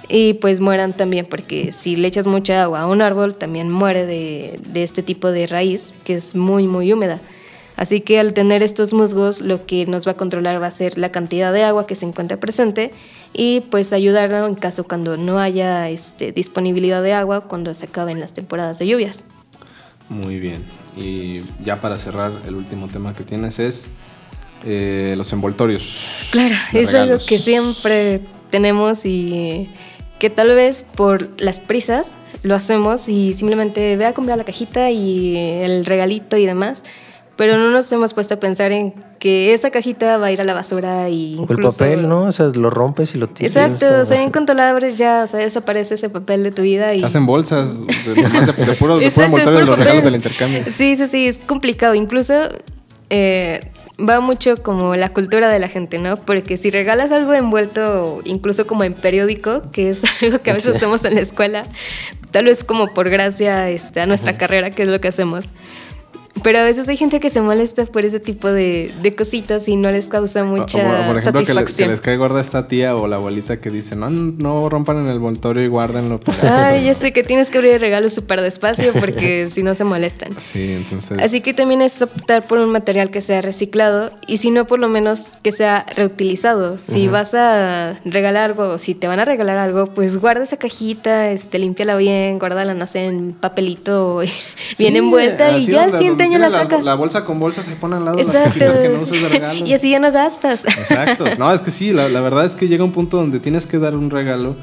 Y 0.09 0.35
pues 0.35 0.59
mueran 0.59 0.93
también, 0.93 1.25
porque 1.25 1.71
si 1.71 1.95
le 1.95 2.07
echas 2.07 2.27
mucha 2.27 2.63
agua 2.63 2.81
a 2.81 2.87
un 2.87 3.01
árbol, 3.01 3.35
también 3.35 3.69
muere 3.69 4.05
de, 4.05 4.59
de 4.67 4.83
este 4.83 5.03
tipo 5.03 5.31
de 5.31 5.47
raíz, 5.47 5.93
que 6.05 6.15
es 6.15 6.35
muy, 6.35 6.67
muy 6.67 6.91
húmeda. 6.93 7.19
Así 7.77 8.01
que 8.01 8.19
al 8.19 8.33
tener 8.33 8.63
estos 8.63 8.91
musgos, 8.91 9.39
lo 9.39 9.67
que 9.67 9.85
nos 9.85 10.07
va 10.07 10.13
a 10.13 10.15
controlar 10.15 10.61
va 10.61 10.65
a 10.65 10.71
ser 10.71 10.97
la 10.97 11.11
cantidad 11.11 11.53
de 11.53 11.63
agua 11.63 11.85
que 11.85 11.93
se 11.93 12.05
encuentra 12.05 12.37
presente 12.37 12.91
y 13.33 13.61
pues 13.69 13.93
ayudarlo 13.93 14.47
en 14.47 14.55
caso 14.55 14.83
cuando 14.83 15.15
no 15.15 15.37
haya 15.37 15.87
este, 15.87 16.31
disponibilidad 16.31 17.03
de 17.03 17.13
agua 17.13 17.41
cuando 17.41 17.75
se 17.75 17.85
acaben 17.85 18.19
las 18.19 18.33
temporadas 18.33 18.79
de 18.79 18.87
lluvias. 18.87 19.23
Muy 20.09 20.39
bien. 20.39 20.63
Y 20.95 21.41
ya 21.63 21.79
para 21.79 21.99
cerrar, 21.99 22.31
el 22.47 22.55
último 22.55 22.87
tema 22.87 23.13
que 23.13 23.23
tienes 23.23 23.59
es 23.59 23.87
eh, 24.65 25.13
los 25.15 25.31
envoltorios. 25.31 25.99
Claro, 26.31 26.55
es 26.73 26.95
algo 26.95 27.19
que 27.19 27.37
siempre 27.37 28.21
tenemos 28.49 29.05
y 29.05 29.69
que 30.17 30.31
tal 30.31 30.47
vez 30.47 30.83
por 30.95 31.29
las 31.39 31.59
prisas 31.59 32.13
lo 32.41 32.55
hacemos 32.55 33.07
y 33.07 33.33
simplemente 33.33 33.97
ve 33.97 34.05
a 34.07 34.13
comprar 34.13 34.39
la 34.39 34.45
cajita 34.45 34.89
y 34.89 35.37
el 35.37 35.85
regalito 35.85 36.37
y 36.37 36.47
demás 36.47 36.81
pero 37.37 37.57
no 37.57 37.69
nos 37.69 37.89
hemos 37.91 38.13
puesto 38.13 38.33
a 38.33 38.39
pensar 38.39 38.71
en 38.71 38.93
que 39.19 39.53
esa 39.53 39.69
cajita 39.69 40.17
va 40.17 40.27
a 40.27 40.31
ir 40.31 40.41
a 40.41 40.43
la 40.43 40.53
basura 40.53 41.07
y 41.09 41.35
incluso... 41.35 41.69
el 41.69 41.75
papel, 41.77 42.09
¿no? 42.09 42.23
O 42.23 42.31
sea, 42.31 42.47
lo 42.47 42.69
rompes 42.69 43.15
y 43.15 43.19
lo 43.19 43.27
tiras. 43.27 43.55
Exacto, 43.55 44.01
o 44.01 44.05
sea, 44.05 44.21
en 44.21 44.31
cuanto 44.31 44.53
la 44.53 44.69
abres 44.69 44.97
ya, 44.97 45.23
o 45.23 45.27
sea, 45.27 45.39
desaparece 45.39 45.95
ese 45.95 46.09
papel 46.09 46.43
de 46.43 46.51
tu 46.51 46.63
vida 46.63 46.93
y... 46.93 47.03
Hacen 47.03 47.25
bolsas 47.25 47.85
de, 47.85 48.13
de, 48.13 48.23
de 48.23 48.73
puro, 48.73 48.97
de 48.97 49.11
puro 49.11 49.51
de 49.51 49.63
los 49.63 49.77
regalos 49.77 50.03
del 50.03 50.15
intercambio. 50.15 50.63
Sí, 50.71 50.95
sí, 50.95 51.07
sí, 51.07 51.27
es 51.27 51.37
complicado. 51.37 51.93
Incluso 51.93 52.33
eh, 53.09 53.61
va 53.97 54.19
mucho 54.19 54.57
como 54.57 54.95
la 54.95 55.09
cultura 55.09 55.49
de 55.49 55.59
la 55.59 55.67
gente, 55.67 55.99
¿no? 55.99 56.17
Porque 56.17 56.57
si 56.57 56.69
regalas 56.69 57.11
algo 57.11 57.33
envuelto, 57.33 58.21
incluso 58.25 58.67
como 58.67 58.83
en 58.83 58.93
periódico, 58.93 59.71
que 59.71 59.89
es 59.89 60.01
algo 60.21 60.39
que 60.39 60.51
a 60.51 60.53
veces 60.53 60.75
hacemos 60.75 61.03
en 61.05 61.15
la 61.15 61.21
escuela, 61.21 61.65
tal 62.31 62.45
vez 62.45 62.63
como 62.63 62.93
por 62.93 63.09
gracia 63.09 63.69
este, 63.69 64.01
a 64.01 64.05
nuestra 64.05 64.37
carrera, 64.37 64.71
que 64.71 64.83
es 64.83 64.89
lo 64.89 64.99
que 64.99 65.07
hacemos 65.07 65.45
pero 66.47 66.59
a 66.59 66.63
veces 66.63 66.87
hay 66.87 66.95
gente 66.95 67.19
que 67.19 67.29
se 67.29 67.41
molesta 67.41 67.85
por 67.87 68.05
ese 68.05 68.21
tipo 68.21 68.47
de, 68.47 68.89
de 69.01 69.13
cositas 69.13 69.67
y 69.67 69.75
no 69.75 69.91
les 69.91 70.07
causa 70.07 70.45
mucha 70.45 70.79
o, 70.79 71.07
por 71.07 71.17
ejemplo, 71.17 71.41
satisfacción. 71.41 71.89
Que 71.89 71.91
les, 71.91 71.99
cae 71.99 72.15
gorda 72.15 72.39
esta 72.39 72.69
tía 72.69 72.95
o 72.95 73.05
la 73.05 73.17
abuelita 73.17 73.57
que 73.57 73.69
dice, 73.69 73.97
no, 73.97 74.09
no 74.09 74.69
rompan 74.69 74.95
en 74.99 75.07
el 75.07 75.17
envoltorio 75.17 75.61
y 75.61 75.67
guárdenlo. 75.67 76.21
Ay, 76.43 76.85
ya 76.85 76.93
sé 76.93 77.11
que 77.11 77.23
tienes 77.23 77.49
que 77.49 77.57
abrir 77.57 77.73
el 77.73 77.81
regalo 77.81 78.09
súper 78.09 78.39
despacio 78.39 78.93
porque 78.93 79.49
si 79.53 79.61
no 79.61 79.75
se 79.75 79.83
molestan. 79.83 80.39
Sí, 80.39 80.71
entonces... 80.71 81.19
Así 81.21 81.41
que 81.41 81.53
también 81.53 81.81
es 81.81 82.01
optar 82.01 82.47
por 82.47 82.59
un 82.59 82.71
material 82.71 83.11
que 83.11 83.19
sea 83.19 83.41
reciclado 83.41 84.11
y 84.25 84.37
si 84.37 84.49
no, 84.49 84.67
por 84.67 84.79
lo 84.79 84.87
menos 84.87 85.25
que 85.43 85.51
sea 85.51 85.85
reutilizado. 85.97 86.77
Si 86.77 87.09
vas 87.09 87.33
a 87.33 87.99
regalar 88.05 88.51
algo 88.51 88.69
o 88.69 88.77
si 88.77 88.95
te 88.95 89.09
van 89.09 89.19
a 89.19 89.25
regalar 89.25 89.57
algo, 89.57 89.87
pues 89.87 90.15
guarda 90.15 90.45
esa 90.45 90.55
cajita, 90.55 91.29
este, 91.29 91.59
límpiala 91.59 91.97
bien, 91.97 92.39
guárdala, 92.39 92.73
no 92.73 92.87
sé, 92.87 93.03
en 93.03 93.33
papelito 93.33 94.21
bien 94.79 94.95
envuelta 94.95 95.57
y 95.57 95.65
ya 95.65 95.89
la, 96.37 96.95
bolsa 96.95 97.25
con 97.25 97.39
bolsa 97.39 97.63
se 97.63 97.75
pone 97.75 97.95
al 97.95 98.05
lado 98.05 98.17
de 98.17 98.23
las 98.25 98.77
que 98.77 98.89
no 98.89 99.01
usas 99.01 99.21
de 99.21 99.29
regalo. 99.29 99.65
y 99.65 99.73
así 99.73 99.91
ya 99.91 99.99
no 99.99 100.11
gastas. 100.11 100.65
Exacto. 100.65 101.25
No, 101.37 101.53
es 101.53 101.61
que 101.61 101.71
sí, 101.71 101.93
la, 101.93 102.09
la 102.09 102.21
verdad 102.21 102.45
es 102.45 102.55
que 102.55 102.67
llega 102.67 102.83
un 102.83 102.91
punto 102.91 103.17
donde 103.17 103.39
tienes 103.39 103.67
que 103.67 103.77
dar 103.77 103.95
un 103.95 104.09
regalo 104.09 104.55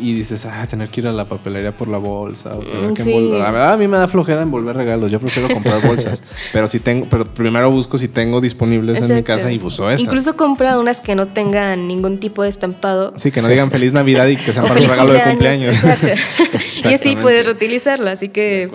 y 0.00 0.14
dices, 0.14 0.46
ah, 0.46 0.66
tener 0.68 0.88
que 0.88 1.00
ir 1.00 1.08
a 1.08 1.12
la 1.12 1.24
papelería 1.24 1.76
por 1.76 1.88
la 1.88 1.98
bolsa 1.98 2.56
o 2.56 2.60
tener 2.60 2.94
que 2.94 3.20
La 3.38 3.50
verdad, 3.50 3.72
a 3.72 3.76
mí 3.76 3.88
me 3.88 3.96
da 3.96 4.08
flojera 4.08 4.42
envolver 4.42 4.76
regalos. 4.76 5.10
Yo 5.10 5.20
prefiero 5.20 5.52
comprar 5.52 5.80
bolsas. 5.86 6.22
Pero 6.52 6.68
si 6.68 6.80
tengo, 6.80 7.06
pero 7.08 7.24
primero 7.24 7.70
busco 7.70 7.98
si 7.98 8.08
tengo 8.08 8.40
disponibles 8.40 9.08
en 9.08 9.16
mi 9.16 9.22
casa 9.22 9.50
y 9.50 9.58
uso 9.58 9.88
esas. 9.88 10.00
Incluso 10.00 10.36
compra 10.36 10.78
unas 10.78 11.00
que 11.00 11.14
no 11.14 11.26
tengan 11.26 11.86
ningún 11.88 12.18
tipo 12.18 12.42
de 12.42 12.48
estampado. 12.48 13.14
Sí, 13.16 13.30
que 13.30 13.42
no 13.42 13.48
digan 13.48 13.70
feliz 13.70 13.92
Navidad 13.92 14.26
y 14.26 14.36
que 14.36 14.52
sean 14.52 14.66
para 14.66 14.80
un 14.80 14.88
regalo 14.88 15.12
de 15.12 15.22
cumpleaños. 15.22 15.76
y 16.84 16.92
así 16.92 17.16
puedes 17.16 17.46
reutilizarlo, 17.46 18.10
así 18.10 18.28
que 18.28 18.70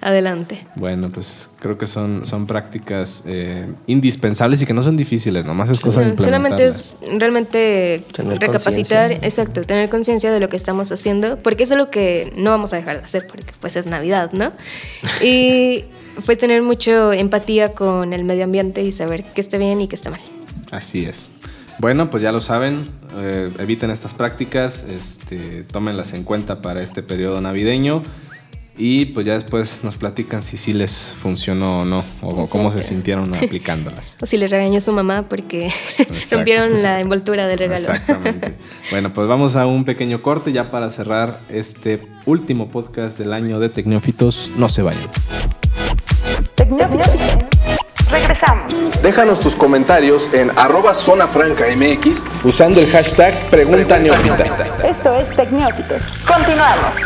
adelante. 0.00 0.66
Bueno, 0.76 1.10
pues 1.10 1.50
creo 1.62 1.78
que 1.78 1.86
son, 1.86 2.26
son 2.26 2.46
prácticas 2.46 3.22
eh, 3.26 3.72
indispensables 3.86 4.62
y 4.62 4.66
que 4.66 4.74
no 4.74 4.82
son 4.82 4.96
difíciles, 4.96 5.44
nomás 5.44 5.70
es 5.70 5.80
cosa 5.80 6.00
de 6.00 6.16
Solamente 6.16 6.66
es 6.66 6.94
realmente 7.18 8.02
recapacitar, 8.18 9.12
exacto, 9.12 9.62
tener 9.62 9.88
conciencia 9.88 10.32
de 10.32 10.40
lo 10.40 10.48
que 10.48 10.56
estamos 10.56 10.90
haciendo, 10.90 11.38
porque 11.38 11.64
eso 11.64 11.74
es 11.74 11.78
lo 11.78 11.90
que 11.90 12.32
no 12.36 12.50
vamos 12.50 12.72
a 12.72 12.76
dejar 12.76 12.98
de 12.98 13.04
hacer, 13.04 13.26
porque 13.26 13.52
pues 13.60 13.76
es 13.76 13.86
Navidad, 13.86 14.32
¿no? 14.32 14.52
Y 15.22 15.84
pues 16.24 16.38
tener 16.38 16.62
mucho 16.62 17.12
empatía 17.12 17.72
con 17.72 18.12
el 18.12 18.24
medio 18.24 18.44
ambiente 18.44 18.82
y 18.82 18.92
saber 18.92 19.24
qué 19.34 19.40
está 19.40 19.58
bien 19.58 19.80
y 19.80 19.88
qué 19.88 19.96
está 19.96 20.10
mal. 20.10 20.20
Así 20.70 21.04
es. 21.04 21.28
Bueno, 21.78 22.10
pues 22.10 22.22
ya 22.22 22.32
lo 22.32 22.40
saben, 22.40 22.86
eh, 23.16 23.50
eviten 23.58 23.90
estas 23.90 24.14
prácticas, 24.14 24.84
este, 24.84 25.64
tómenlas 25.64 26.12
en 26.12 26.22
cuenta 26.22 26.62
para 26.62 26.82
este 26.82 27.02
periodo 27.02 27.40
navideño. 27.40 28.02
Y 28.78 29.06
pues 29.06 29.26
ya 29.26 29.34
después 29.34 29.84
nos 29.84 29.96
platican 29.96 30.42
si 30.42 30.56
sí 30.56 30.72
les 30.72 31.14
funcionó 31.20 31.80
o 31.80 31.84
no, 31.84 32.02
o 32.22 32.46
cómo 32.48 32.72
se 32.72 32.82
sintieron 32.82 33.34
aplicándolas. 33.36 34.16
o 34.20 34.24
si 34.24 34.38
les 34.38 34.50
regañó 34.50 34.80
su 34.80 34.92
mamá 34.92 35.28
porque 35.28 35.70
rompieron 36.30 36.82
la 36.82 37.00
envoltura 37.00 37.46
del 37.46 37.58
regalo. 37.58 37.80
Exactamente. 37.80 38.54
bueno, 38.90 39.12
pues 39.12 39.28
vamos 39.28 39.56
a 39.56 39.66
un 39.66 39.84
pequeño 39.84 40.22
corte 40.22 40.52
ya 40.52 40.70
para 40.70 40.90
cerrar 40.90 41.38
este 41.50 42.00
último 42.24 42.70
podcast 42.70 43.18
del 43.18 43.34
año 43.34 43.60
de 43.60 43.68
Tecnófitos. 43.68 44.50
No 44.56 44.70
se 44.70 44.80
vayan. 44.80 45.10
Regresamos. 48.10 49.02
Déjanos 49.02 49.40
tus 49.40 49.54
comentarios 49.54 50.28
en 50.32 50.50
arroba 50.56 50.94
zona 50.94 51.26
franca 51.26 51.64
mx 51.76 52.22
usando 52.44 52.80
el 52.80 52.86
hashtag 52.88 53.34
Pregunta 53.50 53.98
Neófita. 53.98 54.76
Esto 54.84 55.14
es 55.14 55.34
Tecnófitos. 55.34 56.04
Continuamos. 56.26 56.96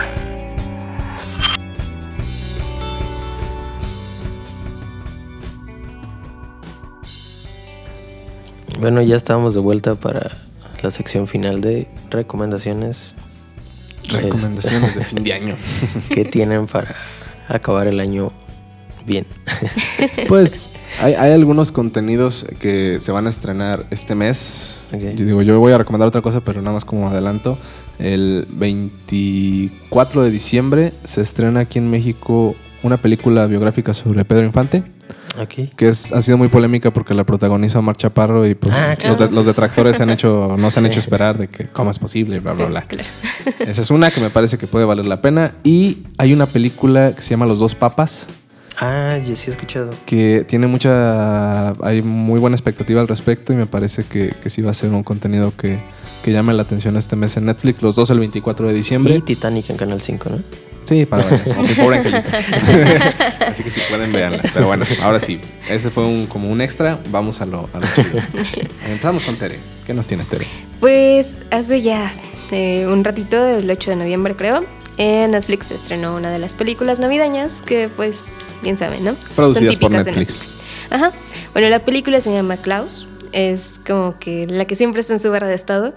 Bueno, 8.79 9.01
ya 9.03 9.17
estábamos 9.17 9.55
de 9.55 9.61
vuelta 9.61 9.95
para 9.95 10.33
la 10.83 10.91
sección 10.91 11.27
final 11.27 11.61
de 11.61 11.89
recomendaciones. 12.11 13.15
Recomendaciones 14.09 14.95
de 14.95 15.05
fin 15.05 15.25
de 15.25 15.33
año. 15.33 15.57
¿Qué 16.11 16.25
tienen 16.25 16.67
para 16.67 16.95
acabar 17.49 17.89
el 17.89 18.01
año 18.01 18.33
bien? 19.05 19.27
Pues 20.29 20.71
hay, 21.01 21.15
algunos 21.15 21.73
contenidos 21.73 22.47
que 22.61 23.01
se 23.01 23.13
van 23.13 23.27
a 23.27 23.31
estrenar 23.31 23.85
este 23.91 24.15
mes. 24.15 24.89
Yo 24.93 25.25
digo, 25.25 25.43
yo 25.43 25.59
voy 25.59 25.73
a 25.73 25.79
recomendar 25.79 26.09
otra 26.09 26.23
cosa, 26.23 26.41
pero 26.41 26.61
nada 26.63 26.75
más 26.75 26.85
como 26.85 27.09
adelanto. 27.09 27.59
El 27.99 28.47
24 28.51 30.23
de 30.23 30.31
diciembre 30.31 30.93
se 31.05 31.23
estrena 31.23 31.61
aquí 31.61 31.79
en 31.79 31.91
México 31.91 32.55
una 32.83 32.97
película 32.97 33.47
biográfica 33.47 33.95
sobre 33.95 34.25
Pedro 34.25 34.47
Infante. 34.47 34.83
Aquí. 35.41 35.71
Que 35.77 35.89
es, 35.89 36.13
ha 36.13 36.23
sido 36.23 36.39
muy 36.39 36.49
polémica 36.49 36.93
porque 36.93 37.13
la 37.13 37.25
protagoniza 37.25 37.79
Omar 37.79 37.97
Chaparro 37.97 38.47
y 38.47 38.55
pues, 38.55 38.75
ah, 38.75 38.97
los, 39.31 39.45
detractores 39.45 39.99
se 39.99 40.03
han 40.03 40.11
hecho, 40.11 40.57
no 40.59 40.71
se 40.71 40.79
han 40.79 40.87
hecho 40.87 41.01
esperar 41.01 41.37
de 41.37 41.49
que 41.49 41.67
cómo 41.67 41.91
es 41.91 41.99
posible, 41.99 42.41
bla, 42.41 42.55
bla, 42.55 42.67
bla. 42.67 42.87
Esa 43.59 43.83
es 43.83 43.91
una 43.91 44.11
que 44.11 44.21
me 44.21 44.31
parece 44.31 44.57
que 44.57 44.67
puede 44.67 44.87
valer 44.87 45.05
la 45.05 45.21
pena. 45.21 45.53
Y 45.63 45.99
hay 46.17 46.33
una 46.33 46.47
película 46.47 47.13
que 47.15 47.23
se 47.23 47.31
llama 47.31 47.45
Los 47.47 47.59
dos 47.59 47.75
papas. 47.75 48.29
Ah, 48.79 49.19
ya 49.19 49.37
sí 49.37 49.51
he 49.51 49.55
escuchado. 49.55 49.91
Que 50.05 50.45
tiene 50.47 50.67
mucha. 50.67 51.71
Hay 51.85 52.03
muy 52.03 52.39
buena 52.39 52.57
expectativa 52.57 53.01
al 53.01 53.09
respecto 53.09 53.53
y 53.53 53.57
me 53.57 53.67
parece 53.67 54.05
que, 54.05 54.35
que 54.43 54.51
sí 54.51 54.63
va 54.63 54.71
a 54.71 54.75
ser 54.75 54.91
un 54.91 55.03
contenido 55.03 55.53
que, 55.57 55.79
que 56.23 56.33
llame 56.33 56.53
la 56.53 56.63
atención 56.63 56.97
este 56.97 57.17
mes 57.17 57.37
en 57.37 57.47
Netflix. 57.47 57.83
Los 57.83 57.97
dos 57.97 58.11
el 58.11 58.19
24 58.19 58.69
de 58.69 58.75
diciembre. 58.75 59.17
Y 59.17 59.21
Titanic 59.23 59.71
en 59.71 59.77
Canal 59.77 60.01
5, 60.01 60.29
¿no? 60.29 60.67
Sí, 60.87 61.05
para 61.05 61.25
ver, 61.25 61.41
mi 61.59 61.75
pobre 61.75 61.99
angelito. 61.99 62.31
Así 63.47 63.63
que 63.65 63.71
si 63.71 63.81
pueden, 63.89 64.13
verlas. 64.13 64.47
Pero 64.55 64.67
bueno, 64.67 64.85
ahora 65.03 65.19
sí, 65.19 65.41
ese 65.69 65.91
fue 65.91 66.07
un, 66.07 66.27
como 66.27 66.49
un 66.49 66.61
extra. 66.61 66.99
Vamos 67.11 67.41
a 67.41 67.47
lo, 67.47 67.69
a 67.73 67.81
lo 67.81 67.87
chido. 67.95 68.21
Empezamos 68.87 69.25
con 69.25 69.37
Tere. 69.37 69.59
¿Qué 69.85 69.95
nos 69.95 70.07
tienes, 70.07 70.29
Tere? 70.29 70.47
Pues 70.79 71.37
hace 71.51 71.83
ya 71.83 72.13
eh, 72.53 72.87
un 72.87 73.03
ratito, 73.03 73.45
el 73.47 73.69
8 73.69 73.91
de 73.91 73.97
noviembre 73.97 74.37
creo, 74.37 74.65
en 74.97 75.33
Netflix 75.33 75.67
se 75.67 75.75
estrenó 75.75 76.15
una 76.15 76.31
de 76.31 76.39
las 76.39 76.55
películas 76.55 77.01
navideñas 77.01 77.63
que, 77.63 77.89
pues, 77.89 78.23
bien 78.63 78.79
saben, 78.79 79.05
¿no? 79.05 79.15
Producidas 79.35 79.75
Son 79.75 79.81
por 79.81 79.91
Netflix. 79.91 80.55
Ajá. 80.91 81.13
Bueno, 81.53 81.69
la 81.69 81.85
película 81.85 82.21
se 82.21 82.33
llama 82.33 82.57
Klaus. 82.57 83.07
Es 83.33 83.81
como 83.87 84.19
que 84.19 84.47
la 84.47 84.67
que 84.67 84.77
siempre 84.77 85.01
está 85.01 85.15
en 85.15 85.21
su 85.21 85.31
barra 85.31 85.49
de 85.49 85.55
estado. 85.55 85.95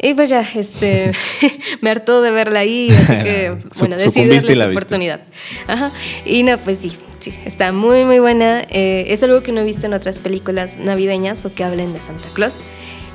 Y 0.00 0.14
pues 0.14 0.28
ya, 0.28 0.46
este, 0.54 1.12
me 1.80 1.90
hartó 1.90 2.22
de 2.22 2.30
verla 2.30 2.60
ahí, 2.60 2.90
así 2.90 3.06
que, 3.22 3.56
bueno, 3.78 3.96
decidí 3.96 4.28
darle 4.28 4.56
la 4.56 4.68
oportunidad. 4.68 5.20
Ajá. 5.66 5.90
Y 6.24 6.42
no, 6.42 6.58
pues 6.58 6.78
sí, 6.78 6.92
sí, 7.20 7.34
está 7.44 7.72
muy, 7.72 8.04
muy 8.04 8.18
buena. 8.18 8.62
Eh, 8.68 9.06
es 9.08 9.22
algo 9.22 9.42
que 9.42 9.52
no 9.52 9.60
he 9.60 9.64
visto 9.64 9.86
en 9.86 9.94
otras 9.94 10.18
películas 10.18 10.78
navideñas 10.78 11.44
o 11.46 11.54
que 11.54 11.64
hablen 11.64 11.92
de 11.92 12.00
Santa 12.00 12.28
Claus. 12.34 12.54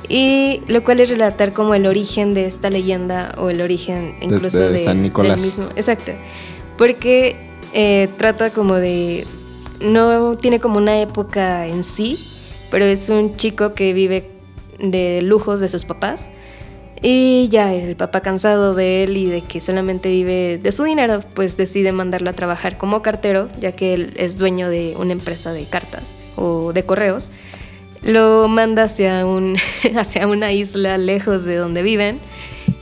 Y 0.08 0.60
lo 0.66 0.82
cual 0.82 1.00
es 1.00 1.08
relatar 1.08 1.52
como 1.52 1.74
el 1.74 1.86
origen 1.86 2.34
de 2.34 2.46
esta 2.46 2.68
leyenda 2.68 3.34
o 3.38 3.48
el 3.48 3.60
origen 3.60 4.16
incluso 4.20 4.58
de, 4.58 4.76
San 4.76 5.00
Nicolás. 5.00 5.40
Del 5.40 5.50
mismo. 5.50 5.68
Exacto. 5.76 6.12
Porque 6.76 7.36
eh, 7.72 8.08
trata 8.18 8.50
como 8.50 8.74
de 8.74 9.26
no 9.80 10.34
tiene 10.36 10.60
como 10.60 10.78
una 10.78 11.00
época 11.00 11.66
en 11.66 11.84
sí, 11.84 12.18
pero 12.70 12.84
es 12.84 13.08
un 13.08 13.36
chico 13.36 13.74
que 13.74 13.92
vive 13.92 14.30
de 14.78 15.22
lujos 15.22 15.60
de 15.60 15.68
sus 15.68 15.84
papás. 15.84 16.26
Y 17.04 17.48
ya 17.48 17.74
el 17.74 17.96
papá 17.96 18.20
cansado 18.20 18.76
de 18.76 19.02
él 19.02 19.16
y 19.16 19.26
de 19.26 19.40
que 19.42 19.58
solamente 19.58 20.08
vive 20.08 20.58
de 20.62 20.70
su 20.70 20.84
dinero, 20.84 21.18
pues 21.34 21.56
decide 21.56 21.90
mandarlo 21.90 22.30
a 22.30 22.32
trabajar 22.32 22.78
como 22.78 23.02
cartero, 23.02 23.48
ya 23.60 23.72
que 23.72 23.94
él 23.94 24.14
es 24.16 24.38
dueño 24.38 24.68
de 24.68 24.94
una 24.96 25.12
empresa 25.12 25.52
de 25.52 25.64
cartas 25.64 26.14
o 26.36 26.72
de 26.72 26.84
correos. 26.84 27.28
Lo 28.02 28.46
manda 28.46 28.84
hacia, 28.84 29.26
un, 29.26 29.56
hacia 29.96 30.28
una 30.28 30.52
isla 30.52 30.96
lejos 30.96 31.44
de 31.44 31.56
donde 31.56 31.82
viven 31.82 32.20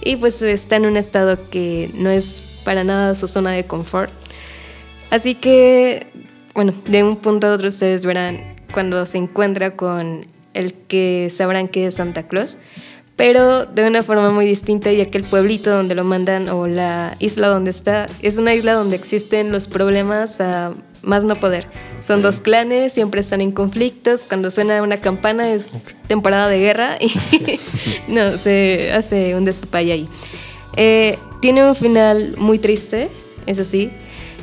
y 0.02 0.16
pues 0.16 0.42
está 0.42 0.76
en 0.76 0.84
un 0.84 0.98
estado 0.98 1.38
que 1.50 1.90
no 1.94 2.10
es 2.10 2.60
para 2.64 2.84
nada 2.84 3.14
su 3.14 3.26
zona 3.26 3.52
de 3.52 3.64
confort. 3.64 4.12
Así 5.10 5.34
que, 5.34 6.06
bueno, 6.54 6.72
de 6.86 7.02
un 7.02 7.16
punto 7.16 7.48
a 7.48 7.54
otro 7.54 7.68
ustedes 7.68 8.06
verán 8.06 8.56
cuando 8.72 9.04
se 9.06 9.18
encuentra 9.18 9.76
con 9.76 10.26
el 10.54 10.72
que 10.72 11.28
sabrán 11.30 11.68
que 11.68 11.86
es 11.86 11.94
Santa 11.94 12.28
Claus, 12.28 12.58
pero 13.16 13.66
de 13.66 13.86
una 13.86 14.02
forma 14.02 14.30
muy 14.30 14.46
distinta, 14.46 14.90
ya 14.92 15.04
que 15.04 15.18
el 15.18 15.24
pueblito 15.24 15.70
donde 15.70 15.94
lo 15.94 16.04
mandan 16.04 16.48
o 16.48 16.66
la 16.66 17.16
isla 17.18 17.48
donde 17.48 17.70
está 17.70 18.08
es 18.22 18.38
una 18.38 18.54
isla 18.54 18.72
donde 18.72 18.96
existen 18.96 19.52
los 19.52 19.68
problemas 19.68 20.40
a 20.40 20.74
más 21.02 21.24
no 21.24 21.34
poder. 21.34 21.66
Son 22.02 22.22
dos 22.22 22.40
clanes, 22.40 22.92
siempre 22.92 23.20
están 23.20 23.40
en 23.40 23.52
conflictos. 23.52 24.22
Cuando 24.22 24.50
suena 24.50 24.82
una 24.82 25.00
campana 25.00 25.50
es 25.50 25.76
temporada 26.06 26.48
de 26.48 26.60
guerra 26.60 26.98
y 27.00 27.10
no, 28.08 28.38
se 28.38 28.92
hace 28.92 29.34
un 29.34 29.44
despapay 29.44 29.90
ahí. 29.90 30.08
Eh, 30.76 31.18
tiene 31.40 31.68
un 31.68 31.74
final 31.74 32.36
muy 32.38 32.58
triste, 32.58 33.08
eso 33.46 33.64
sí. 33.64 33.90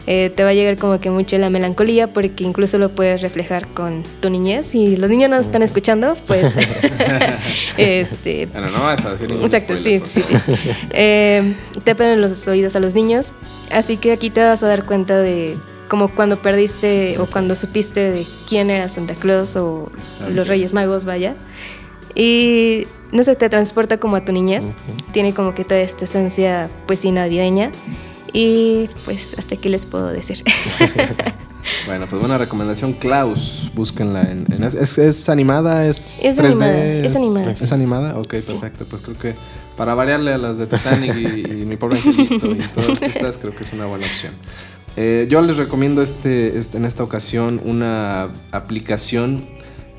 Eh, 0.09 0.31
te 0.33 0.43
va 0.43 0.51
a 0.51 0.53
llegar 0.53 0.77
como 0.77 1.01
que 1.01 1.09
mucho 1.09 1.37
la 1.37 1.49
melancolía 1.49 2.07
porque 2.07 2.45
incluso 2.45 2.77
lo 2.77 2.87
puedes 2.87 3.21
reflejar 3.21 3.67
con 3.67 4.03
tu 4.21 4.29
niñez 4.29 4.73
y 4.73 4.95
los 4.95 5.09
niños 5.09 5.29
no 5.29 5.35
están 5.35 5.63
escuchando, 5.63 6.15
pues... 6.27 6.53
este, 7.77 8.45
Bueno, 8.45 8.69
no 8.69 8.83
vas 8.85 9.03
a 9.05 9.15
decir 9.15 9.37
Exacto, 9.41 9.75
sí, 9.75 9.99
spoiler, 9.99 10.07
sí, 10.07 10.21
sí. 10.21 10.37
Eh, 10.91 11.53
te 11.83 11.93
ponen 11.93 12.21
los 12.21 12.47
oídos 12.47 12.77
a 12.77 12.79
los 12.79 12.93
niños, 12.95 13.33
así 13.69 13.97
que 13.97 14.13
aquí 14.13 14.29
te 14.29 14.41
vas 14.41 14.63
a 14.63 14.67
dar 14.67 14.85
cuenta 14.85 15.19
de 15.19 15.57
como 15.89 16.07
cuando 16.07 16.37
perdiste 16.37 17.17
o 17.19 17.25
cuando 17.25 17.55
supiste 17.55 18.11
de 18.11 18.25
quién 18.47 18.69
era 18.69 18.87
Santa 18.87 19.13
Claus 19.13 19.57
o 19.57 19.91
los 20.33 20.47
Reyes 20.47 20.73
Magos, 20.73 21.03
vaya. 21.03 21.35
Y 22.15 22.87
no 23.11 23.23
sé, 23.23 23.35
te 23.35 23.49
transporta 23.49 23.97
como 23.97 24.15
a 24.15 24.25
tu 24.25 24.31
niñez. 24.31 24.65
Tiene 25.13 25.33
como 25.33 25.53
que 25.53 25.63
toda 25.63 25.79
esta 25.81 26.05
esencia 26.05 26.69
pues 26.87 26.99
sí 26.99 27.11
navideña. 27.11 27.71
Y 28.39 28.87
pues 29.03 29.33
hasta 29.37 29.55
aquí 29.55 29.67
les 29.67 29.85
puedo 29.87 30.07
decir. 30.07 30.43
Bueno, 31.85 32.05
pues 32.09 32.19
buena 32.21 32.37
recomendación, 32.37 32.93
Klaus. 32.93 33.69
Búsquenla 33.75 34.21
en. 34.21 34.45
en- 34.53 34.63
es, 34.63 34.97
es 34.97 35.27
animada? 35.27 35.85
¿Es, 35.85 36.23
Es 36.23 36.37
3D? 36.37 36.45
animada, 36.45 36.83
es 37.01 37.15
animada. 37.15 37.55
¿Es 37.59 37.71
animada? 37.73 38.17
Ok, 38.19 38.35
Sí. 38.37 38.53
perfecto. 38.53 38.85
Pues 38.85 39.01
creo 39.01 39.17
que 39.17 39.35
para 39.75 39.93
variarle 39.93 40.31
a 40.33 40.37
las 40.37 40.57
de 40.59 40.67
Titanic 40.67 41.13
y, 41.17 41.25
y 41.61 41.65
mi 41.65 41.75
pobre 41.75 41.97
angelito 41.97 42.47
y 42.51 42.59
todas 42.73 43.01
estas, 43.01 43.37
creo 43.37 43.53
que 43.53 43.63
es 43.65 43.73
una 43.73 43.85
buena 43.85 44.05
opción. 44.05 44.33
Eh, 44.95 45.27
yo 45.29 45.41
les 45.41 45.57
recomiendo 45.57 46.01
este, 46.01 46.57
este- 46.57 46.77
en 46.77 46.85
esta 46.85 47.03
ocasión 47.03 47.59
una 47.65 48.29
aplicación. 48.51 49.43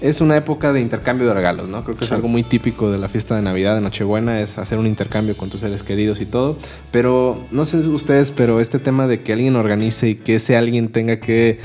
Es 0.00 0.20
una 0.20 0.36
época 0.36 0.72
de 0.72 0.80
intercambio 0.80 1.26
de 1.26 1.34
regalos, 1.34 1.68
¿no? 1.68 1.82
Creo 1.82 1.96
que 1.96 2.04
es 2.04 2.12
algo 2.12 2.28
muy 2.28 2.44
típico 2.44 2.90
de 2.90 2.98
la 2.98 3.08
fiesta 3.08 3.34
de 3.34 3.42
Navidad, 3.42 3.74
de 3.74 3.80
Nochebuena, 3.80 4.40
es 4.40 4.56
hacer 4.58 4.78
un 4.78 4.86
intercambio 4.86 5.36
con 5.36 5.50
tus 5.50 5.60
seres 5.60 5.82
queridos 5.82 6.20
y 6.20 6.26
todo. 6.26 6.56
Pero 6.92 7.44
no 7.50 7.64
sé 7.64 7.78
ustedes, 7.78 8.30
pero 8.30 8.60
este 8.60 8.78
tema 8.78 9.08
de 9.08 9.22
que 9.22 9.32
alguien 9.32 9.56
organice 9.56 10.10
y 10.10 10.14
que 10.14 10.36
ese 10.36 10.56
alguien 10.56 10.92
tenga 10.92 11.18
que 11.18 11.58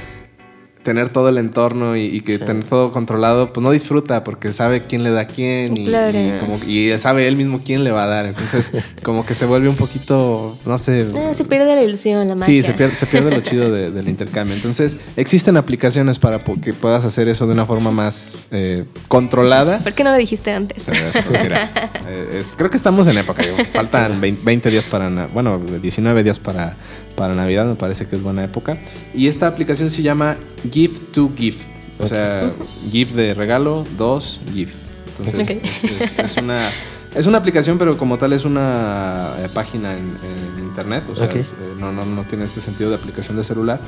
tener 0.84 1.10
todo 1.10 1.30
el 1.30 1.38
entorno 1.38 1.96
y, 1.98 2.02
y 2.06 2.22
que 2.22 2.38
Sí. 2.38 2.44
tener 2.46 2.66
todo 2.66 2.92
controlado, 2.92 3.54
pues 3.54 3.64
no 3.64 3.72
disfruta 3.72 4.24
porque 4.24 4.54
sabe 4.54 4.82
quién 4.82 5.04
le 5.04 5.12
da 5.12 5.22
a 5.22 5.28
quién 5.28 5.76
y, 5.78 5.86
Claro. 5.86 6.18
y 6.20 6.40
como, 6.40 6.60
y 6.68 6.92
sabe 7.00 7.28
él 7.28 7.38
mismo 7.38 7.62
quién 7.64 7.84
le 7.84 7.92
va 7.92 8.04
a 8.04 8.08
dar. 8.08 8.26
Entonces, 8.26 8.72
como 9.04 9.26
que 9.26 9.34
se 9.34 9.46
vuelve 9.46 9.70
un 9.70 9.76
poquito, 9.76 10.58
no 10.66 10.78
sé. 10.78 11.08
Ah, 11.18 11.34
se 11.34 11.46
pierde 11.46 11.76
la 11.76 11.84
ilusión, 11.84 12.28
la 12.28 12.36
magia. 12.36 12.46
Sí, 12.46 12.64
se 12.64 12.74
pierde, 12.74 12.96
se 12.96 13.06
pierde 13.06 13.32
lo 13.32 13.42
chido 13.42 13.72
de- 13.72 13.92
del 13.92 14.10
intercambio. 14.10 14.56
Entonces, 14.56 14.98
existen 15.16 15.58
aplicaciones 15.58 16.20
para 16.20 16.40
que 16.40 16.74
puedas 16.74 17.04
hacer 17.06 17.28
eso 17.30 17.48
de 17.48 17.54
una 17.54 17.66
forma 17.66 17.92
más 17.92 18.48
eh, 18.52 18.84
controlada. 19.08 19.80
¿Por 19.80 19.94
qué 19.94 20.04
no 20.04 20.12
lo 20.12 20.18
dijiste 20.18 20.52
antes? 20.52 20.88
Eh, 20.90 20.92
pues 21.14 21.44
mira, 21.44 21.70
eh, 22.08 22.40
es- 22.42 22.54
creo 22.58 22.70
que 22.70 22.78
estamos 22.78 23.08
en 23.08 23.18
época. 23.18 23.42
digo, 23.44 23.56
faltan 23.74 24.20
20, 24.20 24.42
20 24.44 24.70
días 24.70 24.84
para, 24.86 25.10
bueno, 25.34 25.60
19 25.60 26.24
días 26.24 26.40
para, 26.40 26.76
para 27.16 27.34
Navidad, 27.36 27.66
me 27.66 27.76
parece 27.76 28.08
que 28.08 28.16
es 28.16 28.22
buena 28.24 28.44
época. 28.44 28.78
Y 29.14 29.28
esta 29.28 29.48
aplicación 29.48 29.90
se 29.92 30.02
llama 30.02 30.36
Gift 30.72 31.12
to 31.14 31.32
Gift. 31.38 31.68
O 32.00 32.08
sea, 32.08 32.52
gift 32.92 33.14
de 33.14 33.34
regalo, 33.34 33.86
dos 33.98 34.42
gifts. 34.54 34.88
Entonces, 35.18 35.58
Ok. 35.58 35.64
es, 35.64 35.84
es- 35.84 36.20
es 36.20 36.38
una... 36.38 36.70
Es 37.16 37.28
una 37.28 37.38
aplicación, 37.38 37.78
pero 37.78 37.96
como 37.96 38.18
tal 38.18 38.34
es 38.34 38.44
una 38.44 39.28
eh, 39.38 39.48
página 39.54 39.94
en, 39.94 40.00
en 40.58 40.64
internet, 40.66 41.04
o 41.12 41.16
sea, 41.16 41.28
Ok. 41.28 41.36
es, 41.36 41.52
eh, 41.52 41.56
no, 41.80 41.92
no, 41.92 42.04
no 42.08 42.24
tiene 42.24 42.46
este 42.46 42.60
sentido 42.60 42.90
de 42.90 42.96
aplicación 42.96 43.38
de 43.38 43.44
celular. 43.44 43.80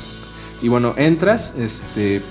Y 0.61 0.67
bueno, 0.67 0.93
entras, 0.95 1.55
este, 1.57 2.21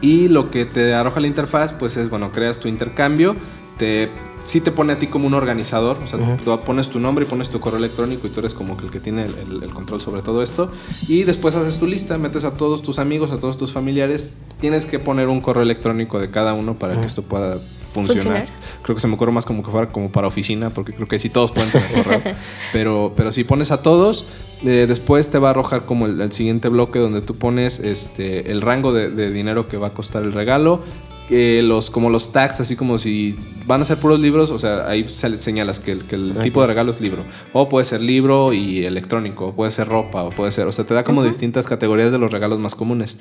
y 0.00 0.26
lo 0.26 0.50
que 0.50 0.64
te 0.64 0.94
arroja 0.94 1.20
la 1.20 1.28
interfaz, 1.28 1.72
pues 1.72 1.96
es, 1.96 2.10
bueno, 2.10 2.32
creas 2.32 2.58
tu 2.58 2.66
intercambio, 2.66 3.36
te, 3.78 4.08
sí 4.44 4.60
te 4.60 4.70
pone 4.72 4.92
a 4.94 4.98
ti 4.98 5.06
como 5.06 5.26
un 5.26 5.34
organizador, 5.34 5.98
o 6.02 6.06
sea, 6.06 6.18
tú 6.44 6.58
pones 6.64 6.88
tu 6.88 6.98
nombre 7.00 7.24
y 7.24 7.28
pones 7.28 7.50
tu 7.50 7.60
correo 7.60 7.78
electrónico 7.78 8.26
y 8.26 8.30
tú 8.30 8.40
eres 8.40 8.54
como 8.54 8.76
que 8.76 8.86
el 8.86 8.90
que 8.90 9.00
tiene 9.00 9.26
el, 9.26 9.34
el- 9.38 9.62
el 9.62 9.70
control 9.74 10.00
sobre 10.00 10.22
todo 10.22 10.42
esto. 10.42 10.70
Y 11.08 11.22
después 11.24 11.54
haces 11.54 11.78
tu 11.78 11.86
lista, 11.86 12.18
metes 12.18 12.44
a 12.44 12.56
todos 12.56 12.82
tus 12.82 12.98
amigos, 12.98 13.30
a 13.30 13.38
todos 13.38 13.56
tus 13.56 13.72
familiares, 13.72 14.36
tienes 14.60 14.86
que 14.86 14.98
poner 14.98 15.28
un 15.28 15.40
correo 15.40 15.62
electrónico 15.62 16.18
de 16.20 16.30
cada 16.30 16.54
uno 16.54 16.74
para 16.78 16.94
que 17.00 17.06
esto 17.06 17.22
pueda 17.22 17.58
funcionar. 17.92 18.22
Funcionar. 18.22 18.48
Creo 18.82 18.94
que 18.94 19.00
se 19.00 19.08
me 19.08 19.14
ocurre 19.14 19.32
más 19.32 19.44
como 19.44 19.62
que 19.64 19.70
fuera 19.70 19.88
como 19.88 20.10
para 20.12 20.26
oficina, 20.28 20.70
porque 20.70 20.92
creo 20.92 21.08
que 21.08 21.18
sí 21.18 21.28
todos 21.28 21.50
pueden 21.52 21.70
tener 21.72 21.90
correo. 21.92 22.22
pero, 22.72 23.12
pero 23.16 23.32
si 23.32 23.42
pones 23.44 23.70
a 23.72 23.82
todos, 23.82 24.26
eh, 24.64 24.86
después 24.88 25.28
te 25.30 25.38
va 25.38 25.48
a 25.48 25.50
arrojar 25.50 25.86
como 25.86 26.06
el, 26.06 26.20
el 26.20 26.30
siguiente 26.32 26.68
bloque 26.68 26.98
donde 27.00 27.20
tú 27.20 27.34
pones 27.36 27.80
este, 27.80 28.50
el 28.52 28.60
rango 28.62 28.92
de, 28.92 29.10
de 29.10 29.30
dinero 29.32 29.66
que 29.68 29.76
va 29.76 29.88
a 29.88 29.90
costar 29.92 30.22
el 30.22 30.32
regalo. 30.32 30.82
Eh, 31.30 31.60
los, 31.62 31.90
como 31.90 32.10
los 32.10 32.32
tags, 32.32 32.60
así 32.60 32.76
como 32.76 32.98
si 32.98 33.36
van 33.66 33.82
a 33.82 33.84
ser 33.84 33.98
puros 33.98 34.18
libros, 34.18 34.50
o 34.50 34.58
sea, 34.58 34.88
ahí 34.88 35.06
señalas 35.08 35.78
que 35.78 35.92
el, 35.92 36.04
que 36.04 36.16
el 36.16 36.34
tipo 36.42 36.60
de 36.60 36.66
regalo 36.66 36.90
es 36.90 37.00
libro. 37.00 37.24
O 37.52 37.68
puede 37.68 37.84
ser 37.84 38.02
libro 38.02 38.52
y 38.52 38.84
electrónico, 38.84 39.48
o 39.48 39.54
puede 39.54 39.70
ser 39.70 39.88
ropa, 39.88 40.22
o 40.24 40.30
puede 40.30 40.50
ser, 40.50 40.66
o 40.66 40.72
sea, 40.72 40.84
te 40.84 40.94
da 40.94 41.04
como 41.04 41.22
distintas 41.22 41.66
categorías 41.66 42.10
de 42.10 42.18
los 42.18 42.30
regalos 42.32 42.58
más 42.58 42.74
comunes. 42.74 43.16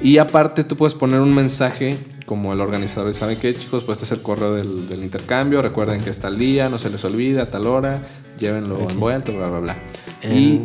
Y 0.00 0.18
aparte 0.18 0.64
tú 0.64 0.76
puedes 0.76 0.94
poner 0.94 1.20
un 1.20 1.34
mensaje 1.34 1.98
como 2.26 2.52
el 2.52 2.60
organizador. 2.60 3.12
¿Saben 3.14 3.38
qué, 3.38 3.54
chicos? 3.54 3.84
Pues 3.84 3.98
este 4.00 4.06
es 4.14 4.18
el 4.18 4.22
correo 4.22 4.54
del, 4.54 4.88
del 4.88 5.02
intercambio. 5.02 5.60
Recuerden 5.62 6.00
que 6.00 6.10
está 6.10 6.28
al 6.28 6.38
día, 6.38 6.68
no 6.68 6.78
se 6.78 6.88
les 6.90 7.04
olvida, 7.04 7.42
a 7.42 7.50
tal 7.50 7.66
hora. 7.66 8.00
Llévenlo 8.38 8.78
Ok. 8.82 8.90
envuelto, 8.90 9.36
bla, 9.36 9.48
bla, 9.48 9.58
bla. 9.60 9.76
En 10.22 10.36
y, 10.38 10.60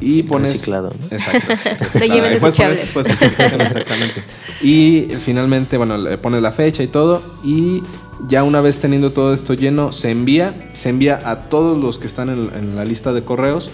y 0.00 0.22
pones... 0.22 0.52
reciclado, 0.52 0.90
¿no? 0.98 1.16
Exacto. 1.16 1.54
Lo 1.98 2.06
lleven 2.06 2.32
Ahí 2.32 2.40
puedes 2.40 2.58
poner 2.58 2.78
especificaciones, 2.78 3.66
exactamente. 3.76 4.24
Y 4.62 5.08
finalmente, 5.24 5.76
bueno, 5.76 5.98
le 5.98 6.18
pones 6.18 6.42
la 6.42 6.52
fecha 6.52 6.82
y 6.82 6.86
todo. 6.86 7.22
Y 7.44 7.82
ya 8.28 8.42
una 8.42 8.60
vez 8.60 8.78
teniendo 8.78 9.12
todo 9.12 9.34
esto 9.34 9.54
lleno, 9.54 9.92
se 9.92 10.10
envía. 10.10 10.70
Se 10.72 10.88
envía 10.88 11.20
a 11.24 11.48
todos 11.48 11.78
los 11.78 11.98
que 11.98 12.06
están 12.06 12.30
en, 12.30 12.50
en 12.54 12.76
la 12.76 12.84
lista 12.84 13.12
de 13.12 13.22
correos. 13.22 13.70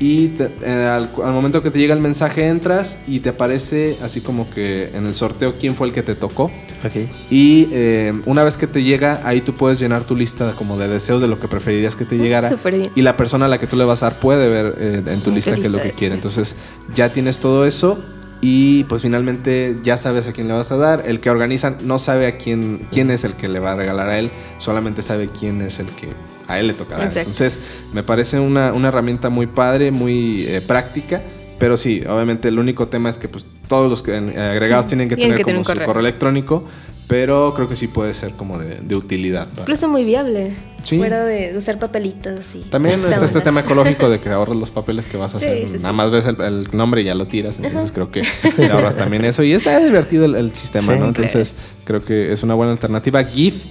Y 0.00 0.28
te- 0.28 0.50
eh, 0.64 0.86
al, 0.86 1.10
al 1.22 1.32
momento 1.34 1.62
que 1.62 1.70
te 1.70 1.78
llega 1.78 1.92
el 1.94 2.00
mensaje 2.00 2.48
entras 2.48 3.00
y 3.06 3.20
te 3.20 3.28
aparece 3.28 3.98
así 4.02 4.22
como 4.22 4.48
que 4.50 4.88
en 4.94 5.06
el 5.06 5.12
sorteo 5.12 5.54
quién 5.60 5.74
fue 5.74 5.86
el 5.88 5.92
que 5.92 6.02
te 6.02 6.14
tocó. 6.14 6.44
Ok. 6.44 7.06
Y 7.30 7.68
eh, 7.70 8.12
una 8.24 8.42
vez 8.42 8.56
que 8.56 8.66
te 8.66 8.82
llega, 8.82 9.20
ahí 9.24 9.42
tú 9.42 9.52
puedes 9.52 9.78
llenar 9.78 10.04
tu 10.04 10.16
lista 10.16 10.52
como 10.56 10.78
de 10.78 10.88
deseos 10.88 11.20
de 11.20 11.28
lo 11.28 11.38
que 11.38 11.48
preferirías 11.48 11.96
que 11.96 12.06
te 12.06 12.16
llegara. 12.16 12.48
Súper 12.48 12.76
bien. 12.78 12.90
Y 12.96 13.02
la 13.02 13.16
persona 13.18 13.44
a 13.44 13.48
la 13.48 13.58
que 13.58 13.66
tú 13.66 13.76
le 13.76 13.84
vas 13.84 14.02
a 14.02 14.06
dar 14.10 14.18
puede 14.20 14.48
ver 14.48 14.74
eh, 14.78 15.02
en 15.06 15.20
tu 15.20 15.30
lista 15.30 15.54
qué 15.54 15.66
es 15.66 15.70
lo 15.70 15.82
que 15.82 15.90
quiere. 15.92 16.14
Entonces 16.14 16.56
ya 16.94 17.10
tienes 17.10 17.38
todo 17.38 17.66
eso 17.66 18.02
y 18.40 18.84
pues 18.84 19.02
finalmente 19.02 19.76
ya 19.82 19.96
sabes 19.98 20.26
a 20.26 20.32
quién 20.32 20.48
le 20.48 20.54
vas 20.54 20.72
a 20.72 20.76
dar. 20.76 21.02
El 21.06 21.20
que 21.20 21.30
organiza 21.30 21.76
no 21.82 21.98
sabe 21.98 22.26
a 22.26 22.38
quién, 22.38 22.86
quién 22.90 23.10
es 23.10 23.24
el 23.24 23.34
que 23.34 23.48
le 23.48 23.58
va 23.58 23.72
a 23.72 23.76
regalar 23.76 24.08
a 24.08 24.18
él, 24.18 24.30
solamente 24.58 25.02
sabe 25.02 25.28
quién 25.28 25.60
es 25.60 25.78
el 25.78 25.86
que 25.88 26.08
a 26.48 26.58
él 26.58 26.68
le 26.68 26.74
toca 26.74 26.96
dar. 26.96 27.06
Entonces 27.16 27.58
me 27.92 28.02
parece 28.02 28.40
una, 28.40 28.72
una 28.72 28.88
herramienta 28.88 29.28
muy 29.28 29.46
padre, 29.46 29.90
muy 29.90 30.46
eh, 30.46 30.60
práctica. 30.60 31.20
Pero 31.58 31.76
sí, 31.76 32.02
obviamente 32.08 32.48
el 32.48 32.58
único 32.58 32.88
tema 32.88 33.10
es 33.10 33.18
que 33.18 33.28
pues 33.28 33.44
todos 33.68 33.90
los 33.90 34.02
que, 34.02 34.12
eh, 34.16 34.40
agregados 34.40 34.86
tienen 34.86 35.10
que 35.10 35.16
Tienen 35.16 35.36
tener 35.36 35.44
que 35.44 35.52
tener 35.52 35.62
como 35.62 35.78
su 35.78 35.84
correo 35.84 36.00
electrónico, 36.00 36.64
pero 37.10 37.52
creo 37.54 37.68
que 37.68 37.76
sí 37.76 37.88
puede 37.88 38.14
ser 38.14 38.32
como 38.32 38.58
de, 38.58 38.76
de 38.76 38.96
utilidad. 38.96 39.48
para- 39.48 39.62
Incluso 39.62 39.88
muy 39.88 40.04
viable. 40.04 40.54
Sí. 40.82 40.96
Fuera 40.96 41.24
de 41.26 41.54
usar 41.58 41.78
papelitos 41.78 42.54
y. 42.54 42.60
También 42.70 43.04
está 43.10 43.26
este 43.26 43.42
tema 43.42 43.60
ecológico 43.60 44.08
de 44.08 44.18
que 44.20 44.30
ahorras 44.30 44.56
los 44.56 44.70
papeles 44.70 45.06
que 45.06 45.18
vas 45.18 45.34
a 45.34 45.38
Sí, 45.38 45.44
hacer. 45.44 45.68
sí, 45.68 45.76
sí. 45.76 45.82
Nada 45.82 45.92
más 45.92 46.10
ves 46.10 46.24
el, 46.24 46.40
el 46.40 46.68
nombre 46.72 47.02
y 47.02 47.04
ya 47.04 47.14
lo 47.14 47.26
tiras. 47.26 47.58
Entonces 47.60 47.92
creo 47.92 48.10
que 48.10 48.22
te 48.56 48.66
ahorras 48.70 48.96
también 48.96 49.24
eso. 49.26 49.42
Y 49.42 49.52
está 49.52 49.78
divertido 49.80 50.24
el, 50.24 50.36
el 50.36 50.54
sistema, 50.54 50.94
Sí, 50.94 50.98
¿no? 51.00 51.08
Entonces 51.08 51.54
creo 51.84 52.02
que 52.02 52.32
es 52.32 52.42
una 52.42 52.54
buena 52.54 52.72
alternativa. 52.72 53.22
Gift 53.24 53.66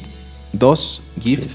2, 0.54 1.02
Gift. 1.22 1.50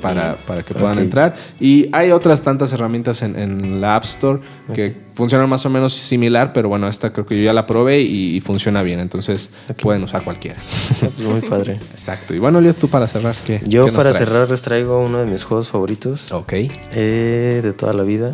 Para, 0.00 0.36
para 0.36 0.62
que 0.62 0.74
puedan 0.74 0.98
entrar. 0.98 1.34
Y 1.60 1.88
hay 1.92 2.10
otras 2.10 2.42
tantas 2.42 2.72
herramientas 2.72 3.22
en, 3.22 3.36
en 3.38 3.80
la 3.80 3.96
App 3.96 4.04
Store 4.04 4.40
que 4.74 4.96
funcionan 5.14 5.48
más 5.48 5.64
o 5.66 5.70
menos 5.70 5.92
similar, 5.94 6.52
pero 6.52 6.68
bueno, 6.68 6.86
esta 6.88 7.12
creo 7.12 7.26
que 7.26 7.36
yo 7.36 7.42
ya 7.44 7.52
la 7.52 7.66
probé 7.66 8.00
y, 8.02 8.36
y 8.36 8.40
funciona 8.40 8.82
bien, 8.82 9.00
entonces 9.00 9.50
pueden 9.82 10.02
usar 10.04 10.22
cualquiera. 10.22 10.58
Muy 11.18 11.40
padre. 11.40 11.74
Exacto. 11.92 12.34
Y 12.34 12.38
bueno, 12.38 12.58
Elías, 12.60 12.76
tú 12.76 12.88
para 12.88 13.06
cerrar, 13.08 13.34
¿qué? 13.46 13.60
Yo 13.66 13.86
qué 13.86 13.92
para 13.92 14.12
traes? 14.12 14.28
cerrar 14.28 14.48
les 14.50 14.62
traigo 14.62 15.00
uno 15.04 15.18
de 15.18 15.26
mis 15.26 15.42
juegos 15.44 15.68
favoritos 15.68 16.30
Ok. 16.32 16.52
eh, 16.54 17.60
de 17.62 17.72
toda 17.72 17.92
la 17.92 18.02
vida. 18.04 18.30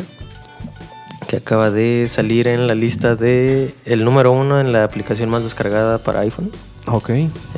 Que 1.27 1.37
acaba 1.37 1.71
de 1.71 2.05
salir 2.07 2.47
en 2.47 2.67
la 2.67 2.75
lista 2.75 3.15
de 3.15 3.73
el 3.85 4.05
número 4.05 4.31
uno 4.31 4.59
en 4.61 4.71
la 4.71 4.83
aplicación 4.83 5.27
más 5.29 5.41
descargada 5.41 5.97
para 5.97 6.19
iPhone. 6.19 6.51
Ok. 6.85 7.09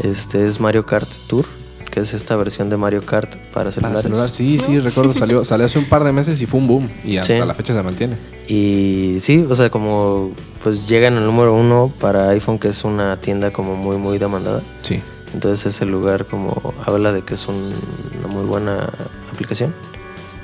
Este 0.04 0.46
es 0.46 0.62
Mario 0.62 0.86
Kart 0.86 1.10
Tour, 1.28 1.46
que 1.90 2.00
es 2.02 2.14
esta 2.14 2.36
versión 2.36 2.70
de 2.70 2.78
Mario 2.78 3.02
Kart 3.02 3.36
para 3.54 3.72
celulares. 3.72 4.02
Para 4.02 4.02
celular, 4.02 4.30
sí, 4.30 4.58
sí, 4.58 4.80
recuerdo, 4.80 5.14
salió, 5.16 5.44
salió 5.46 5.66
hace 5.66 5.80
un 5.80 5.86
par 5.90 6.04
de 6.04 6.12
meses 6.12 6.42
y 6.42 6.46
fue 6.46 6.60
un 6.60 6.68
boom. 6.68 6.90
Y 7.04 7.18
hasta 7.18 7.34
Sí. 7.34 7.40
la 7.46 7.54
fecha 7.54 7.74
se 7.74 7.82
mantiene. 7.84 8.18
Y 8.48 9.18
sí, 9.22 9.46
o 9.50 9.56
sea, 9.56 9.70
como 9.70 10.32
pues 10.64 10.88
llega 10.88 11.08
en 11.08 11.16
el 11.18 11.26
número 11.26 11.54
uno 11.54 11.92
para 12.00 12.30
iPhone, 12.30 12.60
que 12.60 12.70
es 12.70 12.84
una 12.84 13.18
tienda 13.18 13.52
como 13.52 13.76
muy, 13.76 13.98
muy 13.98 14.18
demandada. 14.18 14.62
Sí. 14.82 15.02
Entonces 15.34 15.66
ese 15.76 15.86
lugar 15.86 16.26
como 16.26 16.74
habla 16.86 17.12
de 17.14 17.22
que 17.22 17.34
es 17.36 17.48
un- 17.48 17.74
una 18.20 18.28
muy 18.34 18.46
buena 18.46 18.90
aplicación. 19.34 19.74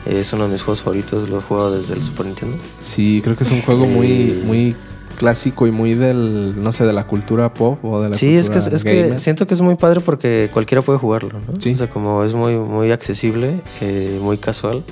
Es 0.05 0.33
uno 0.33 0.47
de 0.47 0.53
mis 0.53 0.61
juegos 0.63 0.81
favoritos, 0.83 1.29
lo 1.29 1.39
he 1.39 1.41
jugado 1.41 1.77
desde 1.79 1.93
el 1.93 2.03
Super 2.03 2.25
Nintendo. 2.25 2.57
Sí, 2.81 3.21
creo 3.23 3.37
que 3.37 3.45
es 3.45 3.51
un 3.51 3.61
juego 3.61 3.85
muy, 3.85 4.07
Eh. 4.07 4.43
muy 4.45 4.75
clásico 5.13 5.67
y 5.67 5.71
muy 5.71 5.93
del, 5.93 6.61
no 6.61 6.71
sé, 6.71 6.85
de 6.85 6.93
la 6.93 7.07
cultura 7.07 7.53
pop 7.53 7.83
o 7.83 8.01
de 8.01 8.09
la 8.09 8.15
Sí, 8.15 8.35
es 8.35 8.49
que, 8.49 8.57
cultura 8.57 8.75
es 8.75 8.83
que 8.83 9.19
siento 9.19 9.47
que 9.47 9.53
es 9.53 9.61
muy 9.61 9.75
padre 9.75 10.01
porque 10.01 10.49
cualquiera 10.51 10.81
puede 10.81 10.99
jugarlo, 10.99 11.39
¿no? 11.39 11.59
Sí. 11.59 11.73
O 11.73 11.75
sea, 11.75 11.89
como 11.89 12.23
es 12.23 12.33
muy, 12.33 12.55
muy 12.55 12.91
accesible, 12.91 13.61
eh, 13.81 14.19
muy 14.21 14.37
casual. 14.37 14.83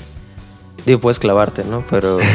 Digo, 0.85 0.99
puedes 0.99 1.19
clavarte, 1.19 1.63
¿no? 1.63 1.83
Pero... 1.89 2.19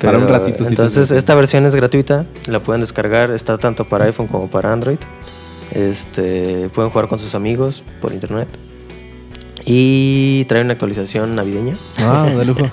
Para 0.00 0.16
un 0.16 0.24
pero, 0.24 0.38
ratito 0.38 0.66
Entonces, 0.66 1.10
esta 1.10 1.34
versión 1.34 1.66
es 1.66 1.76
gratuita, 1.76 2.24
la 2.46 2.60
pueden 2.60 2.80
descargar, 2.80 3.30
está 3.32 3.58
tanto 3.58 3.84
para 3.84 4.06
iPhone 4.06 4.28
como 4.28 4.48
para 4.48 4.72
Android. 4.72 4.96
Este, 5.72 6.70
pueden 6.70 6.90
jugar 6.90 7.08
con 7.08 7.18
sus 7.18 7.34
amigos 7.34 7.82
por 8.00 8.14
internet. 8.14 8.48
Y 9.64 10.44
trae 10.46 10.62
una 10.62 10.72
actualización 10.72 11.34
navideña 11.36 11.76
Ah, 12.02 12.26
de 12.34 12.44
lujo. 12.46 12.68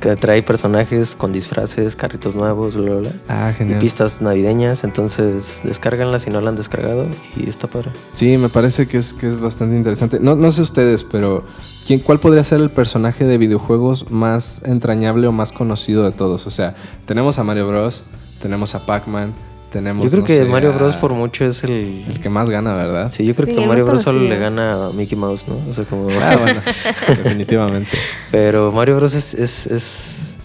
que 0.00 0.16
trae 0.16 0.42
personajes 0.42 1.14
con 1.16 1.32
disfraces, 1.32 1.94
carritos 1.96 2.34
nuevos, 2.34 2.76
bla, 2.76 2.90
bla, 2.90 3.00
bla. 3.00 3.12
Ah, 3.28 3.50
Y 3.52 3.54
genial. 3.54 3.78
pistas 3.78 4.20
navideñas, 4.22 4.84
entonces 4.84 5.60
descárganla 5.64 6.18
si 6.18 6.30
no 6.30 6.40
la 6.40 6.48
han 6.50 6.56
descargado 6.56 7.06
y 7.36 7.48
está 7.48 7.66
padre. 7.68 7.90
Sí, 8.12 8.36
me 8.38 8.48
parece 8.48 8.86
que 8.88 8.98
es, 8.98 9.12
que 9.12 9.28
es 9.28 9.40
bastante 9.40 9.76
interesante. 9.76 10.18
No, 10.20 10.34
no 10.36 10.50
sé 10.52 10.62
ustedes, 10.62 11.04
pero 11.04 11.44
¿quién, 11.86 12.00
¿cuál 12.00 12.18
podría 12.20 12.42
ser 12.44 12.60
el 12.60 12.70
personaje 12.70 13.24
de 13.24 13.36
videojuegos 13.38 14.10
más 14.10 14.62
entrañable 14.64 15.26
o 15.26 15.32
más 15.32 15.52
conocido 15.52 16.04
de 16.04 16.12
todos? 16.12 16.46
O 16.46 16.50
sea, 16.50 16.74
tenemos 17.06 17.38
a 17.38 17.44
Mario 17.44 17.68
Bros, 17.68 18.04
tenemos 18.40 18.74
a 18.74 18.86
Pac-Man, 18.86 19.34
tenemos... 19.70 20.04
Yo 20.04 20.10
creo 20.10 20.20
no 20.20 20.26
que 20.26 20.36
sé, 20.38 20.44
Mario 20.44 20.70
a- 20.72 20.76
Bros 20.76 20.96
por 20.96 21.12
mucho 21.12 21.44
es 21.44 21.64
el... 21.64 22.04
El 22.08 22.20
que 22.20 22.28
más 22.28 22.50
gana, 22.50 22.74
¿verdad? 22.74 23.10
Sí, 23.12 23.24
yo 23.24 23.34
creo 23.34 23.46
Sí, 23.46 23.54
que 23.54 23.66
Mario 23.66 23.84
Bros 23.86 24.02
solo 24.02 24.20
le 24.20 24.38
gana 24.38 24.86
a 24.86 24.90
Mickey 24.90 25.16
Mouse, 25.16 25.46
¿no? 25.48 25.58
O 25.68 25.72
sea, 25.72 25.84
como... 25.84 26.08
Ah, 26.20 26.36
bueno, 26.40 26.60
definitivamente. 27.08 27.90
Pero 28.30 28.72
Mario 28.72 28.96
Bros 28.96 29.14
es, 29.14 29.34
es, 29.34 29.66
es- 29.66 30.36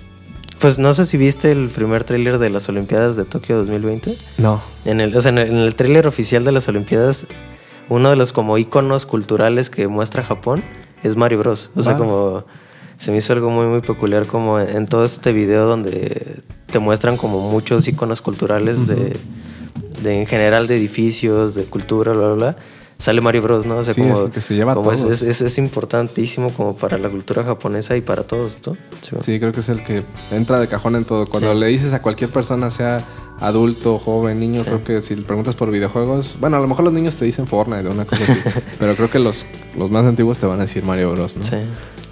Pues 0.59 0.79
no 0.79 0.93
sé 0.93 1.05
si 1.05 1.17
viste 1.17 1.51
el 1.51 1.67
primer 1.69 2.03
tráiler 2.03 2.37
de 2.39 2.49
las 2.49 2.69
Olimpiadas 2.69 3.15
de 3.15 3.25
Tokio 3.25 3.57
2020. 3.57 4.15
No. 4.37 4.61
En 4.85 5.01
el, 5.01 5.15
o 5.15 5.21
sea, 5.21 5.29
en 5.29 5.37
el, 5.39 5.47
en 5.49 5.57
el 5.57 5.75
tráiler 5.75 6.07
oficial 6.07 6.43
de 6.45 6.51
las 6.51 6.67
Olimpiadas, 6.67 7.27
uno 7.89 8.09
de 8.09 8.15
los 8.15 8.31
como 8.33 8.57
iconos 8.57 9.05
culturales 9.05 9.69
que 9.69 9.87
muestra 9.87 10.23
Japón 10.23 10.63
es 11.03 11.15
Mario 11.15 11.39
Bros. 11.39 11.71
O 11.75 11.83
sea, 11.83 11.93
Wow. 11.93 12.01
como 12.07 12.45
se 12.97 13.11
me 13.11 13.17
hizo 13.17 13.33
algo 13.33 13.49
muy 13.49 13.65
muy 13.65 13.81
peculiar 13.81 14.25
como 14.25 14.59
en 14.59 14.85
todo 14.87 15.05
este 15.05 15.31
video 15.33 15.65
donde 15.65 16.41
te 16.71 16.79
muestran 16.79 17.17
como 17.17 17.49
muchos 17.49 17.87
iconos 17.87 18.21
culturales 18.21 18.87
de, 18.87 19.15
de 20.01 20.19
en 20.19 20.25
general 20.25 20.67
de 20.67 20.77
edificios, 20.77 21.55
de 21.55 21.65
cultura, 21.65 22.13
bla 22.13 22.33
bla 22.33 22.35
bla. 22.35 22.57
Sale 22.97 23.19
Mario 23.21 23.41
Bros, 23.41 23.65
¿no? 23.65 23.77
O 23.79 23.83
sea, 23.83 23.93
Sí, 23.93 24.01
como, 24.01 24.13
es 24.13 24.31
que 24.31 24.41
se 24.41 24.55
lleva 24.55 24.73
como 24.73 24.91
es, 24.91 25.03
es, 25.03 25.57
importantísimo 25.57 26.49
como 26.51 26.75
para 26.77 26.97
la 26.97 27.09
cultura 27.09 27.43
japonesa 27.43 27.95
y 27.97 28.01
para 28.01 28.23
todos, 28.23 28.57
¿no? 28.65 28.77
Sí. 29.01 29.15
Sí, 29.19 29.39
creo 29.39 29.51
que 29.51 29.59
es 29.59 29.69
el 29.69 29.83
que 29.83 30.03
entra 30.31 30.59
de 30.59 30.67
cajón 30.67 30.95
en 30.95 31.03
todo. 31.03 31.25
Cuando 31.25 31.53
Sí. 31.53 31.59
le 31.59 31.67
dices 31.67 31.93
a 31.93 32.01
cualquier 32.01 32.29
persona, 32.29 32.71
sea 32.71 33.03
adulto, 33.41 33.99
joven, 33.99 34.39
niño, 34.39 34.63
creo 34.63 34.83
que 34.83 35.01
si 35.01 35.15
le 35.15 35.23
preguntas 35.23 35.55
por 35.55 35.69
videojuegos, 35.69 36.37
bueno, 36.39 36.55
a 36.55 36.59
lo 36.61 36.67
mejor 36.67 36.85
los 36.85 36.93
niños 36.93 37.17
te 37.17 37.25
dicen 37.25 37.47
Fortnite 37.47 37.85
o 37.87 37.91
una 37.91 38.05
cosa 38.05 38.23
así, 38.23 38.41
pero 38.79 38.95
creo 38.95 39.11
que 39.11 39.19
los, 39.19 39.45
los 39.77 39.91
más 39.91 40.05
antiguos 40.05 40.37
te 40.39 40.45
van 40.45 40.59
a 40.59 40.61
decir 40.61 40.83
Mario 40.83 41.11
Bros, 41.11 41.35
¿no? 41.35 41.43
Sí. 41.43 41.57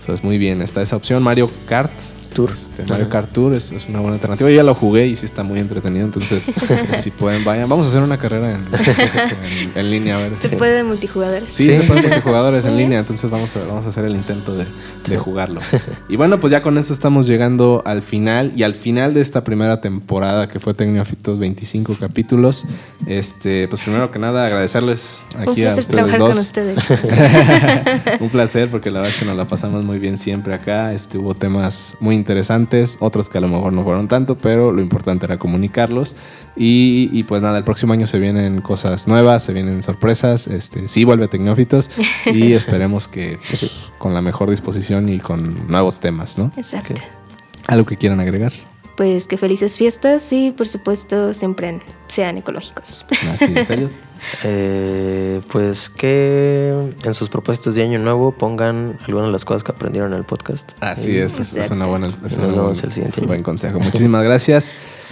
Entonces, 0.01 0.23
muy 0.25 0.38
bien, 0.38 0.61
está 0.61 0.81
esa 0.81 0.97
opción. 0.97 1.23
Mario 1.23 1.49
Kart. 1.65 1.91
Tour. 2.34 2.51
Este, 2.53 2.84
Mario 2.86 3.09
Kart 3.09 3.31
Tour 3.31 3.53
es, 3.53 3.71
es 3.71 3.88
una 3.88 3.99
buena 3.99 4.15
alternativa. 4.15 4.49
Yo 4.49 4.55
ya 4.55 4.63
lo 4.63 4.75
jugué 4.75 5.07
y 5.07 5.15
sí 5.15 5.25
está 5.25 5.43
muy 5.43 5.59
entretenido. 5.59 6.05
Entonces, 6.05 6.45
si 6.99 7.11
pueden, 7.11 7.43
vayan. 7.45 7.69
Vamos 7.69 7.86
a 7.86 7.89
hacer 7.89 8.01
una 8.03 8.17
carrera 8.17 8.51
en, 8.51 8.61
en- 8.61 9.71
en 9.79 9.91
línea. 9.91 10.17
A 10.17 10.21
ver. 10.21 10.36
Se 10.38 10.49
puede 10.49 10.73
de 10.73 10.84
multijugadores. 10.84 11.53
Sí, 11.53 11.65
Sí. 11.67 11.75
se 11.75 11.84
pueden 11.84 12.03
multijugadores 12.03 12.65
en 12.65 12.77
línea, 12.77 12.99
entonces 12.99 13.29
vamos 13.29 13.55
a, 13.55 13.59
vamos 13.65 13.86
a 13.86 13.89
hacer 13.89 14.05
el 14.05 14.15
intento 14.15 14.55
de, 14.55 14.65
de 15.07 15.17
jugarlo. 15.17 15.61
Y 16.09 16.15
bueno, 16.17 16.39
pues 16.39 16.51
ya 16.51 16.61
con 16.61 16.77
esto 16.77 16.93
estamos 16.93 17.25
llegando 17.27 17.81
al 17.86 18.03
final 18.03 18.51
y 18.55 18.63
al 18.63 18.75
final 18.75 19.13
de 19.13 19.21
esta 19.21 19.43
primera 19.43 19.79
temporada 19.81 20.47
que 20.49 20.59
fue 20.59 20.73
Tecnofitos 20.73 21.39
25 21.39 21.95
capítulos. 21.99 22.65
Este, 23.07 23.67
pues 23.67 23.81
primero 23.81 24.11
que 24.11 24.19
nada 24.19 24.45
agradecerles 24.45 25.17
Un 25.36 25.41
aquí 25.49 25.63
a 25.63 25.69
placer 25.73 25.79
ustedes 25.79 25.88
trabajar 25.88 26.19
dos. 26.19 26.29
con 26.31 26.39
ustedes. 26.39 26.77
Un 28.21 28.29
placer 28.29 28.69
porque 28.69 28.91
la 28.91 28.99
verdad 28.99 29.13
es 29.13 29.19
que 29.19 29.25
nos 29.25 29.38
la 29.38 29.47
pasamos 29.47 29.84
muy 29.84 29.99
bien 29.99 30.17
siempre 30.17 30.53
acá. 30.53 30.93
Este, 30.93 31.17
hubo 31.17 31.34
temas 31.36 31.95
muy 31.99 32.15
interesantes, 32.24 32.97
otros 33.01 33.28
que 33.28 33.38
a 33.38 33.41
lo 33.41 33.49
mejor 33.49 33.74
no 33.74 33.84
fueron 33.84 34.07
tanto, 34.07 34.38
pero 34.38 34.71
lo 34.71 34.82
importante 34.82 35.26
era 35.26 35.38
comunicarlos. 35.38 36.15
Y, 36.55 37.09
y 37.11 37.24
pues 37.24 37.41
nada, 37.41 37.57
el 37.57 37.63
próximo 37.63 37.93
año 37.93 38.07
se 38.07 38.19
vienen 38.19 38.61
cosas 38.61 39.07
nuevas, 39.07 39.43
se 39.43 39.51
vienen 39.51 39.82
sorpresas. 39.82 40.47
Este, 40.47 40.88
sí 40.88 41.03
vuelve 41.03 41.28
Tecnófitos 41.28 41.89
y 42.26 42.53
esperemos 42.53 43.07
que 43.07 43.39
pues, 43.49 43.89
con 43.97 44.13
la 44.13 44.21
mejor 44.21 44.49
disposición 44.49 45.09
y 45.09 45.19
con 45.19 45.67
nuevos 45.67 45.99
temas, 45.99 46.38
¿no? 46.38 46.51
Exacto. 46.55 47.01
¿Algo 47.67 47.86
que 47.86 47.97
quieran 47.97 48.19
agregar? 48.19 48.53
Pues 48.95 49.28
que 49.28 49.38
felices 49.38 49.78
fiestas 49.78 50.32
y 50.32 50.51
por 50.51 50.67
supuesto 50.67 51.34
siempre 51.34 51.82
sean 52.07 52.38
ecológicos. 52.38 53.05
Así, 53.34 53.45
¿en 53.45 53.65
serio? 53.65 53.89
Eh, 54.43 55.41
pues 55.51 55.89
que 55.89 56.74
en 57.03 57.13
sus 57.13 57.30
propósitos 57.30 57.76
de 57.76 57.84
año 57.84 57.99
nuevo 57.99 58.32
pongan 58.32 58.97
algunas 59.05 59.28
de 59.30 59.32
las 59.34 59.45
cosas 59.45 59.63
que 59.63 59.71
aprendieron 59.71 60.13
en 60.13 60.19
el 60.19 60.26
podcast. 60.26 60.71
Así 60.82 61.17
es, 61.17 61.39
es, 61.39 61.53
es 61.53 61.71
una 61.71 61.86
buena, 61.86 62.07
es 62.26 62.38
una 62.38 62.69
el 62.69 62.76
siguiente 62.76 63.19
año. 63.19 63.28
buen 63.28 63.43
consejo. 63.43 63.80
Muchísimas 63.80 64.24
gracias. 64.24 64.71